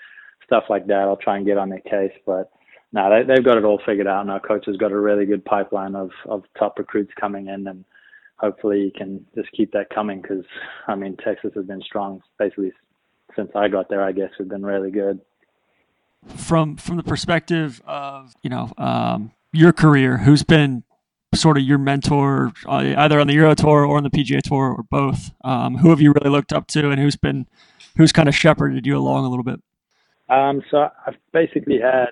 stuff 0.45 0.65
like 0.69 0.87
that. 0.87 1.07
I'll 1.09 1.17
try 1.17 1.37
and 1.37 1.47
get 1.47 1.59
on 1.59 1.71
their 1.71 1.81
case 1.81 2.17
but 2.25 2.53
no, 2.93 3.11
they, 3.11 3.23
they've 3.23 3.45
got 3.45 3.57
it 3.57 3.65
all 3.65 3.81
figured 3.85 4.07
out. 4.07 4.23
And 4.23 4.31
our 4.31 4.41
coach 4.41 4.67
has 4.67 4.77
got 4.77 4.93
a 4.93 4.99
really 4.99 5.27
good 5.27 5.45
pipeline 5.45 5.95
of, 5.95 6.11
of 6.27 6.45
top 6.59 6.79
recruits 6.79 7.13
coming 7.19 7.49
in, 7.49 7.67
and 7.67 7.85
hopefully 8.37 8.85
he 8.85 8.99
can 8.99 9.25
just 9.35 9.51
keep 9.53 9.73
that 9.73 9.91
coming 9.91 10.21
because, 10.21 10.45
I 10.89 10.95
mean, 10.95 11.17
Texas 11.17 11.53
has 11.55 11.67
been 11.67 11.83
strong 11.83 12.23
basically 12.39 12.73
since 13.37 13.51
I 13.55 13.69
got 13.69 13.89
there. 13.89 14.03
I 14.03 14.13
guess 14.13 14.31
we've 14.39 14.49
been 14.49 14.65
really 14.67 14.91
good. 14.91 15.21
From 16.37 16.77
from 16.77 16.99
the 16.99 17.03
perspective 17.03 17.81
of 17.87 18.35
you 18.43 18.51
know 18.51 18.71
um, 18.77 19.33
your 19.53 19.73
career, 19.73 20.19
who's 20.19 20.43
been 20.43 20.85
sort 21.35 21.57
of 21.57 21.63
your 21.63 21.79
mentor, 21.79 22.53
uh, 22.67 22.95
either 22.97 23.21
on 23.21 23.27
the 23.27 23.35
Euro 23.35 23.55
Tour 23.55 23.87
or 23.87 23.97
on 23.97 24.03
the 24.03 24.11
PGA 24.11 24.43
Tour 24.43 24.75
or 24.77 24.83
both? 24.83 25.31
Um, 25.45 25.77
who 25.79 25.91
have 25.91 26.01
you 26.01 26.13
really 26.13 26.31
looked 26.31 26.53
up 26.53 26.67
to, 26.69 26.91
and 26.91 27.01
who's 27.01 27.17
been 27.17 27.47
who's 27.97 28.13
kind 28.13 28.29
of 28.29 28.35
shepherded 28.35 28.87
you 28.87 28.97
along 28.97 29.25
a 29.25 29.29
little 29.29 29.45
bit? 29.45 29.63
Um, 30.29 30.63
so 30.71 30.89
I've 31.07 31.17
basically 31.33 31.81
had 31.81 32.09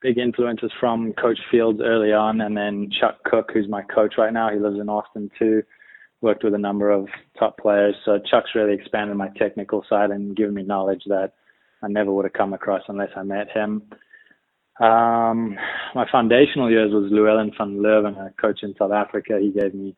big 0.00 0.18
influences 0.18 0.70
from 0.78 1.12
Coach 1.14 1.38
Fields 1.50 1.80
early 1.82 2.12
on, 2.12 2.40
and 2.40 2.56
then 2.56 2.90
Chuck 3.00 3.22
Cook, 3.24 3.50
who's 3.52 3.68
my 3.68 3.82
coach 3.82 4.14
right 4.18 4.32
now. 4.32 4.50
He 4.50 4.58
lives 4.58 4.78
in 4.80 4.88
Austin 4.88 5.30
too. 5.38 5.62
Worked 6.20 6.42
with 6.42 6.54
a 6.54 6.58
number 6.58 6.90
of 6.90 7.06
top 7.38 7.58
players, 7.58 7.94
so 8.04 8.18
Chuck's 8.18 8.50
really 8.54 8.74
expanded 8.74 9.16
my 9.16 9.28
technical 9.36 9.84
side 9.88 10.10
and 10.10 10.36
given 10.36 10.54
me 10.54 10.62
knowledge 10.64 11.02
that 11.06 11.34
I 11.80 11.88
never 11.88 12.12
would 12.12 12.24
have 12.24 12.32
come 12.32 12.52
across 12.52 12.82
unless 12.88 13.10
I 13.16 13.22
met 13.22 13.48
him. 13.50 13.82
Um, 14.80 15.56
my 15.94 16.06
foundational 16.10 16.70
years 16.70 16.92
was 16.92 17.10
Llewellyn 17.10 17.52
van 17.56 17.78
Leuven, 17.78 18.16
a 18.16 18.32
coach 18.40 18.60
in 18.62 18.74
South 18.78 18.92
Africa. 18.92 19.38
He 19.40 19.50
gave 19.50 19.74
me 19.74 19.96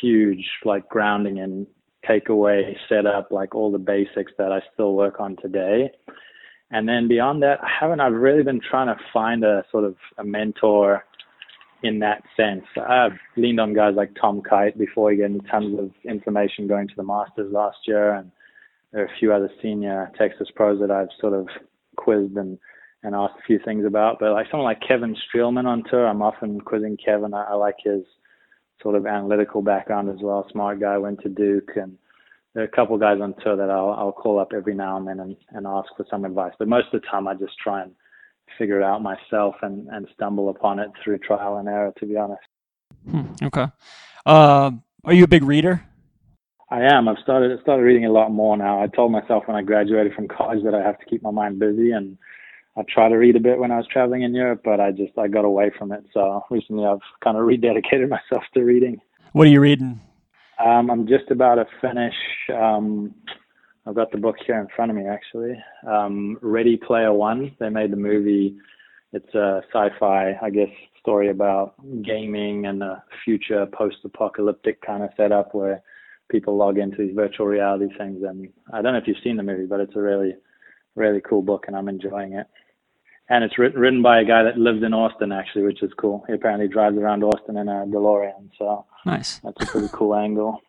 huge 0.00 0.44
like 0.64 0.88
grounding 0.88 1.38
and 1.38 1.66
takeaway 2.08 2.76
setup, 2.88 3.30
like 3.30 3.54
all 3.54 3.70
the 3.70 3.78
basics 3.78 4.32
that 4.38 4.52
I 4.52 4.60
still 4.72 4.94
work 4.94 5.20
on 5.20 5.36
today. 5.36 5.90
And 6.70 6.88
then 6.88 7.08
beyond 7.08 7.42
that, 7.42 7.62
I 7.62 7.68
haven't. 7.80 8.00
I've 8.00 8.12
really 8.12 8.42
been 8.42 8.60
trying 8.60 8.88
to 8.88 9.00
find 9.12 9.44
a 9.44 9.64
sort 9.70 9.84
of 9.84 9.94
a 10.18 10.24
mentor 10.24 11.04
in 11.82 12.00
that 12.00 12.22
sense. 12.36 12.64
I've 12.76 13.18
leaned 13.36 13.60
on 13.60 13.74
guys 13.74 13.94
like 13.96 14.10
Tom 14.20 14.42
Kite 14.42 14.76
before 14.76 15.10
he 15.10 15.18
getting 15.18 15.40
tons 15.42 15.78
of 15.78 15.90
information 16.04 16.66
going 16.66 16.88
to 16.88 16.94
the 16.96 17.04
Masters 17.04 17.52
last 17.52 17.78
year, 17.86 18.14
and 18.14 18.32
there 18.92 19.02
are 19.02 19.06
a 19.06 19.18
few 19.18 19.32
other 19.32 19.50
senior 19.62 20.10
Texas 20.18 20.48
pros 20.54 20.80
that 20.80 20.90
I've 20.90 21.08
sort 21.20 21.34
of 21.34 21.48
quizzed 21.96 22.36
and 22.36 22.58
and 23.02 23.14
asked 23.14 23.38
a 23.38 23.46
few 23.46 23.60
things 23.64 23.84
about. 23.84 24.18
But 24.18 24.32
like 24.32 24.46
someone 24.50 24.64
like 24.64 24.80
Kevin 24.86 25.14
Streelman 25.14 25.66
on 25.66 25.84
tour, 25.88 26.08
I'm 26.08 26.22
often 26.22 26.60
quizzing 26.60 26.96
Kevin. 26.96 27.34
I, 27.34 27.44
I 27.44 27.54
like 27.54 27.76
his 27.84 28.02
sort 28.82 28.96
of 28.96 29.06
analytical 29.06 29.62
background 29.62 30.08
as 30.08 30.16
well. 30.20 30.46
Smart 30.50 30.80
guy, 30.80 30.98
went 30.98 31.20
to 31.22 31.28
Duke 31.28 31.70
and 31.76 31.96
there 32.56 32.64
are 32.64 32.68
a 32.68 32.70
couple 32.70 32.94
of 32.94 33.02
guys 33.02 33.20
on 33.20 33.34
tour 33.44 33.54
that 33.54 33.68
I'll 33.68 33.90
I'll 33.90 34.12
call 34.12 34.40
up 34.40 34.52
every 34.54 34.74
now 34.74 34.96
and 34.96 35.06
then 35.06 35.20
and, 35.20 35.36
and 35.50 35.66
ask 35.66 35.90
for 35.94 36.06
some 36.10 36.24
advice. 36.24 36.54
But 36.58 36.68
most 36.68 36.86
of 36.90 37.02
the 37.02 37.06
time, 37.06 37.28
I 37.28 37.34
just 37.34 37.52
try 37.62 37.82
and 37.82 37.92
figure 38.56 38.80
it 38.80 38.82
out 38.82 39.02
myself 39.02 39.56
and 39.60 39.86
and 39.88 40.08
stumble 40.14 40.48
upon 40.48 40.78
it 40.78 40.88
through 41.04 41.18
trial 41.18 41.58
and 41.58 41.68
error. 41.68 41.92
To 41.98 42.06
be 42.06 42.16
honest. 42.16 42.40
Hmm, 43.08 43.26
okay. 43.42 43.66
Uh, 44.24 44.70
are 45.04 45.12
you 45.12 45.24
a 45.24 45.28
big 45.28 45.42
reader? 45.42 45.84
I 46.70 46.80
am. 46.84 47.08
I've 47.08 47.18
started 47.22 47.60
started 47.60 47.82
reading 47.82 48.06
a 48.06 48.10
lot 48.10 48.32
more 48.32 48.56
now. 48.56 48.82
I 48.82 48.86
told 48.86 49.12
myself 49.12 49.44
when 49.46 49.56
I 49.56 49.60
graduated 49.60 50.14
from 50.14 50.26
college 50.26 50.64
that 50.64 50.74
I 50.74 50.80
have 50.80 50.98
to 50.98 51.04
keep 51.04 51.22
my 51.22 51.30
mind 51.30 51.58
busy, 51.58 51.90
and 51.90 52.16
I 52.74 52.84
try 52.88 53.10
to 53.10 53.16
read 53.16 53.36
a 53.36 53.40
bit 53.40 53.58
when 53.58 53.70
I 53.70 53.76
was 53.76 53.86
traveling 53.86 54.22
in 54.22 54.34
Europe, 54.34 54.62
but 54.64 54.80
I 54.80 54.92
just 54.92 55.12
I 55.18 55.28
got 55.28 55.44
away 55.44 55.72
from 55.78 55.92
it. 55.92 56.04
So 56.14 56.42
recently, 56.48 56.86
I've 56.86 57.00
kind 57.22 57.36
of 57.36 57.42
rededicated 57.46 58.08
myself 58.08 58.44
to 58.54 58.62
reading. 58.62 58.98
What 59.32 59.46
are 59.46 59.50
you 59.50 59.60
reading? 59.60 60.00
Um, 60.64 60.90
I'm 60.90 61.06
just 61.06 61.30
about 61.30 61.56
to 61.56 61.66
finish. 61.80 62.14
Um, 62.54 63.14
I've 63.86 63.94
got 63.94 64.10
the 64.10 64.18
book 64.18 64.36
here 64.44 64.58
in 64.58 64.68
front 64.74 64.90
of 64.90 64.96
me, 64.96 65.06
actually. 65.06 65.62
Um, 65.86 66.38
Ready 66.40 66.76
Player 66.76 67.12
One. 67.12 67.54
They 67.60 67.68
made 67.68 67.92
the 67.92 67.96
movie. 67.96 68.56
It's 69.12 69.34
a 69.34 69.62
sci-fi, 69.72 70.34
I 70.40 70.50
guess, 70.50 70.68
story 71.00 71.30
about 71.30 71.74
gaming 72.02 72.66
and 72.66 72.82
a 72.82 73.04
future 73.24 73.66
post-apocalyptic 73.66 74.82
kind 74.82 75.02
of 75.02 75.10
setup 75.16 75.54
where 75.54 75.82
people 76.28 76.56
log 76.56 76.78
into 76.78 76.96
these 76.98 77.14
virtual 77.14 77.46
reality 77.46 77.86
things. 77.96 78.22
And 78.24 78.48
I 78.72 78.82
don't 78.82 78.92
know 78.92 78.98
if 78.98 79.06
you've 79.06 79.16
seen 79.22 79.36
the 79.36 79.42
movie, 79.42 79.66
but 79.66 79.80
it's 79.80 79.94
a 79.94 80.00
really, 80.00 80.34
really 80.96 81.20
cool 81.20 81.42
book, 81.42 81.66
and 81.68 81.76
I'm 81.76 81.88
enjoying 81.88 82.32
it. 82.32 82.46
And 83.28 83.42
it's 83.42 83.58
written 83.58 83.80
written 83.80 84.02
by 84.02 84.20
a 84.20 84.24
guy 84.24 84.44
that 84.44 84.56
lives 84.56 84.84
in 84.84 84.94
Austin, 84.94 85.32
actually, 85.32 85.64
which 85.64 85.82
is 85.82 85.90
cool. 85.98 86.24
He 86.28 86.34
apparently 86.34 86.68
drives 86.68 86.96
around 86.96 87.24
Austin 87.24 87.56
in 87.56 87.68
a 87.68 87.84
DeLorean, 87.86 88.50
so 88.56 88.86
Nice. 89.06 89.38
That's 89.38 89.62
a 89.62 89.66
pretty 89.66 89.88
cool 89.92 90.14
angle. 90.14 90.60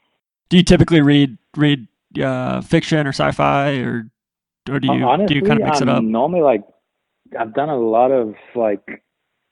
Do 0.50 0.58
you 0.58 0.64
typically 0.64 1.02
read 1.02 1.38
read 1.58 1.88
uh, 2.22 2.62
fiction 2.62 3.06
or 3.06 3.10
sci-fi, 3.10 3.78
or 3.78 4.10
or 4.70 4.80
do 4.80 4.94
you 4.94 5.04
Honestly, 5.04 5.28
do 5.28 5.36
you 5.36 5.42
kind 5.42 5.60
of 5.60 5.66
mix 5.66 5.82
I'm 5.82 5.90
it 5.90 5.92
up? 5.92 6.04
Normally, 6.04 6.42
like 6.42 6.64
I've 7.38 7.54
done 7.54 7.70
a 7.70 7.78
lot 7.78 8.12
of 8.12 8.36
like 8.56 9.04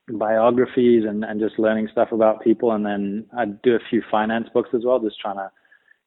biographies 0.07 1.03
and 1.05 1.25
and 1.25 1.39
just 1.39 1.57
learning 1.59 1.89
stuff 1.91 2.11
about 2.11 2.43
people, 2.43 2.71
and 2.71 2.85
then 2.85 3.25
I 3.35 3.45
do 3.45 3.75
a 3.75 3.79
few 3.89 4.03
finance 4.09 4.47
books 4.53 4.69
as 4.73 4.83
well, 4.85 4.99
just 4.99 5.19
trying 5.19 5.37
to 5.37 5.51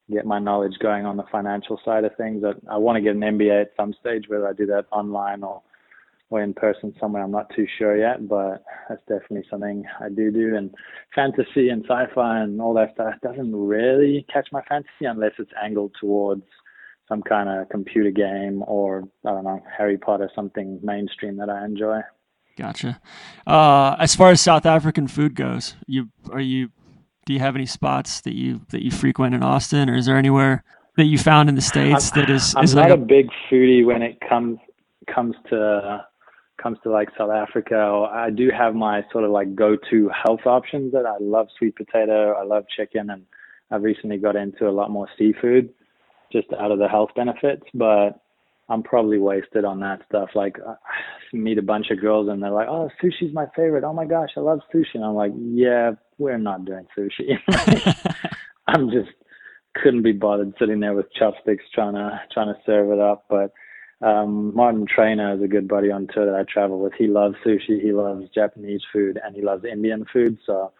get 0.09 0.25
my 0.25 0.39
knowledge 0.39 0.79
going 0.79 1.05
on 1.05 1.17
the 1.17 1.25
financial 1.31 1.79
side 1.85 2.03
of 2.05 2.15
things. 2.15 2.43
I, 2.43 2.53
I 2.73 2.77
want 2.77 2.95
to 2.95 3.01
get 3.01 3.15
an 3.15 3.21
MBA 3.21 3.61
at 3.61 3.71
some 3.77 3.93
stage, 3.99 4.23
whether 4.27 4.47
I 4.47 4.53
do 4.53 4.65
that 4.67 4.85
online 4.91 5.43
or 5.43 5.61
or 6.29 6.41
in 6.43 6.53
person 6.53 6.93
somewhere. 6.99 7.23
I'm 7.23 7.31
not 7.31 7.49
too 7.55 7.65
sure 7.77 7.97
yet, 7.97 8.27
but 8.27 8.63
that's 8.87 9.01
definitely 9.07 9.45
something 9.49 9.83
I 9.99 10.09
do 10.09 10.31
do. 10.31 10.55
And 10.55 10.73
fantasy 11.13 11.69
and 11.69 11.83
sci-fi 11.83 12.41
and 12.41 12.61
all 12.61 12.73
that 12.75 12.93
stuff 12.93 13.15
doesn't 13.23 13.55
really 13.55 14.25
catch 14.31 14.47
my 14.51 14.61
fantasy 14.63 15.05
unless 15.05 15.33
it's 15.39 15.51
angled 15.61 15.93
towards 15.99 16.43
some 17.07 17.23
kind 17.23 17.49
of 17.49 17.67
computer 17.69 18.11
game 18.11 18.63
or 18.67 19.03
I 19.25 19.31
don't 19.31 19.43
know 19.43 19.63
Harry 19.75 19.97
Potter, 19.97 20.29
something 20.35 20.79
mainstream 20.83 21.37
that 21.37 21.49
I 21.49 21.65
enjoy. 21.65 22.01
Gotcha. 22.55 23.01
Uh, 23.47 23.95
as 23.99 24.15
far 24.15 24.31
as 24.31 24.41
South 24.41 24.65
African 24.65 25.07
food 25.07 25.33
goes, 25.33 25.75
you 25.87 26.09
are 26.31 26.41
you 26.41 26.69
do 27.25 27.33
you 27.33 27.39
have 27.39 27.55
any 27.55 27.65
spots 27.65 28.21
that 28.21 28.35
you 28.35 28.61
that 28.69 28.83
you 28.83 28.91
frequent 28.91 29.33
in 29.33 29.41
Austin, 29.41 29.89
or 29.89 29.95
is 29.95 30.05
there 30.05 30.17
anywhere 30.17 30.63
that 30.97 31.05
you 31.05 31.17
found 31.17 31.47
in 31.47 31.55
the 31.55 31.61
states 31.61 32.11
I'm, 32.11 32.21
that 32.21 32.29
is? 32.29 32.53
I'm 32.55 32.63
is 32.63 32.75
not 32.75 32.89
like 32.89 32.99
a, 32.99 33.01
big 33.01 33.29
foodie 33.49 33.85
when 33.85 34.01
it 34.01 34.19
comes 34.27 34.59
comes 35.13 35.35
to 35.49 36.05
comes 36.61 36.77
to 36.83 36.91
like 36.91 37.09
South 37.17 37.31
Africa. 37.31 38.07
I 38.11 38.29
do 38.29 38.49
have 38.55 38.75
my 38.75 39.03
sort 39.11 39.23
of 39.23 39.31
like 39.31 39.55
go-to 39.55 40.09
health 40.09 40.45
options 40.45 40.91
that 40.93 41.05
I 41.05 41.15
love 41.19 41.47
sweet 41.57 41.75
potato, 41.75 42.33
I 42.33 42.43
love 42.43 42.65
chicken, 42.75 43.09
and 43.09 43.25
I've 43.71 43.83
recently 43.83 44.17
got 44.17 44.35
into 44.35 44.67
a 44.67 44.71
lot 44.71 44.91
more 44.91 45.07
seafood 45.17 45.69
just 46.31 46.47
out 46.59 46.71
of 46.71 46.79
the 46.79 46.87
health 46.87 47.09
benefits. 47.15 47.63
But 47.73 48.21
I'm 48.69 48.83
probably 48.83 49.17
wasted 49.17 49.65
on 49.65 49.79
that 49.79 50.01
stuff. 50.07 50.29
Like, 50.35 50.57
I 50.63 50.75
meet 51.35 51.57
a 51.57 51.63
bunch 51.63 51.87
of 51.89 51.99
girls 51.99 52.29
and 52.29 52.41
they're 52.41 52.51
like, 52.51 52.67
"Oh, 52.69 52.89
sushi's 53.01 53.33
my 53.33 53.47
favorite. 53.55 53.83
Oh 53.83 53.93
my 53.93 54.05
gosh, 54.05 54.29
I 54.37 54.41
love 54.41 54.59
sushi." 54.73 54.95
And 54.95 55.05
I'm 55.05 55.15
like, 55.15 55.33
"Yeah, 55.35 55.91
we're 56.17 56.37
not 56.37 56.65
doing 56.65 56.85
sushi." 56.97 57.39
I'm 58.67 58.91
just 58.91 59.09
couldn't 59.75 60.03
be 60.03 60.11
bothered 60.11 60.53
sitting 60.59 60.79
there 60.79 60.93
with 60.93 61.11
chopsticks 61.13 61.63
trying 61.73 61.93
to 61.93 62.21
trying 62.31 62.53
to 62.53 62.59
serve 62.65 62.91
it 62.91 62.99
up. 62.99 63.25
But 63.29 63.51
um, 64.01 64.55
Martin 64.55 64.85
Trainer 64.87 65.35
is 65.35 65.41
a 65.41 65.47
good 65.47 65.67
buddy 65.67 65.91
on 65.91 66.07
tour 66.13 66.25
that 66.25 66.35
I 66.35 66.43
travel 66.43 66.79
with. 66.79 66.93
He 66.97 67.07
loves 67.07 67.35
sushi, 67.45 67.81
he 67.81 67.91
loves 67.91 68.29
Japanese 68.33 68.81
food, 68.93 69.19
and 69.23 69.35
he 69.35 69.41
loves 69.41 69.65
Indian 69.65 70.05
food. 70.11 70.37
So 70.45 70.71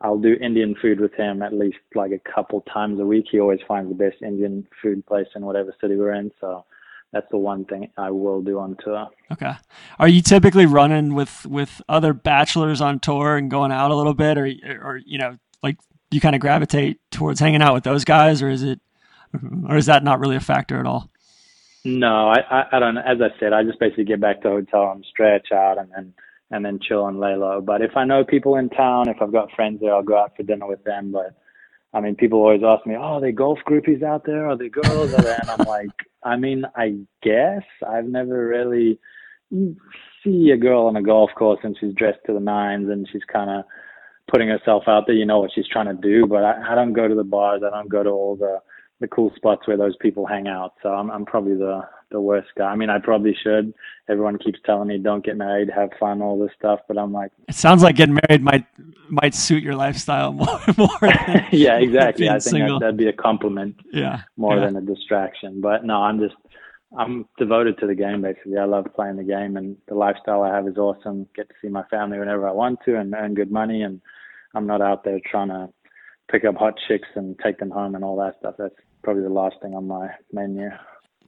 I'll 0.00 0.18
do 0.18 0.36
Indian 0.40 0.74
food 0.80 1.00
with 1.00 1.12
him 1.14 1.42
at 1.42 1.52
least 1.52 1.78
like 1.94 2.12
a 2.12 2.30
couple 2.30 2.62
times 2.62 3.00
a 3.00 3.04
week. 3.04 3.26
He 3.30 3.40
always 3.40 3.60
finds 3.66 3.90
the 3.90 3.96
best 3.96 4.22
Indian 4.22 4.66
food 4.80 5.04
place 5.06 5.26
in 5.34 5.44
whatever 5.44 5.74
city 5.80 5.96
we're 5.96 6.14
in. 6.14 6.30
So 6.40 6.64
that's 7.12 7.26
the 7.30 7.38
one 7.38 7.64
thing 7.64 7.90
I 7.96 8.10
will 8.10 8.40
do 8.40 8.58
on 8.60 8.76
tour. 8.82 9.08
Okay. 9.32 9.52
Are 9.98 10.08
you 10.08 10.22
typically 10.22 10.66
running 10.66 11.14
with 11.14 11.44
with 11.46 11.82
other 11.88 12.12
bachelors 12.12 12.80
on 12.80 13.00
tour 13.00 13.36
and 13.36 13.50
going 13.50 13.72
out 13.72 13.90
a 13.90 13.96
little 13.96 14.14
bit, 14.14 14.38
or 14.38 14.44
or 14.82 15.00
you 15.04 15.18
know, 15.18 15.36
like 15.62 15.76
you 16.10 16.20
kind 16.20 16.36
of 16.36 16.40
gravitate 16.40 17.00
towards 17.10 17.40
hanging 17.40 17.62
out 17.62 17.74
with 17.74 17.84
those 17.84 18.04
guys, 18.04 18.42
or 18.42 18.48
is 18.48 18.62
it, 18.62 18.80
or 19.68 19.76
is 19.76 19.86
that 19.86 20.04
not 20.04 20.20
really 20.20 20.36
a 20.36 20.40
factor 20.40 20.78
at 20.78 20.86
all? 20.86 21.09
No, 21.84 22.28
I, 22.28 22.40
I, 22.50 22.64
I 22.72 22.78
don't. 22.78 22.98
As 22.98 23.18
I 23.20 23.38
said, 23.38 23.52
I 23.52 23.62
just 23.64 23.80
basically 23.80 24.04
get 24.04 24.20
back 24.20 24.42
to 24.42 24.48
the 24.48 24.54
hotel 24.54 24.92
and 24.92 25.04
stretch 25.08 25.50
out, 25.52 25.78
and 25.78 25.90
then 25.94 26.14
and 26.50 26.64
then 26.64 26.78
chill 26.80 27.06
and 27.06 27.20
lay 27.20 27.34
low. 27.36 27.60
But 27.60 27.80
if 27.80 27.96
I 27.96 28.04
know 28.04 28.24
people 28.24 28.56
in 28.56 28.68
town, 28.68 29.08
if 29.08 29.16
I've 29.22 29.32
got 29.32 29.52
friends 29.52 29.80
there, 29.80 29.94
I'll 29.94 30.02
go 30.02 30.18
out 30.18 30.36
for 30.36 30.42
dinner 30.42 30.66
with 30.66 30.84
them. 30.84 31.12
But 31.12 31.34
I 31.94 32.00
mean, 32.00 32.16
people 32.16 32.40
always 32.40 32.62
ask 32.62 32.86
me, 32.86 32.96
"Oh, 32.96 33.16
are 33.16 33.20
they 33.20 33.32
golf 33.32 33.58
groupies 33.66 34.02
out 34.02 34.24
there? 34.26 34.48
Are 34.48 34.56
they 34.56 34.68
girls?" 34.68 35.14
Are? 35.14 35.26
And 35.26 35.50
I'm 35.50 35.66
like, 35.66 35.88
I 36.22 36.36
mean, 36.36 36.64
I 36.76 36.98
guess 37.22 37.62
I've 37.86 38.06
never 38.06 38.46
really 38.46 38.98
see 40.22 40.50
a 40.50 40.56
girl 40.56 40.86
on 40.86 40.96
a 40.96 41.02
golf 41.02 41.30
course 41.36 41.60
and 41.62 41.76
she's 41.80 41.94
dressed 41.94 42.20
to 42.26 42.32
the 42.32 42.40
nines 42.40 42.88
and 42.90 43.08
she's 43.10 43.24
kind 43.32 43.50
of 43.50 43.64
putting 44.30 44.48
herself 44.48 44.84
out 44.86 45.04
there. 45.06 45.16
You 45.16 45.26
know 45.26 45.40
what 45.40 45.50
she's 45.54 45.66
trying 45.66 45.86
to 45.86 45.94
do, 45.94 46.26
but 46.26 46.44
I, 46.44 46.72
I 46.72 46.74
don't 46.74 46.92
go 46.92 47.08
to 47.08 47.14
the 47.14 47.24
bars. 47.24 47.62
I 47.66 47.70
don't 47.70 47.88
go 47.88 48.02
to 48.02 48.10
all 48.10 48.36
the 48.36 48.60
the 49.00 49.08
cool 49.08 49.32
spots 49.34 49.66
where 49.66 49.76
those 49.76 49.96
people 50.00 50.26
hang 50.26 50.46
out. 50.46 50.74
So 50.82 50.90
I'm 50.90 51.10
I'm 51.10 51.24
probably 51.24 51.56
the 51.56 51.82
the 52.10 52.20
worst 52.20 52.48
guy. 52.56 52.66
I 52.66 52.76
mean, 52.76 52.90
I 52.90 52.98
probably 52.98 53.36
should. 53.42 53.72
Everyone 54.08 54.36
keeps 54.38 54.58
telling 54.66 54.88
me 54.88 54.98
don't 54.98 55.24
get 55.24 55.36
married, 55.36 55.70
have 55.70 55.90
fun, 55.98 56.20
all 56.22 56.38
this 56.38 56.50
stuff, 56.58 56.80
but 56.88 56.98
I'm 56.98 57.12
like, 57.12 57.30
it 57.48 57.54
sounds 57.54 57.82
like 57.82 57.96
getting 57.96 58.18
married 58.28 58.42
might 58.42 58.66
might 59.08 59.34
suit 59.34 59.62
your 59.62 59.74
lifestyle 59.74 60.32
more 60.32 60.60
more. 60.76 60.88
Than, 61.00 61.46
yeah, 61.52 61.76
exactly. 61.78 62.28
I 62.28 62.38
think 62.38 62.68
that, 62.68 62.78
that'd 62.80 62.96
be 62.96 63.08
a 63.08 63.12
compliment. 63.12 63.76
Yeah, 63.92 64.22
more 64.36 64.56
yeah. 64.56 64.66
than 64.66 64.76
a 64.76 64.82
distraction. 64.82 65.60
But 65.60 65.84
no, 65.84 66.02
I'm 66.02 66.18
just 66.18 66.36
I'm 66.96 67.26
devoted 67.38 67.78
to 67.78 67.86
the 67.86 67.94
game 67.94 68.22
basically. 68.22 68.58
I 68.58 68.64
love 68.64 68.86
playing 68.94 69.16
the 69.16 69.24
game, 69.24 69.56
and 69.56 69.76
the 69.88 69.94
lifestyle 69.94 70.42
I 70.42 70.54
have 70.54 70.68
is 70.68 70.76
awesome. 70.76 71.26
Get 71.34 71.48
to 71.48 71.54
see 71.62 71.68
my 71.68 71.84
family 71.84 72.18
whenever 72.18 72.48
I 72.48 72.52
want 72.52 72.80
to, 72.84 72.98
and 72.98 73.14
earn 73.14 73.34
good 73.34 73.50
money, 73.50 73.82
and 73.82 74.00
I'm 74.54 74.66
not 74.66 74.82
out 74.82 75.04
there 75.04 75.20
trying 75.30 75.48
to 75.48 75.68
pick 76.30 76.44
up 76.44 76.56
hot 76.56 76.74
chicks 76.86 77.08
and 77.14 77.38
take 77.42 77.58
them 77.58 77.70
home 77.70 77.94
and 77.94 78.04
all 78.04 78.16
that 78.16 78.36
stuff. 78.38 78.54
That's 78.58 78.74
probably 79.02 79.22
the 79.22 79.28
last 79.28 79.56
thing 79.62 79.74
on 79.74 79.86
my 79.86 80.08
menu. 80.32 80.70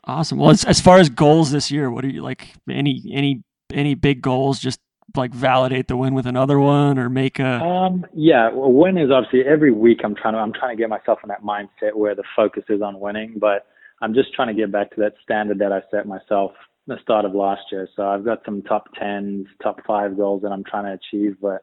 Awesome. 0.05 0.39
Well, 0.39 0.51
as, 0.51 0.65
as 0.65 0.81
far 0.81 0.99
as 0.99 1.09
goals 1.09 1.51
this 1.51 1.71
year, 1.71 1.91
what 1.91 2.05
are 2.05 2.09
you 2.09 2.23
like? 2.23 2.55
Any 2.69 3.03
any 3.13 3.43
any 3.73 3.95
big 3.95 4.21
goals? 4.21 4.59
Just 4.59 4.81
like 5.17 5.33
validate 5.33 5.89
the 5.89 5.97
win 5.97 6.15
with 6.15 6.27
another 6.27 6.59
one, 6.59 6.99
or 6.99 7.09
make 7.09 7.39
a. 7.39 7.61
Um. 7.61 8.07
Yeah. 8.15 8.51
Well, 8.53 8.73
win 8.73 8.99
is 8.99 9.11
obviously 9.11 9.43
every 9.43 9.73
week. 9.73 10.01
I'm 10.05 10.15
trying 10.15 10.35
to 10.35 10.41
I'm 10.41 10.53
trying 10.53 10.77
to 10.77 10.81
get 10.81 10.89
myself 10.89 11.21
in 11.23 11.29
that 11.29 11.43
mindset 11.43 11.95
where 11.95 12.15
the 12.15 12.25
focus 12.35 12.65
is 12.69 12.83
on 12.83 12.99
winning, 12.99 13.37
but 13.39 13.67
I'm 14.01 14.15
just 14.15 14.35
trying 14.35 14.49
to 14.49 14.55
get 14.55 14.73
back 14.73 14.91
to 14.91 15.01
that 15.01 15.15
standard 15.23 15.59
that 15.61 15.73
I 15.73 15.83
set 15.91 16.07
myself 16.07 16.53
the 16.89 16.99
start 17.01 17.25
of 17.25 17.35
last 17.35 17.63
year. 17.71 17.89
So 17.95 18.05
I've 18.05 18.25
got 18.25 18.45
some 18.45 18.63
top 18.63 18.89
tens, 18.99 19.47
top 19.63 19.81
five 19.87 20.17
goals 20.17 20.43
that 20.43 20.51
I'm 20.51 20.65
trying 20.65 20.85
to 20.85 20.99
achieve, 20.99 21.37
but 21.41 21.63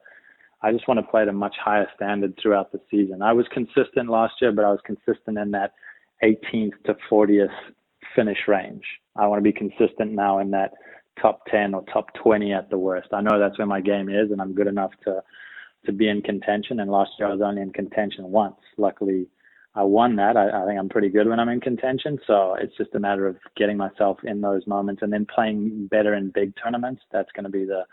I 0.61 0.71
just 0.71 0.87
want 0.87 0.99
to 0.99 1.11
play 1.11 1.23
at 1.23 1.27
a 1.27 1.33
much 1.33 1.55
higher 1.61 1.87
standard 1.95 2.37
throughout 2.41 2.71
the 2.71 2.79
season. 2.89 3.21
I 3.21 3.33
was 3.33 3.45
consistent 3.51 4.09
last 4.09 4.35
year, 4.41 4.51
but 4.51 4.65
I 4.65 4.71
was 4.71 4.79
consistent 4.85 5.37
in 5.37 5.51
that 5.51 5.73
18th 6.23 6.83
to 6.85 6.95
40th 7.11 7.47
finish 8.15 8.39
range. 8.47 8.83
I 9.15 9.27
want 9.27 9.39
to 9.39 9.43
be 9.43 9.53
consistent 9.53 10.11
now 10.11 10.39
in 10.39 10.51
that 10.51 10.71
top 11.21 11.45
10 11.47 11.73
or 11.73 11.83
top 11.91 12.13
20 12.21 12.53
at 12.53 12.69
the 12.69 12.77
worst. 12.77 13.09
I 13.13 13.21
know 13.21 13.39
that's 13.39 13.57
where 13.57 13.67
my 13.67 13.81
game 13.81 14.09
is, 14.09 14.31
and 14.31 14.41
I'm 14.41 14.53
good 14.53 14.67
enough 14.67 14.91
to 15.05 15.21
to 15.85 15.93
be 15.93 16.09
in 16.09 16.21
contention. 16.21 16.81
And 16.81 16.91
last 16.91 17.11
year 17.17 17.29
I 17.29 17.31
was 17.31 17.41
only 17.41 17.61
in 17.61 17.71
contention 17.71 18.31
once. 18.31 18.57
Luckily, 18.77 19.27
I 19.75 19.83
won 19.83 20.17
that. 20.17 20.35
I, 20.35 20.49
I 20.49 20.65
think 20.65 20.77
I'm 20.77 20.89
pretty 20.89 21.07
good 21.07 21.27
when 21.27 21.39
I'm 21.39 21.47
in 21.47 21.61
contention. 21.61 22.19
So 22.27 22.55
it's 22.59 22.75
just 22.75 22.95
a 22.95 22.99
matter 22.99 23.27
of 23.27 23.37
getting 23.55 23.77
myself 23.77 24.17
in 24.25 24.41
those 24.41 24.67
moments 24.67 25.01
and 25.01 25.13
then 25.13 25.25
playing 25.33 25.87
better 25.89 26.15
in 26.15 26.31
big 26.31 26.53
tournaments. 26.61 27.01
That's 27.13 27.31
going 27.31 27.45
to 27.45 27.49
be 27.49 27.63
the 27.65 27.85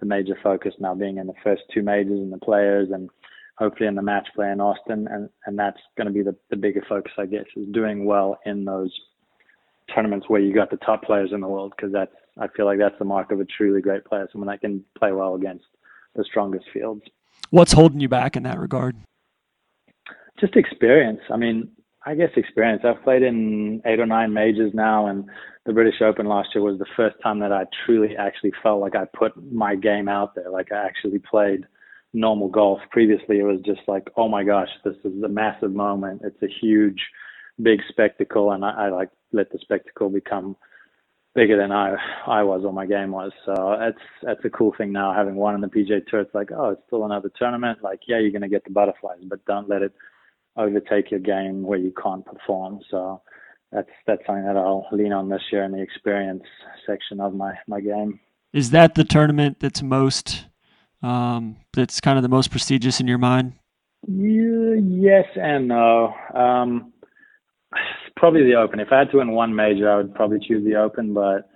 the 0.00 0.06
major 0.06 0.36
focus 0.42 0.74
now, 0.80 0.94
being 0.94 1.18
in 1.18 1.26
the 1.26 1.34
first 1.42 1.62
two 1.72 1.82
majors 1.82 2.18
and 2.18 2.32
the 2.32 2.38
players 2.38 2.88
and 2.92 3.10
hopefully 3.56 3.88
in 3.88 3.94
the 3.94 4.02
match 4.02 4.28
play 4.34 4.50
in 4.50 4.60
Austin, 4.60 5.08
and 5.10 5.28
and 5.46 5.58
that's 5.58 5.80
going 5.96 6.06
to 6.06 6.12
be 6.12 6.22
the 6.22 6.36
the 6.50 6.56
bigger 6.56 6.84
focus, 6.88 7.12
I 7.18 7.26
guess, 7.26 7.44
is 7.56 7.66
doing 7.72 8.04
well 8.04 8.38
in 8.46 8.64
those 8.64 8.92
tournaments 9.94 10.28
where 10.28 10.40
you 10.40 10.54
got 10.54 10.70
the 10.70 10.78
top 10.78 11.04
players 11.04 11.30
in 11.32 11.40
the 11.40 11.48
world, 11.48 11.72
because 11.76 11.92
that's 11.92 12.14
I 12.38 12.48
feel 12.48 12.66
like 12.66 12.78
that's 12.78 12.98
the 12.98 13.04
mark 13.04 13.30
of 13.30 13.40
a 13.40 13.44
truly 13.44 13.80
great 13.80 14.04
player, 14.04 14.28
someone 14.32 14.48
that 14.48 14.60
can 14.60 14.84
play 14.98 15.12
well 15.12 15.34
against 15.34 15.64
the 16.16 16.24
strongest 16.24 16.66
fields. 16.72 17.02
What's 17.50 17.72
holding 17.72 18.00
you 18.00 18.08
back 18.08 18.36
in 18.36 18.42
that 18.44 18.58
regard? 18.58 18.96
Just 20.40 20.56
experience. 20.56 21.20
I 21.30 21.36
mean, 21.36 21.70
I 22.06 22.14
guess 22.14 22.30
experience. 22.36 22.82
I've 22.84 23.02
played 23.04 23.22
in 23.22 23.80
eight 23.86 24.00
or 24.00 24.06
nine 24.06 24.32
majors 24.32 24.72
now, 24.74 25.06
and 25.06 25.24
the 25.64 25.72
British 25.72 26.02
Open 26.02 26.26
last 26.26 26.48
year 26.54 26.64
was 26.64 26.78
the 26.78 26.86
first 26.96 27.16
time 27.22 27.38
that 27.40 27.52
I 27.52 27.64
truly 27.86 28.16
actually 28.16 28.52
felt 28.62 28.80
like 28.80 28.96
I 28.96 29.04
put 29.16 29.32
my 29.52 29.76
game 29.76 30.08
out 30.08 30.34
there, 30.34 30.50
like 30.50 30.72
I 30.72 30.84
actually 30.84 31.20
played 31.20 31.66
normal 32.14 32.48
golf. 32.48 32.78
Previously, 32.90 33.40
it 33.40 33.44
was 33.44 33.60
just 33.66 33.80
like, 33.86 34.08
oh 34.16 34.28
my 34.28 34.44
gosh, 34.44 34.70
this 34.84 34.96
is 35.04 35.22
a 35.22 35.28
massive 35.28 35.74
moment. 35.74 36.22
It's 36.24 36.42
a 36.42 36.48
huge, 36.60 37.00
big 37.60 37.80
spectacle, 37.88 38.52
and 38.52 38.64
I, 38.64 38.86
I 38.86 38.88
like 38.88 39.10
let 39.32 39.50
the 39.50 39.58
spectacle 39.60 40.08
become 40.08 40.56
bigger 41.34 41.56
than 41.56 41.72
I 41.72 41.96
I 42.26 42.42
was 42.44 42.62
or 42.64 42.72
my 42.72 42.86
game 42.86 43.10
was. 43.10 43.32
So 43.44 43.76
that's 43.78 43.98
that's 44.22 44.44
a 44.44 44.50
cool 44.50 44.72
thing 44.78 44.92
now. 44.92 45.12
Having 45.12 45.34
won 45.34 45.54
in 45.54 45.60
the 45.60 45.66
PGA 45.66 46.06
Tour, 46.06 46.20
it's 46.20 46.34
like, 46.34 46.50
oh, 46.52 46.70
it's 46.70 46.82
still 46.86 47.04
another 47.04 47.30
tournament. 47.36 47.80
Like, 47.82 48.00
yeah, 48.06 48.18
you're 48.18 48.30
gonna 48.30 48.48
get 48.48 48.64
the 48.64 48.70
butterflies, 48.70 49.20
but 49.28 49.44
don't 49.44 49.68
let 49.68 49.82
it 49.82 49.92
overtake 50.56 51.10
your 51.10 51.20
game 51.20 51.62
where 51.62 51.78
you 51.78 51.92
can't 52.00 52.24
perform. 52.24 52.80
So 52.90 53.20
that's 53.72 53.90
that's 54.06 54.22
something 54.26 54.44
that 54.44 54.56
I'll 54.56 54.86
lean 54.92 55.12
on 55.12 55.28
this 55.28 55.42
year 55.50 55.64
in 55.64 55.72
the 55.72 55.82
experience 55.82 56.44
section 56.86 57.20
of 57.20 57.34
my 57.34 57.54
my 57.66 57.80
game. 57.80 58.20
Is 58.52 58.70
that 58.70 58.94
the 58.94 59.02
tournament 59.02 59.58
that's 59.58 59.82
most 59.82 60.46
um, 61.02 61.56
that's 61.72 62.00
kind 62.00 62.18
of 62.18 62.22
the 62.22 62.28
most 62.28 62.50
prestigious 62.50 63.00
in 63.00 63.06
your 63.06 63.18
mind? 63.18 63.54
Yeah, 64.06 64.74
yes 64.80 65.26
and 65.36 65.68
no. 65.68 66.14
Um, 66.34 66.92
probably 68.16 68.44
the 68.44 68.54
Open. 68.54 68.80
If 68.80 68.88
I 68.92 69.00
had 69.00 69.10
to 69.10 69.18
win 69.18 69.32
one 69.32 69.54
major, 69.54 69.90
I 69.90 69.96
would 69.96 70.14
probably 70.14 70.38
choose 70.46 70.64
the 70.64 70.76
Open, 70.76 71.14
but 71.14 71.48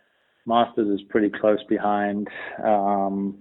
Masters 0.47 0.89
is 0.89 1.07
pretty 1.09 1.31
close 1.31 1.63
behind. 1.69 2.29
Um, 2.65 3.39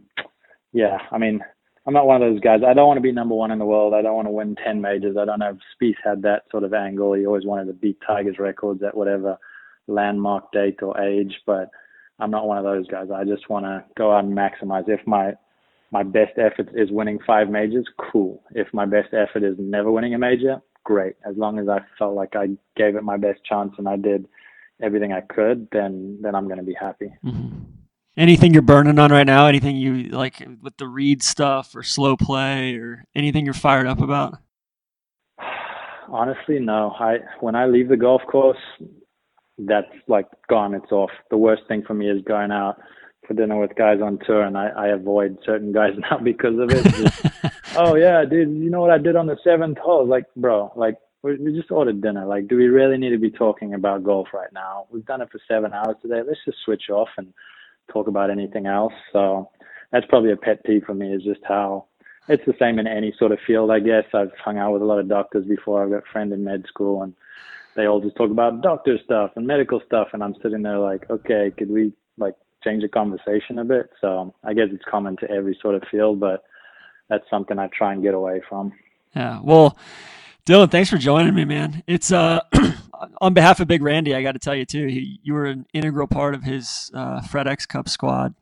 yeah, 0.74 0.98
I 1.12 1.18
mean, 1.18 1.42
I'm 1.86 1.94
not 1.94 2.06
one 2.06 2.22
of 2.22 2.30
those 2.30 2.42
guys. 2.42 2.60
I 2.68 2.74
don't 2.74 2.88
want 2.88 2.98
to 2.98 3.02
be 3.02 3.14
number 3.14 3.34
one 3.34 3.52
in 3.52 3.60
the 3.60 3.66
world. 3.66 3.94
I 3.94 4.02
don't 4.02 4.16
want 4.16 4.28
to 4.28 4.32
win 4.32 4.58
10 4.64 4.82
majors. 4.82 5.16
I 5.18 5.24
don't 5.24 5.40
know 5.40 5.52
if 5.52 5.58
Spieth 5.82 5.96
had 6.04 6.22
that 6.24 6.44
sort 6.52 6.66
of 6.66 6.74
angle. 6.74 7.14
He 7.14 7.26
always 7.26 7.46
wanted 7.46 7.66
to 7.68 7.74
beat 7.74 7.98
Tiger's 8.06 8.40
records 8.40 8.84
at 8.84 8.96
whatever 8.96 9.38
landmark 9.88 10.52
date 10.52 10.82
or 10.82 11.00
age, 11.00 11.34
but 11.46 11.70
I'm 12.20 12.32
not 12.32 12.46
one 12.46 12.58
of 12.58 12.66
those 12.66 12.88
guys. 12.88 13.08
I 13.14 13.24
just 13.24 13.50
want 13.50 13.66
to 13.66 13.86
go 13.98 14.12
out 14.12 14.26
and 14.26 14.38
maximize. 14.38 14.90
If 14.90 15.06
my 15.08 15.34
my 15.92 16.04
best 16.04 16.38
effort 16.38 16.70
is 16.74 16.92
winning 16.92 17.20
five 17.26 17.50
majors, 17.50 17.88
cool. 18.12 18.44
If 18.52 18.68
my 18.74 18.86
best 18.86 19.14
effort 19.14 19.44
is 19.44 19.56
never 19.58 19.92
winning 19.92 20.14
a 20.14 20.18
major, 20.18 20.62
great. 20.84 21.16
As 21.28 21.36
long 21.38 21.60
as 21.60 21.70
I 21.70 21.80
felt 21.98 22.16
like 22.16 22.36
I 22.36 22.48
gave 22.76 22.96
it 22.96 23.04
my 23.04 23.18
best 23.18 23.44
chance 23.46 23.74
and 23.78 23.88
I 23.88 23.96
did 23.96 24.28
everything 24.82 25.14
I 25.14 25.22
could, 25.22 25.68
then 25.72 26.20
then 26.22 26.36
I'm 26.36 26.46
going 26.46 26.60
to 26.60 26.64
be 26.64 26.76
happy. 26.80 27.14
Mm-hmm. 27.26 27.64
anything 28.18 28.54
you're 28.54 28.62
burning 28.62 29.00
on 29.00 29.12
right 29.12 29.26
now? 29.26 29.48
Anything 29.48 29.78
you 29.78 30.10
like 30.10 30.46
with 30.62 30.78
the 30.78 30.88
read 30.88 31.24
stuff 31.24 31.76
or 31.76 31.84
slow 31.84 32.18
play 32.18 32.76
or 32.76 33.06
anything 33.16 33.46
you're 33.46 33.54
fired 33.54 33.88
up 33.88 34.02
about? 34.02 34.38
Honestly, 36.10 36.60
no. 36.60 36.94
I 37.00 37.18
when 37.40 37.56
I 37.56 37.66
leave 37.66 37.88
the 37.88 37.98
golf 37.98 38.22
course, 38.30 38.58
that's 39.58 39.88
like 40.08 40.28
gone. 40.50 40.74
It's 40.74 40.92
off. 40.92 41.12
The 41.30 41.38
worst 41.38 41.64
thing 41.68 41.84
for 41.88 41.94
me 41.94 42.10
is 42.10 42.22
going 42.24 42.52
out 42.52 42.78
for 43.28 43.34
dinner 43.34 43.60
with 43.60 43.76
guys 43.76 44.00
on 44.02 44.20
tour, 44.26 44.44
and 44.44 44.58
I, 44.58 44.70
I 44.70 44.88
avoid 44.88 45.38
certain 45.46 45.72
guys 45.72 45.94
now 45.98 46.18
because 46.18 46.58
of 46.58 46.70
it. 46.72 46.84
Just, 46.86 47.26
oh 47.76 47.96
yeah, 47.96 48.24
dude, 48.26 48.58
you 48.58 48.70
know 48.70 48.82
what 48.82 48.92
I 48.92 48.98
did 48.98 49.16
on 49.16 49.28
the 49.28 49.38
seventh 49.44 49.78
hole? 49.78 50.08
Like, 50.08 50.26
bro, 50.36 50.72
like 50.76 50.96
we, 51.24 51.38
we 51.38 51.54
just 51.54 51.72
ordered 51.72 52.02
dinner. 52.02 52.26
Like, 52.26 52.48
do 52.48 52.56
we 52.56 52.68
really 52.68 52.98
need 52.98 53.10
to 53.10 53.20
be 53.20 53.32
talking 53.32 53.74
about 53.74 54.04
golf 54.04 54.30
right 54.34 54.52
now? 54.54 54.88
We've 54.90 55.06
done 55.06 55.22
it 55.22 55.30
for 55.32 55.40
seven 55.48 55.74
hours 55.74 55.98
today. 56.02 56.22
Let's 56.26 56.40
just 56.46 56.60
switch 56.64 56.90
off 56.90 57.10
and 57.18 57.34
talk 57.92 58.08
about 58.08 58.30
anything 58.30 58.66
else. 58.66 58.94
So 59.12 59.50
that's 59.92 60.06
probably 60.08 60.32
a 60.32 60.38
pet 60.38 60.64
peeve 60.64 60.84
for 60.86 60.94
me. 60.94 61.14
Is 61.14 61.24
just 61.24 61.42
how 61.48 61.86
it's 62.28 62.46
the 62.46 62.56
same 62.60 62.80
in 62.80 62.88
any 62.88 63.14
sort 63.18 63.32
of 63.32 63.40
field. 63.46 63.72
I 63.72 63.80
guess 63.80 64.06
I've 64.14 64.32
hung 64.44 64.58
out 64.58 64.74
with 64.74 64.82
a 64.82 64.86
lot 64.86 65.00
of 65.00 65.08
doctors 65.08 65.46
before. 65.46 65.84
I've 65.84 65.92
got 65.92 66.08
a 66.08 66.12
friend 66.12 66.32
in 66.34 66.44
med 66.44 66.66
school, 66.68 67.02
and 67.04 67.14
they 67.76 67.86
all 67.86 68.02
just 68.02 68.16
talk 68.16 68.32
about 68.32 68.62
doctor 68.62 68.98
stuff 69.04 69.32
and 69.36 69.48
medical 69.48 69.82
stuff, 69.86 70.10
and 70.14 70.24
I'm 70.24 70.36
sitting 70.42 70.64
there 70.64 70.80
like, 70.80 71.10
okay, 71.10 71.52
could 71.58 71.70
we 71.70 71.94
like 72.18 72.34
change 72.64 72.84
the 72.84 72.90
conversation 72.90 73.60
a 73.60 73.66
bit? 73.66 73.90
So 74.02 74.34
I 74.44 74.54
guess 74.54 74.68
it's 74.72 74.86
common 74.90 75.18
to 75.18 75.30
every 75.30 75.58
sort 75.62 75.76
of 75.76 75.84
field, 75.90 76.20
but 76.20 76.44
that's 77.10 77.30
something 77.30 77.58
I 77.60 77.68
try 77.68 77.94
and 77.94 78.04
get 78.04 78.14
away 78.14 78.42
from. 78.48 78.74
Yeah. 79.16 79.40
Well, 79.44 79.78
Dylan, 80.46 80.72
thanks 80.72 80.90
for 80.90 80.98
joining 80.98 81.36
me, 81.36 81.46
man. 81.46 81.84
It's 81.88 82.12
uh 82.12 82.42
on 83.22 83.34
behalf 83.34 83.60
of 83.60 83.68
Big 83.68 83.82
Randy, 83.82 84.16
I 84.16 84.24
got 84.24 84.34
to 84.34 84.40
tell 84.40 84.56
you 84.56 84.66
too. 84.66 84.88
He, 84.88 85.20
you 85.24 85.34
were 85.34 85.46
an 85.46 85.66
integral 85.74 86.08
part 86.08 86.34
of 86.34 86.44
his 86.44 86.92
uh, 86.94 87.22
FedEx 87.22 87.68
Cup 87.68 87.90
squad 87.90 88.34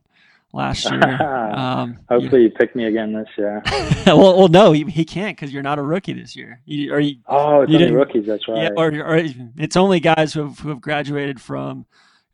last 0.53 0.85
year. 0.91 1.21
Um, 1.21 1.99
Hopefully, 2.09 2.43
you, 2.43 2.47
you 2.47 2.53
pick 2.53 2.75
me 2.75 2.85
again 2.85 3.13
this 3.13 3.27
year. 3.37 3.61
well, 4.05 4.37
well, 4.37 4.47
no, 4.47 4.71
he, 4.71 4.83
he 4.83 5.05
can't 5.05 5.35
because 5.35 5.53
you're 5.53 5.63
not 5.63 5.79
a 5.79 5.83
rookie 5.83 6.13
this 6.13 6.35
year. 6.35 6.61
You, 6.65 6.93
or 6.93 6.99
you, 6.99 7.17
oh, 7.27 7.61
it's 7.61 7.71
you 7.71 7.79
only 7.79 7.91
rookies. 7.91 8.25
That's 8.25 8.47
right. 8.47 8.63
Yeah, 8.63 8.69
or, 8.77 8.87
or 8.87 9.21
it's 9.57 9.75
only 9.75 9.99
guys 9.99 10.33
who 10.33 10.43
have, 10.43 10.59
who 10.59 10.69
have 10.69 10.81
graduated 10.81 11.41
from 11.41 11.85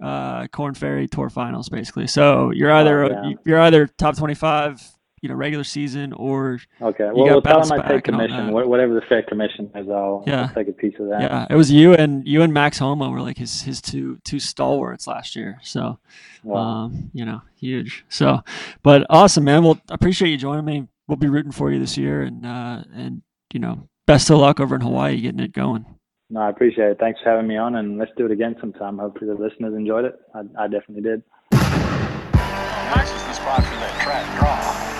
uh, 0.01 0.47
Korn 0.47 0.73
Ferry 0.73 1.07
Tour 1.07 1.29
Finals, 1.29 1.69
basically. 1.69 2.07
So 2.07 2.51
you're 2.51 2.71
either 2.71 3.05
oh, 3.05 3.09
yeah. 3.09 3.33
you're 3.45 3.59
either 3.59 3.87
top 3.87 4.17
25 4.17 4.81
you 5.21 5.29
know 5.29 5.35
regular 5.35 5.63
season 5.63 6.13
or 6.13 6.59
okay. 6.81 7.05
Well, 7.05 7.25
we'll 7.25 7.41
tell 7.41 7.61
them 7.61 7.79
I 7.79 7.87
take 7.87 8.05
commission, 8.05 8.51
whatever 8.51 8.95
the 8.95 9.01
fair 9.07 9.21
commission 9.21 9.69
is. 9.75 9.87
I'll, 9.87 10.23
yeah. 10.25 10.47
I'll 10.47 10.53
take 10.53 10.67
a 10.67 10.73
piece 10.73 10.95
of 10.99 11.09
that. 11.09 11.21
Yeah, 11.21 11.47
it 11.49 11.55
was 11.55 11.71
you 11.71 11.93
and 11.93 12.27
you 12.27 12.41
and 12.41 12.51
Max 12.51 12.79
Homa 12.79 13.09
were 13.09 13.21
like 13.21 13.37
his 13.37 13.61
his 13.61 13.81
two 13.81 14.17
two 14.23 14.39
stalwarts 14.39 15.05
last 15.05 15.35
year. 15.35 15.59
So, 15.61 15.99
wow. 16.43 16.57
um, 16.57 17.11
you 17.13 17.23
know, 17.23 17.41
huge. 17.55 18.03
So, 18.09 18.41
but 18.81 19.05
awesome, 19.09 19.43
man. 19.43 19.63
Well, 19.63 19.79
I 19.89 19.93
appreciate 19.93 20.29
you 20.29 20.37
joining 20.37 20.65
me. 20.65 20.87
We'll 21.07 21.17
be 21.17 21.29
rooting 21.29 21.51
for 21.51 21.71
you 21.71 21.79
this 21.79 21.97
year, 21.97 22.23
and 22.23 22.43
uh, 22.43 22.83
and 22.93 23.21
you 23.53 23.59
know, 23.59 23.87
best 24.07 24.29
of 24.31 24.39
luck 24.39 24.59
over 24.59 24.73
in 24.73 24.81
Hawaii 24.81 25.21
getting 25.21 25.39
it 25.39 25.53
going. 25.53 25.85
No, 26.31 26.39
I 26.39 26.49
appreciate 26.49 26.91
it. 26.91 26.97
Thanks 26.97 27.19
for 27.21 27.29
having 27.29 27.45
me 27.45 27.57
on, 27.57 27.75
and 27.75 27.97
let's 27.97 28.11
do 28.15 28.25
it 28.25 28.31
again 28.31 28.55
sometime. 28.61 28.97
Hopefully, 28.97 29.27
the 29.27 29.35
listeners 29.35 29.75
enjoyed 29.75 30.05
it. 30.05 30.15
I, 30.33 30.39
I 30.57 30.67
definitely 30.69 31.01
did. 31.01 31.23
Nice 31.51 33.11
is 33.11 33.23
the 33.23 33.33
spot 33.33 33.63
for 33.65 33.75
that 33.75 34.01
track 34.01 34.39
draw. 34.39 34.91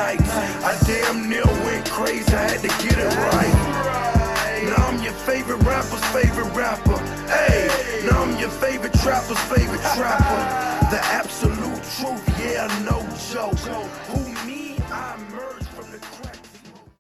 I 0.04 0.80
damn 0.88 1.30
near 1.30 1.46
went 1.46 1.86
crazy, 1.90 2.34
I 2.34 2.50
had 2.50 2.62
to 2.62 2.68
get 2.84 2.98
it 2.98 3.14
right. 3.32 4.76
Now 4.76 4.88
I'm 4.88 5.04
your 5.04 5.14
favorite 5.14 5.62
rapper's 5.64 6.04
favorite 6.06 6.52
rapper. 6.56 6.98
Hey, 7.28 7.70
now 8.10 8.24
I'm 8.24 8.38
your 8.40 8.50
favorite 8.50 8.94
trapper's 8.94 9.40
favorite 9.42 9.82
trapper. 9.96 10.90
The 10.90 11.00
absolute 11.04 11.84
truth, 11.98 12.40
yeah, 12.40 12.68
no 12.84 13.08
joke. 13.32 14.01